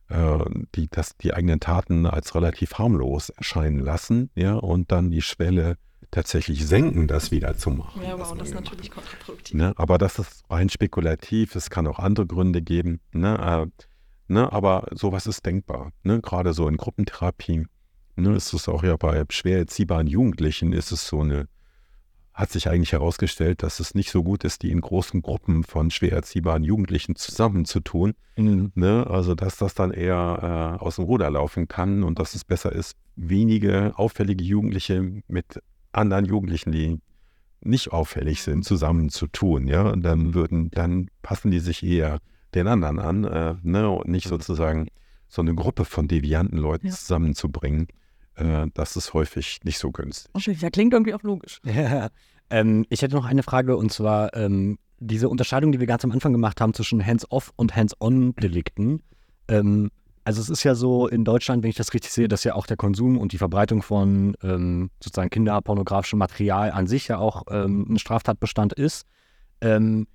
äh 0.09 0.45
die, 0.75 0.89
dass 0.89 1.17
die 1.17 1.33
eigenen 1.33 1.61
Taten 1.61 2.07
als 2.07 2.35
relativ 2.35 2.75
harmlos 2.75 3.31
erscheinen 3.31 3.79
lassen, 3.79 4.31
ja, 4.35 4.55
und 4.55 4.91
dann 4.91 5.11
die 5.11 5.23
Schwelle 5.23 5.77
tatsächlich 6.11 6.67
senken, 6.67 7.09
das 7.09 7.31
wieder 7.31 7.57
zu 7.57 7.71
machen. 7.71 8.03
Ja, 8.03 8.19
wow, 8.19 8.35
das 8.37 8.49
ist 8.49 8.55
natürlich 8.55 8.91
kontraproduktiv. 8.91 9.55
Ne? 9.55 9.73
Aber 9.77 9.99
das 9.99 10.19
ist 10.19 10.45
rein 10.51 10.69
spekulativ, 10.69 11.55
es 11.55 11.71
kann 11.71 11.87
auch 11.87 11.99
andere 11.99 12.27
Gründe 12.27 12.63
geben. 12.63 13.01
Ne? 13.13 13.39
Äh, 13.39 14.33
ne? 14.33 14.53
Aber 14.53 14.87
sowas 14.93 15.27
ist 15.27 15.45
denkbar. 15.45 15.93
Ne? 16.03 16.21
Gerade 16.21 16.53
so 16.53 16.69
in 16.69 16.77
Gruppentherapien 16.77 17.69
ne? 18.17 18.37
ist 18.37 18.53
es 18.53 18.69
auch 18.69 18.83
ja 18.83 18.97
bei 18.97 19.25
schwer 19.31 19.59
erziehbaren 19.59 20.07
Jugendlichen 20.07 20.73
ist 20.73 20.93
es 20.93 21.07
so 21.07 21.21
eine, 21.21 21.49
hat 22.33 22.51
sich 22.51 22.69
eigentlich 22.69 22.93
herausgestellt, 22.93 23.63
dass 23.63 23.81
es 23.81 23.95
nicht 23.95 24.11
so 24.11 24.25
gut 24.25 24.45
ist, 24.45 24.63
die 24.63 24.71
in 24.71 24.81
großen 24.81 25.23
Gruppen 25.23 25.63
von 25.63 25.91
schwer 25.91 26.13
erziehbaren 26.13 26.65
Jugendlichen 26.65 27.17
zusammenzutun. 27.17 28.15
Mhm. 28.37 28.73
Ne? 28.75 29.07
Also 29.09 29.35
dass 29.35 29.57
das 29.57 29.75
dann 29.75 29.93
eher 29.93 30.79
äh, 30.81 30.85
aus 30.85 30.97
dem 30.97 31.05
Ruder 31.05 31.31
laufen 31.31 31.69
kann 31.69 32.03
und 32.03 32.19
dass 32.19 32.35
es 32.35 32.45
besser 32.45 32.73
ist, 32.73 32.97
wenige 33.17 33.93
auffällige 33.97 34.43
Jugendliche 34.43 35.23
mit 35.29 35.61
anderen 35.95 36.25
Jugendlichen, 36.25 36.73
die 36.73 36.99
nicht 37.61 37.93
auffällig 37.93 38.43
sind, 38.43 38.59
mhm. 38.59 38.63
zusammen 38.63 39.09
zu 39.09 39.27
tun, 39.27 39.67
ja, 39.67 39.83
und 39.83 40.03
dann 40.03 40.35
würden, 40.35 40.71
dann 40.71 41.09
passen 41.23 41.51
die 41.51 41.61
sich 41.61 41.83
eher 41.83 42.19
den 42.55 42.69
anderen 42.69 42.99
an, 42.99 43.25
äh, 43.25 43.55
ne, 43.63 43.91
und 43.91 44.09
nicht 44.09 44.27
mhm. 44.27 44.31
sozusagen 44.31 44.89
so 45.29 45.43
eine 45.43 45.55
Gruppe 45.55 45.85
von 45.85 46.07
devianten 46.07 46.59
Leuten 46.59 46.89
ja. 46.89 46.93
zusammenzubringen. 46.93 47.89
Äh, 48.37 48.67
das 48.75 48.97
ist 48.97 49.15
häufig 49.15 49.61
nicht 49.65 49.79
so 49.79 49.91
günstig. 49.91 50.31
Ja, 50.61 50.71
klingt 50.71 50.93
irgendwie 50.93 51.15
auch 51.15 51.23
logisch. 51.23 51.61
Ja. 51.65 52.09
Ähm, 52.51 52.85
ich 52.91 53.01
hätte 53.01 53.15
noch 53.15 53.25
eine 53.25 53.43
Frage 53.43 53.75
und 53.77 53.91
zwar, 53.91 54.37
ähm, 54.37 54.79
diese 55.01 55.31
Unterscheidung, 55.31 55.73
die 55.73 55.81
wir 55.81 55.87
ganz 55.87 56.05
am 56.05 56.13
Anfang 56.13 56.33
gemacht 56.33 56.61
haben 56.61 56.75
zwischen 56.75 57.05
Hands-off 57.05 57.53
und 57.57 57.75
Hands-on-Delikten, 57.75 59.03
ähm, 59.49 59.91
also 60.25 60.41
es 60.41 60.49
ist 60.49 60.65
ja 60.65 60.75
so 60.75 61.07
in 61.07 61.25
Deutschland, 61.25 61.63
wenn 61.63 61.71
ich 61.71 61.77
das 61.77 61.93
richtig 61.93 62.13
sehe, 62.13 62.29
dass 62.29 62.45
ja 62.45 62.55
auch 62.55 62.67
der 62.67 62.79
Konsum 62.79 63.19
und 63.19 63.33
die 63.33 63.39
Verbreitung 63.39 63.83
von 63.83 64.37
ähm, 64.43 64.91
sozusagen 64.99 65.31
kinderpornografischem 65.31 66.19
Material 66.19 66.71
an 66.71 66.87
sich 66.87 67.09
ja 67.09 67.19
auch 67.19 67.43
ähm, 67.51 67.87
ein 67.91 67.99
Straftatbestand 67.99 68.73
ist. 68.73 69.07
Ähm, 69.61 70.07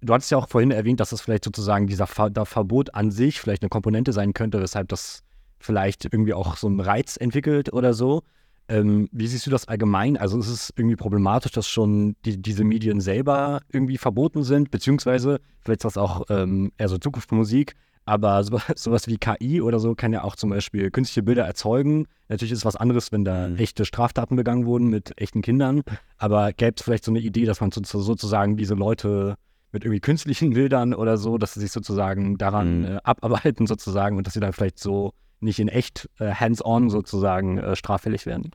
du 0.00 0.14
hattest 0.14 0.30
ja 0.30 0.38
auch 0.38 0.48
vorhin 0.48 0.70
erwähnt, 0.70 1.00
dass 1.00 1.10
das 1.10 1.20
vielleicht 1.20 1.44
sozusagen 1.44 1.86
dieser 1.88 2.06
Ver 2.06 2.30
Verbot 2.44 2.94
an 2.94 3.10
sich 3.10 3.40
vielleicht 3.40 3.62
eine 3.62 3.68
Komponente 3.68 4.12
sein 4.12 4.32
könnte, 4.32 4.60
weshalb 4.60 4.88
das 4.88 5.22
vielleicht 5.58 6.04
irgendwie 6.04 6.34
auch 6.34 6.56
so 6.56 6.68
einen 6.68 6.80
Reiz 6.80 7.16
entwickelt 7.16 7.72
oder 7.72 7.94
so. 7.94 8.22
Ähm, 8.68 9.08
wie 9.12 9.26
siehst 9.26 9.46
du 9.46 9.50
das 9.50 9.68
allgemein? 9.68 10.16
Also 10.16 10.38
ist 10.38 10.48
es 10.48 10.72
irgendwie 10.76 10.96
problematisch, 10.96 11.52
dass 11.52 11.68
schon 11.68 12.16
die, 12.24 12.40
diese 12.40 12.64
Medien 12.64 13.00
selber 13.00 13.60
irgendwie 13.70 13.98
verboten 13.98 14.42
sind, 14.42 14.70
beziehungsweise 14.70 15.40
vielleicht 15.60 15.80
ist 15.80 15.84
das 15.84 15.96
auch 15.98 16.22
ähm, 16.30 16.72
eher 16.78 16.88
so 16.88 16.96
Zukunftsmusik, 16.96 17.74
aber 18.04 18.42
so, 18.44 18.58
sowas 18.76 19.06
wie 19.06 19.18
KI 19.18 19.60
oder 19.60 19.78
so 19.78 19.94
kann 19.94 20.12
ja 20.12 20.24
auch 20.24 20.36
zum 20.36 20.50
Beispiel 20.50 20.90
künstliche 20.90 21.22
Bilder 21.22 21.44
erzeugen. 21.44 22.06
Natürlich 22.28 22.52
ist 22.52 22.58
es 22.58 22.64
was 22.64 22.76
anderes, 22.76 23.12
wenn 23.12 23.24
da 23.24 23.48
mhm. 23.48 23.56
echte 23.56 23.84
Straftaten 23.84 24.36
begangen 24.36 24.66
wurden 24.66 24.88
mit 24.88 25.20
echten 25.20 25.42
Kindern, 25.42 25.82
aber 26.18 26.52
gäbe 26.52 26.74
es 26.76 26.82
vielleicht 26.82 27.04
so 27.04 27.12
eine 27.12 27.20
Idee, 27.20 27.44
dass 27.44 27.60
man 27.60 27.70
sozusagen 27.72 28.56
diese 28.56 28.74
Leute 28.74 29.36
mit 29.72 29.84
irgendwie 29.84 30.00
künstlichen 30.00 30.50
Bildern 30.54 30.94
oder 30.94 31.16
so, 31.16 31.36
dass 31.36 31.54
sie 31.54 31.60
sich 31.60 31.72
sozusagen 31.72 32.38
daran 32.38 32.80
mhm. 32.80 32.84
äh, 32.84 32.98
abarbeiten 33.02 33.66
sozusagen 33.66 34.16
und 34.16 34.26
dass 34.26 34.34
sie 34.34 34.40
dann 34.40 34.52
vielleicht 34.52 34.78
so 34.78 35.12
nicht 35.40 35.58
in 35.58 35.68
echt 35.68 36.08
äh, 36.18 36.32
hands-on 36.32 36.90
sozusagen 36.90 37.58
äh, 37.58 37.76
straffällig 37.76 38.24
werden. 38.24 38.52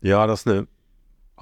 Ja, 0.00 0.26
das 0.26 0.40
ist 0.40 0.48
eine, 0.48 0.66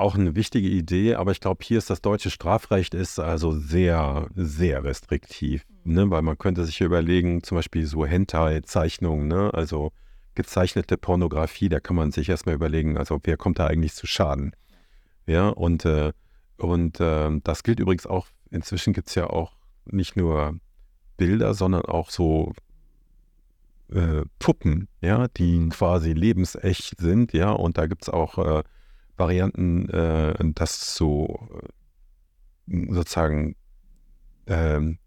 auch 0.01 0.15
eine 0.15 0.35
wichtige 0.35 0.69
Idee, 0.69 1.15
aber 1.15 1.33
ich 1.33 1.41
glaube, 1.41 1.63
hier 1.63 1.79
ist 1.79 1.91
das 1.91 2.01
deutsche 2.01 2.31
Strafrecht 2.31 2.95
ist 2.95 3.19
also 3.19 3.53
sehr, 3.53 4.29
sehr 4.35 4.83
restriktiv, 4.83 5.67
ne? 5.85 6.11
weil 6.11 6.23
man 6.23 6.39
könnte 6.39 6.65
sich 6.65 6.81
überlegen, 6.81 7.43
zum 7.43 7.57
Beispiel 7.57 7.87
so 7.87 8.07
Hentai-Zeichnungen, 8.07 9.29
ne? 9.29 9.53
also 9.53 9.93
gezeichnete 10.35 10.97
Pornografie, 10.97 11.69
da 11.69 11.81
kann 11.81 11.97
man 11.97 12.13
sich 12.13 12.29
erstmal 12.29 12.55
überlegen, 12.55 12.97
also 12.97 13.21
wer 13.23 13.37
kommt 13.37 13.59
da 13.59 13.67
eigentlich 13.67 13.95
zu 13.95 14.07
Schaden. 14.07 14.57
Ja, 15.27 15.49
und, 15.49 15.85
äh, 15.85 16.13
und 16.57 16.99
äh, 16.99 17.31
das 17.45 17.63
gilt 17.63 17.79
übrigens 17.79 18.07
auch, 18.07 18.27
inzwischen 18.51 18.95
gibt 18.95 19.09
es 19.09 19.15
ja 19.15 19.29
auch 19.29 19.53
nicht 19.85 20.17
nur 20.17 20.59
Bilder, 21.19 21.53
sondern 21.53 21.83
auch 21.83 22.11
so 22.11 22.55
äh, 23.93 24.23
Puppen, 24.39 24.89
ja, 25.03 25.29
die 25.29 25.69
quasi 25.69 26.15
lebensecht 26.15 26.99
sind, 26.99 27.35
ja, 27.35 27.51
und 27.51 27.77
da 27.77 27.87
gibt 27.87 28.05
es 28.05 28.09
auch 28.09 28.39
äh, 28.39 28.63
Varianten, 29.21 29.89
äh, 29.91 30.35
dass 30.55 30.97
so 30.97 31.49
äh, 32.67 32.87
sozusagen, 32.93 33.55
ähm, 34.49 34.99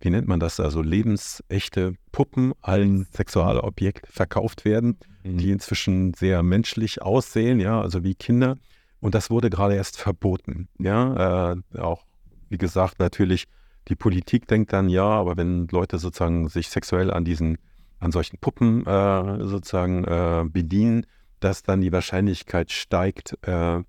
wie 0.00 0.10
nennt 0.10 0.26
man 0.26 0.40
das, 0.40 0.58
also 0.58 0.82
lebensechte 0.82 1.94
Puppen 2.10 2.52
allen 2.60 3.06
Sexualobjekt 3.12 4.08
verkauft 4.08 4.64
werden, 4.64 4.98
mhm. 5.22 5.38
die 5.38 5.52
inzwischen 5.52 6.14
sehr 6.14 6.42
menschlich 6.42 7.02
aussehen, 7.02 7.60
ja, 7.60 7.80
also 7.80 8.02
wie 8.02 8.16
Kinder. 8.16 8.56
Und 9.00 9.14
das 9.14 9.30
wurde 9.30 9.50
gerade 9.50 9.76
erst 9.76 10.00
verboten, 10.00 10.68
ja, 10.80 11.52
äh, 11.52 11.78
auch 11.78 12.04
wie 12.48 12.58
gesagt, 12.58 12.98
natürlich 12.98 13.44
die 13.88 13.96
Politik 13.96 14.48
denkt 14.48 14.72
dann, 14.72 14.88
ja, 14.88 15.04
aber 15.04 15.36
wenn 15.36 15.68
Leute 15.68 15.98
sozusagen 15.98 16.48
sich 16.48 16.68
sexuell 16.68 17.12
an 17.12 17.24
diesen 17.24 17.58
an 18.00 18.12
solchen 18.12 18.38
Puppen 18.38 18.86
äh, 18.86 19.44
sozusagen 19.44 20.04
äh, 20.04 20.44
bedienen, 20.48 21.06
dass 21.40 21.62
dann 21.62 21.80
die 21.80 21.92
Wahrscheinlichkeit 21.92 22.70
steigt, 22.70 23.36
äh, 23.42 23.82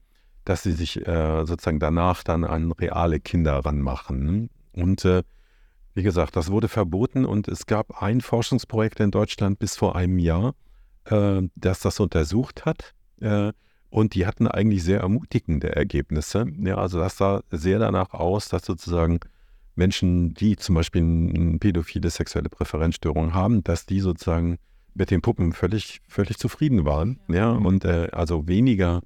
dass 0.45 0.63
sie 0.63 0.71
sich 0.71 1.05
äh, 1.07 1.45
sozusagen 1.45 1.79
danach 1.79 2.23
dann 2.23 2.43
an 2.43 2.71
reale 2.71 3.19
Kinder 3.19 3.59
ranmachen. 3.59 4.49
Und 4.71 5.05
äh, 5.05 5.23
wie 5.93 6.03
gesagt, 6.03 6.35
das 6.35 6.51
wurde 6.51 6.67
verboten 6.67 7.25
und 7.25 7.47
es 7.47 7.65
gab 7.65 8.01
ein 8.01 8.21
Forschungsprojekt 8.21 8.99
in 8.99 9.11
Deutschland 9.11 9.59
bis 9.59 9.75
vor 9.75 9.95
einem 9.95 10.19
Jahr, 10.19 10.55
äh, 11.05 11.41
das 11.55 11.81
das 11.81 11.99
untersucht 11.99 12.65
hat. 12.65 12.93
und 13.89 14.13
die 14.15 14.25
hatten 14.25 14.47
eigentlich 14.47 14.81
sehr 14.83 15.01
ermutigende 15.01 15.75
Ergebnisse. 15.75 16.45
Ja, 16.63 16.77
also 16.77 16.99
das 16.99 17.17
sah 17.17 17.41
sehr 17.51 17.79
danach 17.79 18.13
aus, 18.13 18.47
dass 18.47 18.63
sozusagen 18.63 19.19
Menschen, 19.75 20.33
die 20.35 20.55
zum 20.55 20.75
Beispiel 20.75 21.01
eine 21.01 21.57
pädophile 21.57 22.09
sexuelle 22.09 22.49
Präferenzstörung 22.49 23.33
haben, 23.33 23.63
dass 23.63 23.85
die 23.85 23.99
sozusagen 23.99 24.57
mit 24.99 25.11
den 25.11 25.21
Puppen 25.21 25.53
völlig, 25.53 26.01
völlig 26.07 26.37
zufrieden 26.37 26.85
waren. 26.85 27.19
Ja, 27.29 27.35
ja 27.35 27.51
und 27.51 27.85
äh, 27.85 28.09
also 28.11 28.47
weniger 28.47 29.01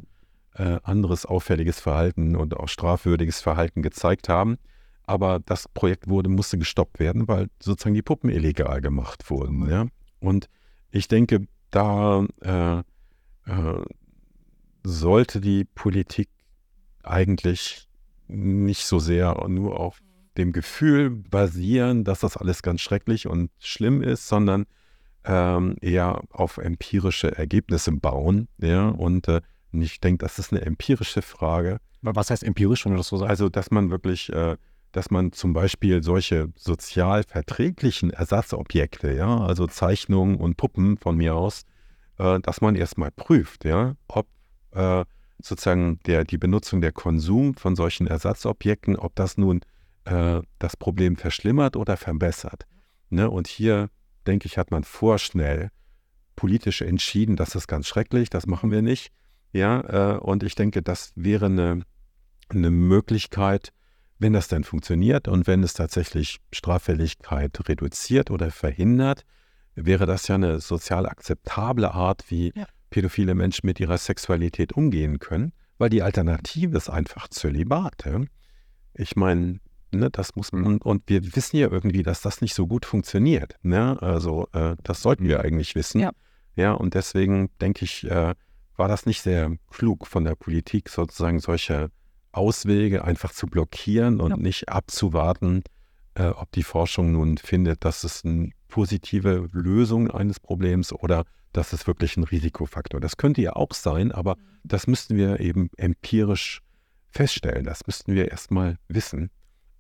äh, 0.56 0.80
anderes 0.84 1.26
auffälliges 1.26 1.80
Verhalten 1.80 2.36
und 2.36 2.58
auch 2.58 2.68
strafwürdiges 2.68 3.40
Verhalten 3.42 3.84
gezeigt 3.84 4.28
haben. 4.28 4.58
Aber 5.06 5.40
das 5.40 5.68
Projekt 5.68 6.08
wurde, 6.10 6.30
musste 6.30 6.58
gestoppt 6.58 7.00
werden, 7.00 7.28
weil 7.28 7.48
sozusagen 7.62 7.94
die 7.94 8.02
Puppen 8.02 8.30
illegal 8.30 8.82
gemacht 8.82 9.30
wurden. 9.30 9.70
Ja? 9.70 9.86
Und 10.20 10.50
ich 10.90 11.08
denke, 11.08 11.48
da 11.70 12.26
äh, 12.42 12.80
äh 12.80 13.84
sollte 14.86 15.40
die 15.40 15.64
Politik 15.64 16.28
eigentlich 17.04 17.88
nicht 18.28 18.86
so 18.86 19.00
sehr 19.00 19.48
nur 19.48 19.80
auf 19.80 20.02
dem 20.38 20.52
Gefühl 20.52 21.10
basieren, 21.10 22.04
dass 22.04 22.20
das 22.20 22.36
alles 22.36 22.64
ganz 22.64 22.82
schrecklich 22.82 23.28
und 23.28 23.50
schlimm 23.60 24.02
ist, 24.02 24.28
sondern 24.28 24.66
ähm, 25.26 25.76
eher 25.82 26.22
auf 26.32 26.58
empirische 26.58 27.36
Ergebnisse 27.36 27.92
bauen. 27.92 28.48
Ja, 28.58 28.90
und 28.90 29.28
äh, 29.28 29.42
ich 29.72 30.00
denke, 30.00 30.24
das 30.24 30.40
ist 30.40 30.52
eine 30.52 30.62
empirische 30.62 31.22
Frage. 31.22 31.80
Was 32.02 32.30
heißt 32.30 32.44
empirisch, 32.44 32.86
wenn 32.86 32.94
du 32.94 32.98
das 32.98 33.08
so 33.08 33.18
sagst? 33.18 33.30
Also, 33.30 33.50
dass 33.50 33.72
man 33.72 33.90
wirklich, 33.90 34.32
äh, 34.32 34.58
dass 34.92 35.10
man 35.10 35.32
zum 35.32 35.54
Beispiel 35.54 36.04
solche 36.04 36.50
sozial 36.56 37.24
verträglichen 37.24 38.12
Ersatzobjekte, 38.12 39.14
ja, 39.14 39.38
also 39.38 39.68
Zeichnungen 39.68 40.36
und 40.36 40.58
Puppen 40.58 40.98
von 40.98 41.18
mir 41.18 41.36
aus, 41.36 41.64
äh, 42.18 42.40
dass 42.42 42.62
man 42.62 42.76
erstmal 42.76 43.12
prüft, 43.12 43.66
ja, 43.66 43.96
ob 44.08 44.28
äh, 44.72 45.06
sozusagen 45.42 46.00
der, 46.06 46.24
die 46.24 46.38
Benutzung 46.38 46.82
der 46.82 46.92
Konsum 46.92 47.56
von 47.56 47.76
solchen 47.76 48.08
Ersatzobjekten, 48.08 48.96
ob 48.96 49.16
das 49.16 49.38
nun 49.38 49.62
äh, 50.06 50.42
das 50.60 50.78
Problem 50.78 51.16
verschlimmert 51.16 51.76
oder 51.76 51.98
verbessert. 51.98 52.66
Ne? 53.10 53.30
Und 53.30 53.48
hier, 53.48 53.90
denke 54.24 54.48
ich, 54.48 54.58
hat 54.58 54.72
man 54.72 54.84
vorschnell 54.84 55.70
politisch 56.36 56.82
entschieden, 56.82 57.36
das 57.36 57.56
ist 57.56 57.68
ganz 57.68 57.88
schrecklich, 57.88 58.30
das 58.30 58.48
machen 58.48 58.72
wir 58.72 58.82
nicht. 58.82 59.12
Ja, 59.52 60.16
äh, 60.16 60.18
und 60.18 60.44
ich 60.44 60.56
denke, 60.56 60.82
das 60.82 61.12
wäre 61.16 61.46
eine, 61.46 61.84
eine 62.50 62.72
Möglichkeit, 62.72 63.72
wenn 64.18 64.34
das 64.34 64.48
denn 64.48 64.64
funktioniert 64.64 65.28
und 65.28 65.48
wenn 65.48 65.64
es 65.64 65.74
tatsächlich 65.74 66.40
Straffälligkeit 66.52 67.58
reduziert 67.68 68.32
oder 68.32 68.52
verhindert, 68.52 69.26
wäre 69.76 70.06
das 70.06 70.28
ja 70.28 70.36
eine 70.36 70.60
sozial 70.60 71.06
akzeptable 71.08 71.92
Art, 71.92 72.26
wie 72.30 72.54
ja. 72.56 72.66
pädophile 72.90 73.36
Menschen 73.36 73.66
mit 73.68 73.80
ihrer 73.80 73.98
Sexualität 73.98 74.74
umgehen 74.74 75.20
können, 75.20 75.52
weil 75.78 75.90
die 75.90 76.02
Alternative 76.02 76.78
ist 76.78 76.90
einfach 76.90 77.28
Zölibat. 77.28 78.06
Ja? 78.06 78.22
Ich 78.94 79.16
meine, 79.16 79.60
Ne, 79.94 80.10
das 80.10 80.36
muss 80.36 80.52
man, 80.52 80.80
und 80.80 81.04
wir 81.08 81.36
wissen 81.36 81.58
ja 81.58 81.70
irgendwie, 81.70 82.04
dass 82.04 82.22
das 82.22 82.42
nicht 82.42 82.56
so 82.56 82.68
gut 82.68 82.86
funktioniert. 82.86 83.56
Ne? 83.62 84.02
Also 84.02 84.48
äh, 84.54 84.76
das 84.84 85.02
sollten 85.02 85.28
wir 85.28 85.42
eigentlich 85.42 85.76
wissen. 85.76 86.02
Ja, 86.02 86.12
ja 86.56 86.74
und 86.74 86.96
deswegen 86.96 87.50
denke 87.62 87.86
ich, 87.86 88.10
äh, 88.10 88.34
war 88.76 88.88
das 88.88 89.06
nicht 89.06 89.22
sehr 89.22 89.56
klug 89.70 90.08
von 90.08 90.26
der 90.26 90.36
Politik, 90.36 90.90
sozusagen 90.90 91.40
solche 91.40 91.92
Auswege 92.32 93.04
einfach 93.04 93.32
zu 93.32 93.46
blockieren 93.46 94.20
und 94.20 94.32
ja. 94.32 94.38
nicht 94.38 94.70
abzuwarten, 94.70 95.64
äh, 96.16 96.26
ob 96.28 96.52
die 96.52 96.64
Forschung 96.64 97.12
nun 97.12 97.38
findet, 97.38 97.86
dass 97.86 98.04
es 98.04 98.26
eine 98.26 98.50
positive 98.68 99.48
Lösung 99.52 100.10
eines 100.10 100.40
Problems 100.40 100.92
oder 100.92 101.26
dass 101.52 101.72
es 101.72 101.86
wirklich 101.86 102.18
ein 102.18 102.24
Risikofaktor. 102.24 103.00
Das 103.00 103.18
könnte 103.18 103.44
ja 103.44 103.56
auch 103.56 103.74
sein, 103.74 104.12
aber 104.12 104.36
mhm. 104.38 104.42
das 104.64 104.88
müssten 104.88 105.16
wir 105.16 105.40
eben 105.40 105.70
empirisch 105.78 106.62
feststellen. 107.12 107.66
Das 107.66 107.86
müssten 107.86 108.16
wir 108.16 108.32
erstmal 108.32 108.78
wissen 108.88 109.30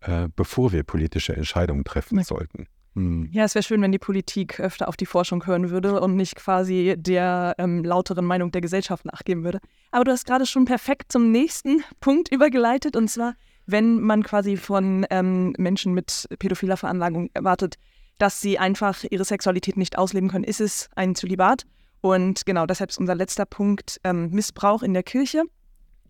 äh, 0.03 0.27
bevor 0.35 0.71
wir 0.71 0.83
politische 0.83 1.35
Entscheidungen 1.35 1.83
treffen 1.83 2.17
ja. 2.17 2.23
sollten. 2.23 2.67
Hm. 2.95 3.29
Ja, 3.31 3.43
es 3.43 3.55
wäre 3.55 3.63
schön, 3.63 3.81
wenn 3.81 3.91
die 3.91 3.99
Politik 3.99 4.59
öfter 4.59 4.87
auf 4.87 4.95
die 4.97 5.07
Forschung 5.07 5.45
hören 5.47 5.71
würde 5.71 5.99
und 5.99 6.15
nicht 6.15 6.35
quasi 6.35 6.93
der 6.95 7.55
ähm, 7.57 7.83
lauteren 7.83 8.25
Meinung 8.25 8.51
der 8.51 8.61
Gesellschaft 8.61 9.05
nachgeben 9.05 9.43
würde. 9.43 9.59
Aber 9.91 10.03
du 10.03 10.11
hast 10.11 10.25
gerade 10.25 10.45
schon 10.45 10.65
perfekt 10.65 11.11
zum 11.11 11.31
nächsten 11.31 11.83
Punkt 12.01 12.31
übergeleitet 12.31 12.95
und 12.95 13.07
zwar, 13.07 13.33
wenn 13.65 13.99
man 14.01 14.23
quasi 14.23 14.57
von 14.57 15.05
ähm, 15.09 15.53
Menschen 15.57 15.93
mit 15.93 16.27
pädophiler 16.37 16.77
Veranlagung 16.77 17.29
erwartet, 17.33 17.75
dass 18.19 18.41
sie 18.41 18.59
einfach 18.59 19.03
ihre 19.09 19.25
Sexualität 19.25 19.75
nicht 19.75 19.97
ausleben 19.97 20.29
können, 20.29 20.43
ist 20.43 20.61
es 20.61 20.89
ein 20.95 21.15
Zölibat. 21.15 21.63
Und 22.01 22.45
genau 22.45 22.65
deshalb 22.65 22.91
ist 22.91 22.99
unser 22.99 23.15
letzter 23.15 23.45
Punkt 23.45 23.99
ähm, 24.03 24.29
Missbrauch 24.29 24.83
in 24.83 24.93
der 24.93 25.03
Kirche. 25.03 25.43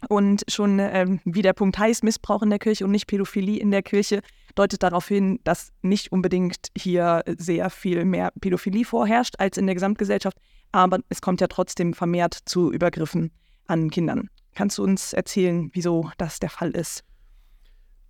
Und 0.10 0.44
schon 0.48 0.80
ähm, 0.80 1.20
wie 1.26 1.42
der 1.42 1.54
Punkt 1.54 1.78
heißt, 1.78 2.04
Missbrauch 2.04 2.42
in 2.42 2.50
der 2.50 2.60
Kirche 2.60 2.86
und 2.86 2.92
nicht 2.92 3.08
Pädophilie 3.08 3.60
in 3.60 3.72
der 3.72 3.84
Kirche, 3.84 4.22
deutet 4.56 4.84
darauf 4.84 5.08
hin, 5.08 5.40
dass 5.44 5.72
nicht 5.82 6.12
unbedingt 6.12 6.68
hier 6.78 7.24
sehr 7.38 7.70
viel 7.70 8.06
mehr 8.06 8.32
Pädophilie 8.40 8.86
vorherrscht 8.86 9.36
als 9.40 9.58
in 9.58 9.66
der 9.66 9.76
Gesamtgesellschaft, 9.76 10.38
aber 10.72 11.00
es 11.10 11.22
kommt 11.22 11.42
ja 11.42 11.48
trotzdem 11.48 11.94
vermehrt 11.94 12.38
zu 12.46 12.72
Übergriffen 12.72 13.32
an 13.68 13.90
Kindern. 13.90 14.30
Kannst 14.56 14.78
du 14.78 14.84
uns 14.84 15.14
erzählen, 15.14 15.70
wieso 15.74 16.12
das 16.18 16.40
der 16.40 16.50
Fall 16.50 16.72
ist? 16.72 17.04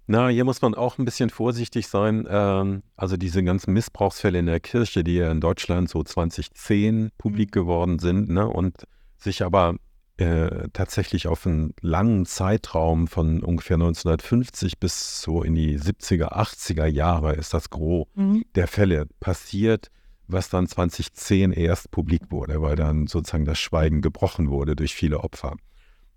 Na, 0.06 0.28
hier 0.28 0.44
muss 0.44 0.62
man 0.62 0.76
auch 0.76 0.98
ein 0.98 1.06
bisschen 1.06 1.30
vorsichtig 1.30 1.88
sein. 1.88 2.28
Ähm, 2.30 2.84
also 2.98 3.16
diese 3.16 3.42
ganzen 3.42 3.72
Missbrauchsfälle 3.74 4.40
in 4.40 4.48
der 4.48 4.60
Kirche, 4.60 5.04
die 5.04 5.16
ja 5.16 5.32
in 5.32 5.40
Deutschland 5.40 5.90
so 5.90 6.04
2010 6.04 7.12
publik 7.18 7.50
Mhm. 7.50 7.52
geworden 7.52 8.00
sind 8.00 8.30
ne, 8.30 8.46
und 8.46 8.84
sich 9.18 9.44
aber 9.44 9.76
äh, 10.18 10.70
tatsächlich 10.74 11.28
auf 11.28 11.46
einen 11.48 11.74
langen 11.82 12.26
Zeitraum 12.26 13.08
von 13.08 13.44
ungefähr 13.44 13.76
1950 13.76 14.80
bis 14.80 15.22
so 15.22 15.42
in 15.44 15.56
die 15.56 15.80
70er, 15.80 16.34
80er 16.34 16.86
Jahre 16.86 17.34
ist 17.34 17.54
das 17.54 17.70
Gros 17.70 18.08
Mhm. 18.16 18.44
der 18.56 18.68
Fälle 18.68 19.08
passiert, 19.20 19.90
was 20.28 20.50
dann 20.50 20.68
2010 20.68 21.52
erst 21.52 21.92
publik 21.92 22.32
wurde, 22.32 22.62
weil 22.62 22.76
dann 22.76 23.08
sozusagen 23.08 23.46
das 23.46 23.60
Schweigen 23.60 24.02
gebrochen 24.02 24.50
wurde 24.50 24.76
durch 24.76 24.94
viele 24.94 25.20
Opfer. 25.22 25.56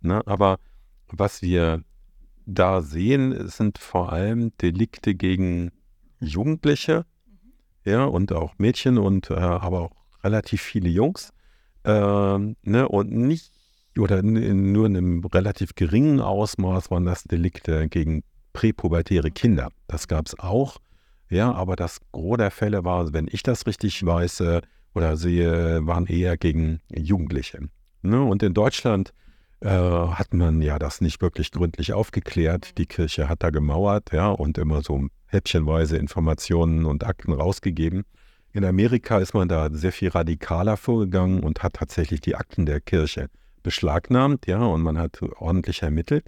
Ne? 0.01 0.22
Aber 0.26 0.59
was 1.09 1.40
wir 1.42 1.82
da 2.44 2.82
sehen, 2.82 3.49
sind 3.49 3.78
vor 3.78 4.12
allem 4.12 4.53
Delikte 4.59 5.14
gegen 5.14 5.72
Jugendliche, 6.20 7.05
ja, 7.84 8.05
und 8.05 8.32
auch 8.32 8.55
Mädchen 8.59 8.99
und 8.99 9.30
äh, 9.30 9.34
aber 9.34 9.80
auch 9.80 9.97
relativ 10.24 10.61
viele 10.61 10.88
Jungs. 10.88 11.32
Ähm, 11.84 12.57
ne, 12.62 12.88
und 12.88 13.12
nicht, 13.12 13.53
oder 13.99 14.18
n- 14.18 14.36
in 14.36 14.72
nur 14.72 14.86
in 14.86 14.97
einem 14.97 15.24
relativ 15.24 15.74
geringen 15.74 16.20
Ausmaß 16.20 16.90
waren 16.90 17.05
das 17.05 17.24
Delikte 17.24 17.88
gegen 17.88 18.22
präpubertäre 18.53 19.30
Kinder. 19.30 19.70
Das 19.86 20.09
gab 20.09 20.26
es 20.26 20.38
auch, 20.38 20.78
ja, 21.28 21.53
aber 21.53 21.76
das 21.76 21.99
Gros 22.12 22.38
der 22.38 22.51
Fälle 22.51 22.84
war, 22.84 23.12
wenn 23.12 23.28
ich 23.30 23.42
das 23.42 23.66
richtig 23.66 24.05
weiß 24.05 24.40
äh, 24.40 24.61
oder 24.94 25.16
sehe, 25.16 25.86
waren 25.86 26.07
eher 26.07 26.36
gegen 26.36 26.80
Jugendliche. 26.94 27.68
Ne? 28.03 28.22
Und 28.22 28.42
in 28.42 28.55
Deutschland 28.55 29.12
äh, 29.61 29.68
hat 29.68 30.32
man 30.32 30.62
ja 30.62 30.78
das 30.78 31.01
nicht 31.01 31.20
wirklich 31.20 31.51
gründlich 31.51 31.92
aufgeklärt. 31.92 32.78
Die 32.78 32.86
Kirche 32.86 33.28
hat 33.28 33.42
da 33.42 33.51
gemauert, 33.51 34.12
ja, 34.12 34.28
und 34.28 34.59
immer 34.59 34.82
so 34.82 35.07
häppchenweise 35.26 35.97
Informationen 35.97 36.86
und 36.86 37.05
Akten 37.05 37.32
rausgegeben. 37.32 38.05
In 38.53 38.64
Amerika 38.64 39.18
ist 39.18 39.34
man 39.34 39.49
da 39.49 39.68
sehr 39.70 39.92
viel 39.92 40.09
radikaler 40.09 40.76
vorgegangen 40.76 41.40
und 41.40 41.62
hat 41.62 41.74
tatsächlich 41.74 42.20
die 42.22 42.36
Akten 42.36 42.64
der 42.64 42.80
Kirche 42.80 43.28
beschlagnahmt, 43.66 44.46
ja, 44.46 44.60
und 44.64 44.82
man 44.82 44.96
hat 44.96 45.20
ordentlich 45.40 45.82
ermittelt. 45.82 46.24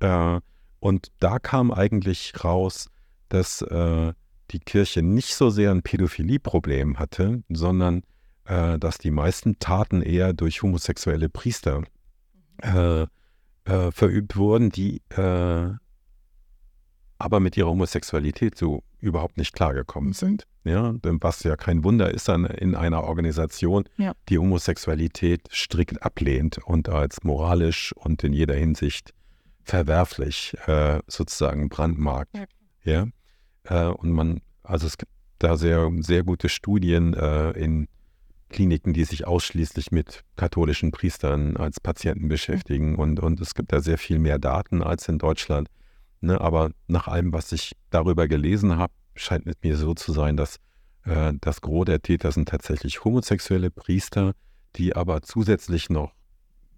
Äh, 0.00 0.40
und 0.78 1.10
da 1.20 1.38
kam 1.38 1.72
eigentlich 1.72 2.34
raus, 2.44 2.90
dass 3.30 3.62
äh, 3.62 4.12
die 4.50 4.58
Kirche 4.58 5.00
nicht 5.00 5.34
so 5.34 5.48
sehr 5.48 5.70
ein 5.70 5.82
Pädophilie-Problem 5.82 6.98
hatte, 6.98 7.42
sondern 7.48 8.02
äh, 8.44 8.78
dass 8.78 8.98
die 8.98 9.10
meisten 9.10 9.58
Taten 9.58 10.02
eher 10.02 10.34
durch 10.34 10.62
homosexuelle 10.62 11.30
Priester 11.30 11.82
äh, 12.62 13.06
äh, 13.64 13.90
verübt 13.90 14.36
wurden, 14.36 14.68
die 14.68 15.00
äh, 15.16 15.70
aber 17.18 17.40
mit 17.40 17.56
ihrer 17.56 17.68
Homosexualität 17.70 18.56
so 18.58 18.82
überhaupt 19.00 19.36
nicht 19.38 19.52
klargekommen 19.54 20.10
Mhm. 20.10 20.14
sind. 20.14 20.46
Ja, 20.64 20.94
was 21.02 21.42
ja 21.44 21.54
kein 21.56 21.84
Wunder 21.84 22.12
ist 22.12 22.28
an, 22.28 22.44
in 22.44 22.74
einer 22.74 23.04
Organisation, 23.04 23.84
Ja. 23.96 24.12
die 24.28 24.38
Homosexualität 24.38 25.42
strikt 25.52 26.02
ablehnt 26.02 26.58
und 26.58 26.88
als 26.88 27.22
moralisch 27.22 27.92
und 27.96 28.24
in 28.24 28.32
jeder 28.32 28.54
Hinsicht 28.54 29.12
verwerflich 29.64 30.56
äh, 30.66 31.00
sozusagen 31.06 31.68
brandmarkt. 31.68 32.36
Ja. 32.36 32.44
Ja, 33.64 33.88
äh, 33.88 33.92
und 33.92 34.12
man, 34.12 34.40
also 34.62 34.86
es 34.86 34.96
gibt 34.96 35.10
da 35.38 35.56
sehr, 35.56 35.90
sehr 36.00 36.22
gute 36.22 36.48
Studien 36.48 37.14
äh, 37.14 37.50
in 37.52 37.88
Kliniken, 38.48 38.92
die 38.92 39.04
sich 39.04 39.26
ausschließlich 39.26 39.90
mit 39.90 40.22
katholischen 40.36 40.92
Priestern 40.92 41.56
als 41.56 41.80
Patienten 41.80 42.28
beschäftigen 42.28 42.94
und, 42.94 43.18
und 43.18 43.40
es 43.40 43.54
gibt 43.54 43.72
da 43.72 43.80
sehr 43.80 43.98
viel 43.98 44.20
mehr 44.20 44.38
Daten 44.38 44.82
als 44.82 45.08
in 45.08 45.18
Deutschland. 45.18 45.68
Ne, 46.26 46.40
aber 46.40 46.72
nach 46.88 47.06
allem, 47.06 47.32
was 47.32 47.52
ich 47.52 47.76
darüber 47.90 48.26
gelesen 48.26 48.78
habe, 48.78 48.92
scheint 49.14 49.46
es 49.46 49.54
mir 49.62 49.76
so 49.76 49.94
zu 49.94 50.10
sein, 50.10 50.36
dass 50.36 50.56
äh, 51.04 51.32
das 51.40 51.60
Gros 51.60 51.84
der 51.84 52.02
Täter 52.02 52.32
sind 52.32 52.48
tatsächlich 52.48 53.04
homosexuelle 53.04 53.70
Priester, 53.70 54.32
die 54.74 54.96
aber 54.96 55.22
zusätzlich 55.22 55.88
noch 55.88 56.12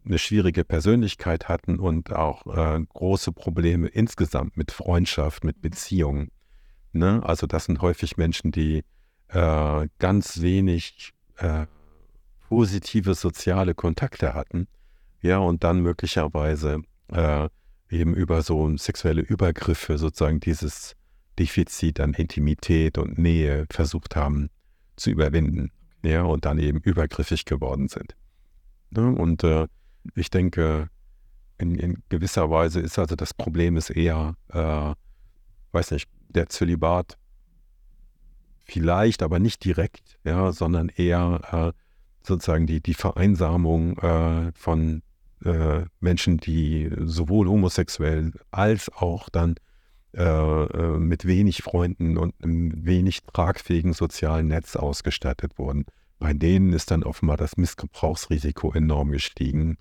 eine 0.04 0.18
schwierige 0.18 0.64
Persönlichkeit 0.64 1.48
hatten 1.48 1.78
und 1.78 2.12
auch 2.12 2.46
äh, 2.46 2.78
große 2.92 3.32
Probleme 3.32 3.88
insgesamt 3.88 4.58
mit 4.58 4.70
Freundschaft, 4.70 5.44
mit 5.44 5.62
Beziehungen. 5.62 6.30
Ne? 6.92 7.22
Also 7.24 7.46
das 7.46 7.64
sind 7.64 7.80
häufig 7.80 8.18
Menschen, 8.18 8.52
die 8.52 8.84
äh, 9.28 9.88
ganz 9.98 10.42
wenig 10.42 11.14
äh, 11.38 11.64
positive 12.50 13.14
soziale 13.14 13.74
Kontakte 13.74 14.34
hatten, 14.34 14.68
ja, 15.22 15.38
und 15.38 15.64
dann 15.64 15.80
möglicherweise 15.80 16.82
äh, 17.10 17.48
eben 17.90 18.14
über 18.14 18.42
so 18.42 18.76
sexuelle 18.76 19.22
Übergriffe 19.22 19.98
sozusagen 19.98 20.40
dieses 20.40 20.94
Defizit 21.38 22.00
an 22.00 22.14
Intimität 22.14 22.98
und 22.98 23.18
Nähe 23.18 23.66
versucht 23.70 24.16
haben 24.16 24.50
zu 24.96 25.10
überwinden, 25.10 25.70
ja, 26.02 26.22
und 26.22 26.44
dann 26.44 26.58
eben 26.58 26.80
übergriffig 26.80 27.44
geworden 27.44 27.88
sind. 27.88 28.16
Ne? 28.90 29.06
Und 29.14 29.44
äh, 29.44 29.66
ich 30.14 30.30
denke, 30.30 30.88
in, 31.58 31.74
in 31.74 32.02
gewisser 32.08 32.50
Weise 32.50 32.80
ist 32.80 32.98
also 32.98 33.16
das 33.16 33.34
Problem 33.34 33.76
ist 33.76 33.90
eher, 33.90 34.34
äh, 34.48 34.94
weiß 35.72 35.92
nicht, 35.92 36.08
der 36.28 36.48
Zölibat 36.48 37.18
vielleicht, 38.64 39.22
aber 39.22 39.38
nicht 39.38 39.64
direkt, 39.64 40.18
ja, 40.24 40.52
sondern 40.52 40.88
eher 40.88 41.74
äh, 41.74 42.26
sozusagen 42.26 42.66
die, 42.66 42.80
die 42.80 42.94
Vereinsamung 42.94 43.98
äh, 43.98 44.52
von 44.52 45.02
äh, 45.44 45.84
Menschen, 46.00 46.38
die 46.38 46.90
sowohl 47.04 47.48
homosexuell 47.48 48.32
als 48.50 48.90
auch 48.92 49.28
dann 49.28 49.56
äh, 50.16 50.22
äh, 50.22 50.98
mit 50.98 51.26
wenig 51.26 51.62
Freunden 51.62 52.16
und 52.16 52.34
einem 52.42 52.84
wenig 52.84 53.20
tragfähigen 53.32 53.92
sozialen 53.92 54.48
Netz 54.48 54.74
ausgestattet 54.74 55.58
wurden. 55.58 55.84
Bei 56.18 56.32
denen 56.32 56.72
ist 56.72 56.90
dann 56.90 57.04
offenbar 57.04 57.36
das 57.36 57.56
Missbrauchsrisiko 57.56 58.72
enorm 58.72 59.12
gestiegen. 59.12 59.76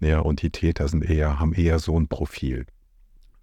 Ja, 0.00 0.20
und 0.20 0.40
die 0.42 0.50
Täter 0.50 0.88
sind 0.88 1.04
eher, 1.04 1.38
haben 1.38 1.52
eher 1.52 1.78
so 1.78 1.98
ein 1.98 2.08
Profil. 2.08 2.66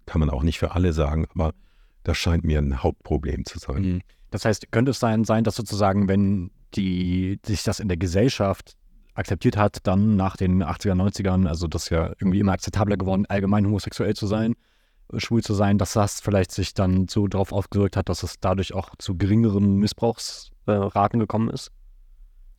Kann 0.06 0.20
man 0.20 0.30
auch 0.30 0.42
nicht 0.42 0.58
für 0.58 0.72
alle 0.72 0.92
sagen, 0.92 1.26
aber 1.34 1.54
das 2.02 2.16
scheint 2.16 2.44
mir 2.44 2.58
ein 2.58 2.82
Hauptproblem 2.82 3.44
zu 3.44 3.58
sein. 3.58 3.82
Mhm. 3.82 4.00
Das 4.30 4.44
heißt, 4.44 4.72
könnte 4.72 4.92
es 4.92 4.98
sein, 4.98 5.24
sein, 5.24 5.44
dass 5.44 5.56
sozusagen, 5.56 6.08
wenn 6.08 6.50
die 6.74 7.38
sich 7.44 7.62
das 7.64 7.80
in 7.80 7.88
der 7.88 7.96
Gesellschaft 7.96 8.76
akzeptiert 9.20 9.56
hat, 9.56 9.78
dann 9.84 10.16
nach 10.16 10.36
den 10.36 10.62
80er, 10.62 10.94
90ern, 10.94 11.46
also 11.46 11.66
das 11.66 11.84
ist 11.84 11.90
ja 11.90 12.08
irgendwie 12.18 12.40
immer 12.40 12.52
akzeptabler 12.52 12.96
geworden, 12.96 13.26
allgemein 13.28 13.66
homosexuell 13.66 14.14
zu 14.14 14.26
sein, 14.26 14.56
äh, 15.12 15.20
schwul 15.20 15.42
zu 15.42 15.54
sein, 15.54 15.78
dass 15.78 15.92
das 15.92 16.20
vielleicht 16.20 16.50
sich 16.52 16.74
dann 16.74 17.08
so 17.08 17.28
darauf 17.28 17.52
ausgewirkt 17.52 17.96
hat, 17.96 18.08
dass 18.08 18.22
es 18.22 18.40
dadurch 18.40 18.74
auch 18.74 18.90
zu 18.98 19.16
geringeren 19.16 19.76
Missbrauchsraten 19.76 21.20
gekommen 21.20 21.50
ist? 21.50 21.70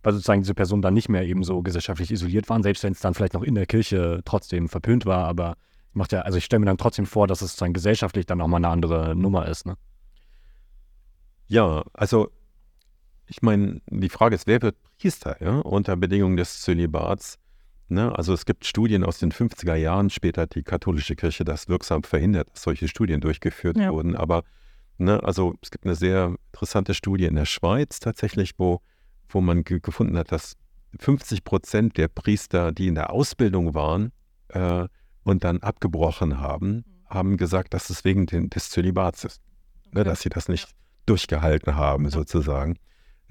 Weil 0.04 0.14
sozusagen 0.14 0.42
diese 0.42 0.56
Personen 0.56 0.82
dann 0.82 0.94
nicht 0.94 1.10
mehr 1.10 1.24
eben 1.26 1.44
so 1.44 1.62
gesellschaftlich 1.62 2.12
isoliert 2.12 2.50
waren, 2.50 2.64
selbst 2.64 2.84
wenn 2.84 2.94
es 2.94 3.02
dann 3.02 3.14
vielleicht 3.14 3.34
noch 3.34 3.44
in 3.44 3.56
der 3.56 3.68
Kirche 3.68 4.22
trotzdem 4.26 4.70
verpönt 4.70 5.06
war, 5.06 5.26
aber 5.28 5.58
macht 5.94 6.12
ja, 6.12 6.22
also 6.22 6.38
ich 6.38 6.46
stelle 6.46 6.62
mir 6.62 6.66
dann 6.68 6.78
trotzdem 6.78 7.06
vor, 7.06 7.28
dass 7.28 7.42
es 7.42 7.56
dann 7.56 7.74
gesellschaftlich 7.74 8.26
dann 8.26 8.38
nochmal 8.38 8.60
eine 8.60 8.70
andere 8.70 9.16
Nummer 9.16 9.48
ist, 9.48 9.66
ne? 9.66 9.76
Ja, 11.48 11.84
also 11.94 12.32
ich 13.32 13.42
meine, 13.42 13.82
die 13.90 14.10
Frage 14.10 14.36
ist, 14.36 14.46
wer 14.46 14.62
wird 14.62 14.76
Priester 15.00 15.38
ja, 15.42 15.60
unter 15.60 15.96
Bedingungen 15.96 16.36
des 16.36 16.62
Zölibats? 16.62 17.40
Ne? 17.88 18.14
Also 18.14 18.34
es 18.34 18.46
gibt 18.46 18.66
Studien 18.66 19.06
aus 19.06 19.20
den 19.20 19.32
50er 19.32 19.76
Jahren, 19.76 20.10
später 20.10 20.42
hat 20.42 20.56
die 20.56 20.64
katholische 20.64 21.16
Kirche 21.16 21.46
das 21.46 21.70
wirksam 21.70 22.04
verhindert, 22.04 22.50
dass 22.52 22.64
solche 22.64 22.90
Studien 22.90 23.22
durchgeführt 23.22 23.78
Ja. 23.78 23.92
wurden. 23.92 24.18
Aber 24.18 24.44
ne, 24.98 25.24
also 25.24 25.56
es 25.62 25.72
gibt 25.72 25.86
eine 25.86 25.96
sehr 25.96 26.36
interessante 26.52 26.94
Studie 26.94 27.24
in 27.24 27.36
der 27.36 27.46
Schweiz 27.46 28.02
tatsächlich, 28.02 28.52
wo, 28.58 28.82
wo 29.30 29.40
man 29.40 29.64
ge 29.64 29.80
gefunden 29.80 30.18
hat, 30.18 30.34
dass 30.34 30.58
50 31.00 31.46
Prozent 31.46 31.98
der 31.98 32.10
Priester, 32.10 32.74
die 32.74 32.88
in 32.88 32.96
der 32.96 33.12
Ausbildung 33.12 33.74
waren 33.74 34.12
äh, 34.50 34.88
und 35.24 35.46
dann 35.46 35.60
abgebrochen 35.60 36.40
haben, 36.42 36.84
haben 37.08 37.38
gesagt, 37.38 37.74
dass 37.74 37.90
es 37.90 38.04
wegen 38.04 38.26
den, 38.26 38.50
des 38.50 38.70
Zölibats 38.70 39.24
ist. 39.24 39.42
Ne, 39.94 40.04
dass 40.04 40.20
sie 40.22 40.30
das 40.30 40.50
nicht 40.50 40.70
durchgehalten 41.06 41.76
haben, 41.76 42.10
sozusagen. 42.10 42.78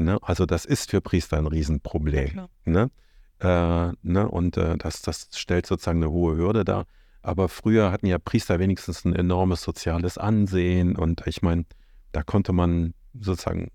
Ne? 0.00 0.18
Also 0.22 0.46
das 0.46 0.64
ist 0.64 0.90
für 0.90 1.00
Priester 1.00 1.38
ein 1.38 1.46
Riesenproblem. 1.46 2.48
Ne? 2.64 2.90
Äh, 3.40 3.92
ne? 4.02 4.28
Und 4.28 4.56
äh, 4.56 4.76
das, 4.78 5.02
das 5.02 5.28
stellt 5.34 5.66
sozusagen 5.66 6.02
eine 6.02 6.10
hohe 6.10 6.36
Hürde 6.36 6.64
dar. 6.64 6.86
Aber 7.22 7.48
früher 7.48 7.92
hatten 7.92 8.06
ja 8.06 8.18
Priester 8.18 8.58
wenigstens 8.58 9.04
ein 9.04 9.14
enormes 9.14 9.62
soziales 9.62 10.18
Ansehen. 10.18 10.96
Und 10.96 11.26
ich 11.26 11.42
meine, 11.42 11.64
da 12.12 12.22
konnte 12.22 12.52
man 12.52 12.94
sozusagen, 13.18 13.70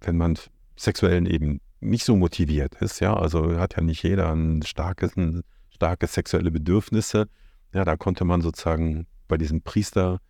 wenn 0.00 0.16
man 0.16 0.38
sexuell 0.76 1.30
eben 1.30 1.60
nicht 1.80 2.04
so 2.04 2.16
motiviert 2.16 2.74
ist, 2.76 3.00
ja, 3.00 3.14
also 3.14 3.58
hat 3.58 3.76
ja 3.76 3.82
nicht 3.82 4.02
jeder 4.02 4.32
ein 4.32 4.62
starkes, 4.62 5.16
ein 5.16 5.42
starke 5.70 6.06
sexuelle 6.06 6.50
Bedürfnisse, 6.50 7.28
ja, 7.72 7.84
da 7.84 7.96
konnte 7.96 8.24
man 8.24 8.40
sozusagen 8.40 9.06
bei 9.28 9.36
diesem 9.36 9.62
Priester 9.62 10.20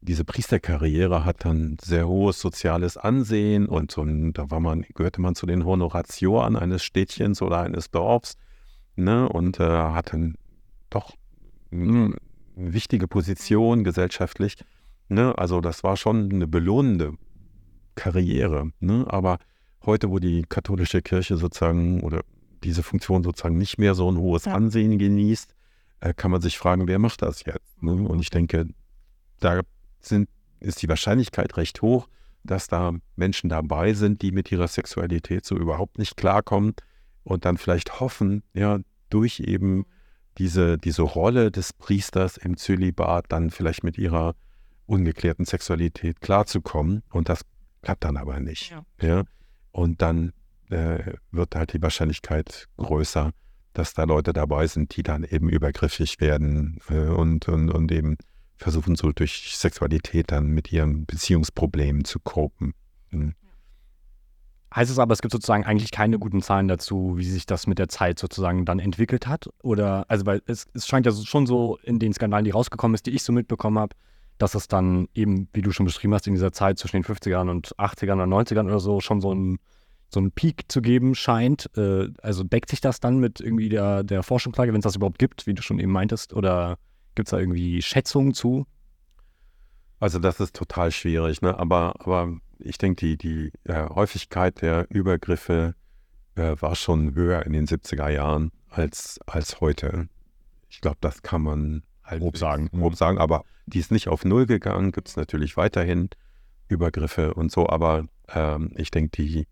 diese 0.00 0.24
Priesterkarriere 0.24 1.24
hat 1.24 1.44
dann 1.44 1.78
sehr 1.82 2.06
hohes 2.06 2.40
soziales 2.40 2.96
Ansehen 2.96 3.66
und 3.66 3.96
ein- 3.98 4.32
da 4.32 4.50
war 4.50 4.60
man, 4.60 4.84
gehörte 4.94 5.20
man 5.20 5.34
zu 5.34 5.46
den 5.46 5.64
Honoratioren 5.64 6.56
eines 6.56 6.84
Städtchens 6.84 7.42
oder 7.42 7.60
eines 7.60 7.90
Dorfs, 7.90 8.36
ne, 8.94 9.28
und 9.28 9.58
äh, 9.60 9.64
hatte 9.64 10.34
doch 10.90 11.14
eine 11.72 12.14
wichtige 12.54 13.08
Position 13.08 13.84
gesellschaftlich. 13.84 14.56
Ne? 15.08 15.36
Also 15.36 15.60
das 15.60 15.84
war 15.84 15.96
schon 15.96 16.30
eine 16.32 16.46
belohnende 16.46 17.12
Karriere. 17.94 18.70
Ne? 18.80 19.04
Aber 19.08 19.38
heute, 19.84 20.10
wo 20.10 20.18
die 20.18 20.42
katholische 20.48 21.02
Kirche 21.02 21.36
sozusagen 21.36 22.00
oder 22.00 22.22
diese 22.64 22.82
Funktion 22.82 23.22
sozusagen 23.22 23.58
nicht 23.58 23.78
mehr 23.78 23.94
so 23.94 24.10
ein 24.10 24.16
hohes. 24.16 24.46
Ansehen 24.46 24.98
genießt, 24.98 25.54
äh, 26.00 26.14
kann 26.14 26.30
man 26.30 26.40
sich 26.40 26.56
fragen, 26.58 26.88
wer 26.88 26.98
macht 26.98 27.22
das 27.22 27.44
jetzt? 27.44 27.82
Ne? 27.82 27.92
Und 27.92 28.20
ich 28.20 28.30
denke, 28.30 28.68
da 29.40 29.60
sind, 30.06 30.28
ist 30.60 30.82
die 30.82 30.88
Wahrscheinlichkeit 30.88 31.56
recht 31.56 31.82
hoch, 31.82 32.08
dass 32.44 32.68
da 32.68 32.92
Menschen 33.16 33.50
dabei 33.50 33.92
sind, 33.92 34.22
die 34.22 34.32
mit 34.32 34.50
ihrer 34.52 34.68
Sexualität 34.68 35.44
so 35.44 35.56
überhaupt 35.56 35.98
nicht 35.98 36.16
klarkommen 36.16 36.74
und 37.24 37.44
dann 37.44 37.58
vielleicht 37.58 38.00
hoffen, 38.00 38.42
ja, 38.54 38.78
durch 39.10 39.40
eben 39.40 39.86
diese, 40.38 40.78
diese 40.78 41.02
Rolle 41.02 41.50
des 41.50 41.72
Priesters 41.72 42.36
im 42.36 42.56
Zölibat 42.56 43.26
dann 43.28 43.50
vielleicht 43.50 43.84
mit 43.84 43.98
ihrer 43.98 44.34
ungeklärten 44.86 45.44
Sexualität 45.44 46.20
klarzukommen. 46.20 47.02
Und 47.10 47.28
das 47.28 47.42
klappt 47.82 48.04
dann 48.04 48.16
aber 48.16 48.40
nicht. 48.40 48.70
Ja. 48.70 48.84
Ja. 49.00 49.24
Und 49.72 50.02
dann 50.02 50.32
äh, 50.70 51.12
wird 51.30 51.54
halt 51.54 51.72
die 51.72 51.82
Wahrscheinlichkeit 51.82 52.68
größer, 52.76 53.32
dass 53.72 53.94
da 53.94 54.04
Leute 54.04 54.32
dabei 54.32 54.66
sind, 54.66 54.96
die 54.96 55.02
dann 55.02 55.24
eben 55.24 55.48
übergriffig 55.48 56.20
werden 56.20 56.78
äh, 56.88 57.08
und, 57.08 57.48
und, 57.48 57.70
und 57.70 57.92
eben 57.92 58.16
versuchen, 58.56 58.96
so 58.96 59.12
durch 59.12 59.56
Sexualität 59.56 60.30
dann 60.30 60.48
mit 60.48 60.72
ihren 60.72 61.06
Beziehungsproblemen 61.06 62.04
zu 62.04 62.18
kopen. 62.20 62.74
Mhm. 63.10 63.34
Heißt 64.74 64.90
es 64.90 64.98
aber, 64.98 65.12
es 65.12 65.22
gibt 65.22 65.32
sozusagen 65.32 65.64
eigentlich 65.64 65.90
keine 65.90 66.18
guten 66.18 66.42
Zahlen 66.42 66.68
dazu, 66.68 67.14
wie 67.16 67.24
sich 67.24 67.46
das 67.46 67.66
mit 67.66 67.78
der 67.78 67.88
Zeit 67.88 68.18
sozusagen 68.18 68.64
dann 68.64 68.78
entwickelt 68.78 69.26
hat? 69.26 69.48
Oder, 69.62 70.04
also, 70.08 70.26
weil 70.26 70.42
es, 70.46 70.66
es 70.74 70.86
scheint 70.86 71.06
ja 71.06 71.12
schon 71.12 71.46
so 71.46 71.78
in 71.82 71.98
den 71.98 72.12
Skandalen, 72.12 72.44
die 72.44 72.50
rausgekommen 72.50 72.94
ist, 72.94 73.06
die 73.06 73.12
ich 73.12 73.22
so 73.22 73.32
mitbekommen 73.32 73.78
habe, 73.78 73.96
dass 74.38 74.54
es 74.54 74.68
dann 74.68 75.08
eben, 75.14 75.48
wie 75.54 75.62
du 75.62 75.70
schon 75.70 75.86
beschrieben 75.86 76.12
hast, 76.12 76.26
in 76.26 76.34
dieser 76.34 76.52
Zeit 76.52 76.78
zwischen 76.78 76.96
den 76.96 77.04
50ern 77.04 77.48
und 77.48 77.74
80ern 77.76 78.14
oder 78.14 78.24
90ern 78.24 78.66
oder 78.66 78.80
so 78.80 79.00
schon 79.00 79.20
so 79.20 79.32
ein 79.32 79.58
so 80.08 80.20
einen 80.20 80.30
Peak 80.30 80.64
zu 80.68 80.82
geben 80.82 81.14
scheint. 81.14 81.70
Äh, 81.76 82.08
also 82.22 82.44
deckt 82.44 82.70
sich 82.70 82.80
das 82.80 83.00
dann 83.00 83.18
mit 83.18 83.40
irgendwie 83.40 83.68
der, 83.68 84.04
der 84.04 84.22
Forschungslage, 84.22 84.72
wenn 84.72 84.80
es 84.80 84.84
das 84.84 84.96
überhaupt 84.96 85.18
gibt, 85.18 85.46
wie 85.46 85.54
du 85.54 85.62
schon 85.62 85.78
eben 85.78 85.92
meintest? 85.92 86.32
Oder 86.32 86.78
gibt 87.16 87.28
es 87.28 87.30
da 87.30 87.38
irgendwie 87.38 87.82
Schätzungen 87.82 88.34
zu? 88.34 88.66
Also 89.98 90.18
das 90.18 90.38
ist 90.40 90.54
total 90.54 90.92
schwierig, 90.92 91.42
ne? 91.42 91.58
aber, 91.58 91.94
aber 91.98 92.36
ich 92.58 92.78
denke, 92.78 93.16
die, 93.16 93.16
die 93.16 93.52
äh, 93.64 93.88
Häufigkeit 93.88 94.60
der 94.62 94.86
Übergriffe 94.90 95.74
äh, 96.36 96.54
war 96.60 96.76
schon 96.76 97.14
höher 97.14 97.44
in 97.44 97.52
den 97.52 97.66
70er 97.66 98.08
Jahren 98.10 98.52
als, 98.68 99.18
als 99.26 99.60
heute. 99.60 100.08
Ich 100.68 100.80
glaube, 100.80 100.98
das 101.00 101.22
kann 101.22 101.42
man 101.42 101.82
halt 102.04 102.20
Grob 102.20 102.36
sagen. 102.36 102.68
Grob 102.68 102.94
sagen, 102.94 103.18
aber 103.18 103.44
die 103.66 103.78
ist 103.78 103.90
nicht 103.90 104.08
auf 104.08 104.24
Null 104.24 104.46
gegangen, 104.46 104.92
gibt 104.92 105.08
es 105.08 105.16
natürlich 105.16 105.56
weiterhin 105.56 106.10
Übergriffe 106.68 107.34
und 107.34 107.50
so, 107.50 107.68
aber 107.68 108.06
ähm, 108.28 108.72
ich 108.76 108.90
denke, 108.90 109.10
die, 109.10 109.46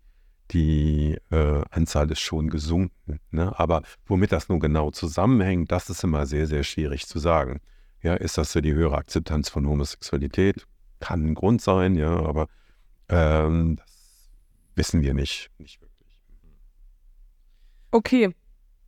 die 0.51 1.17
äh, 1.31 1.61
Anzahl 1.71 2.11
ist 2.11 2.19
schon 2.19 2.49
gesunken. 2.49 3.19
Ne? 3.31 3.57
Aber 3.57 3.81
womit 4.05 4.31
das 4.31 4.49
nun 4.49 4.59
genau 4.59 4.91
zusammenhängt, 4.91 5.71
das 5.71 5.89
ist 5.89 6.03
immer 6.03 6.25
sehr, 6.25 6.47
sehr 6.47 6.63
schwierig 6.63 7.07
zu 7.07 7.19
sagen. 7.19 7.61
Ja, 8.01 8.13
ist 8.13 8.37
das 8.37 8.51
so 8.51 8.61
die 8.61 8.73
höhere 8.73 8.97
Akzeptanz 8.97 9.49
von 9.49 9.67
Homosexualität? 9.67 10.67
Kann 10.99 11.25
ein 11.25 11.33
Grund 11.33 11.61
sein, 11.61 11.95
ja, 11.95 12.11
aber 12.11 12.47
ähm, 13.09 13.77
das 13.77 14.29
wissen 14.75 15.01
wir 15.01 15.13
nicht, 15.13 15.49
nicht 15.57 15.81
wirklich. 15.81 16.21
Okay. 17.91 18.35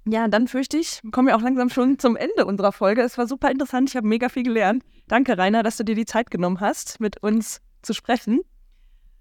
Ja, 0.10 0.28
dann 0.30 0.48
fürchte 0.48 0.78
ich, 0.78 1.02
kommen 1.12 1.28
wir 1.28 1.36
auch 1.36 1.42
langsam 1.42 1.70
schon 1.70 2.00
zum 2.00 2.16
Ende 2.16 2.46
unserer 2.46 2.72
Folge. 2.72 3.02
Es 3.02 3.18
war 3.18 3.28
super 3.28 3.52
interessant, 3.52 3.90
ich 3.90 3.98
habe 3.98 4.08
mega 4.08 4.30
viel 4.30 4.44
gelernt. 4.44 4.84
Danke, 5.08 5.38
Rainer, 5.38 5.64
dass 5.64 5.78
du 5.78 5.84
dir 5.84 5.96
die 5.96 6.06
Zeit 6.06 6.32
genommen 6.32 6.62
hast, 6.62 7.02
mit 7.02 7.22
uns 7.24 7.62
zu 7.82 7.94
sprechen. 7.94 8.40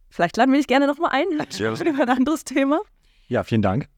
Vielleicht 0.08 0.36
laden 0.36 0.52
wir 0.52 0.58
dich 0.58 0.66
gerne 0.66 0.86
nochmal 0.86 1.10
ein 1.12 1.26
Ja. 1.58 1.72
über 1.84 2.02
ein 2.02 2.08
anderes 2.08 2.44
Thema. 2.44 2.80
Ja, 3.28 3.42
vielen 3.42 3.62
Dank. 3.62 3.88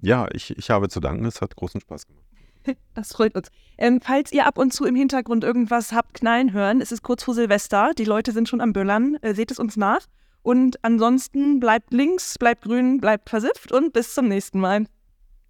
Ja, 0.00 0.28
ich, 0.32 0.56
ich 0.56 0.70
habe 0.70 0.88
zu 0.88 1.00
danken, 1.00 1.24
es 1.24 1.40
hat 1.40 1.56
großen 1.56 1.80
Spaß 1.80 2.06
gemacht. 2.06 2.24
Das 2.94 3.12
freut 3.12 3.34
uns. 3.34 3.48
Ähm, 3.78 4.00
falls 4.02 4.32
ihr 4.32 4.46
ab 4.46 4.58
und 4.58 4.72
zu 4.72 4.84
im 4.84 4.94
Hintergrund 4.94 5.44
irgendwas 5.44 5.92
habt 5.92 6.14
knallen 6.14 6.52
hören, 6.52 6.80
es 6.80 6.92
ist 6.92 7.02
kurz 7.02 7.22
vor 7.22 7.34
Silvester, 7.34 7.92
die 7.96 8.04
Leute 8.04 8.32
sind 8.32 8.48
schon 8.48 8.60
am 8.60 8.72
Böllern, 8.72 9.16
äh, 9.22 9.34
seht 9.34 9.50
es 9.50 9.58
uns 9.58 9.76
nach. 9.76 10.04
Und 10.42 10.82
ansonsten 10.84 11.60
bleibt 11.60 11.92
links, 11.92 12.36
bleibt 12.38 12.62
grün, 12.62 13.00
bleibt 13.00 13.30
versifft 13.30 13.72
und 13.72 13.92
bis 13.92 14.14
zum 14.14 14.28
nächsten 14.28 14.60
Mal. 14.60 14.86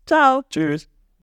Ciao. 0.06 0.42
Tschüss. 0.48 0.88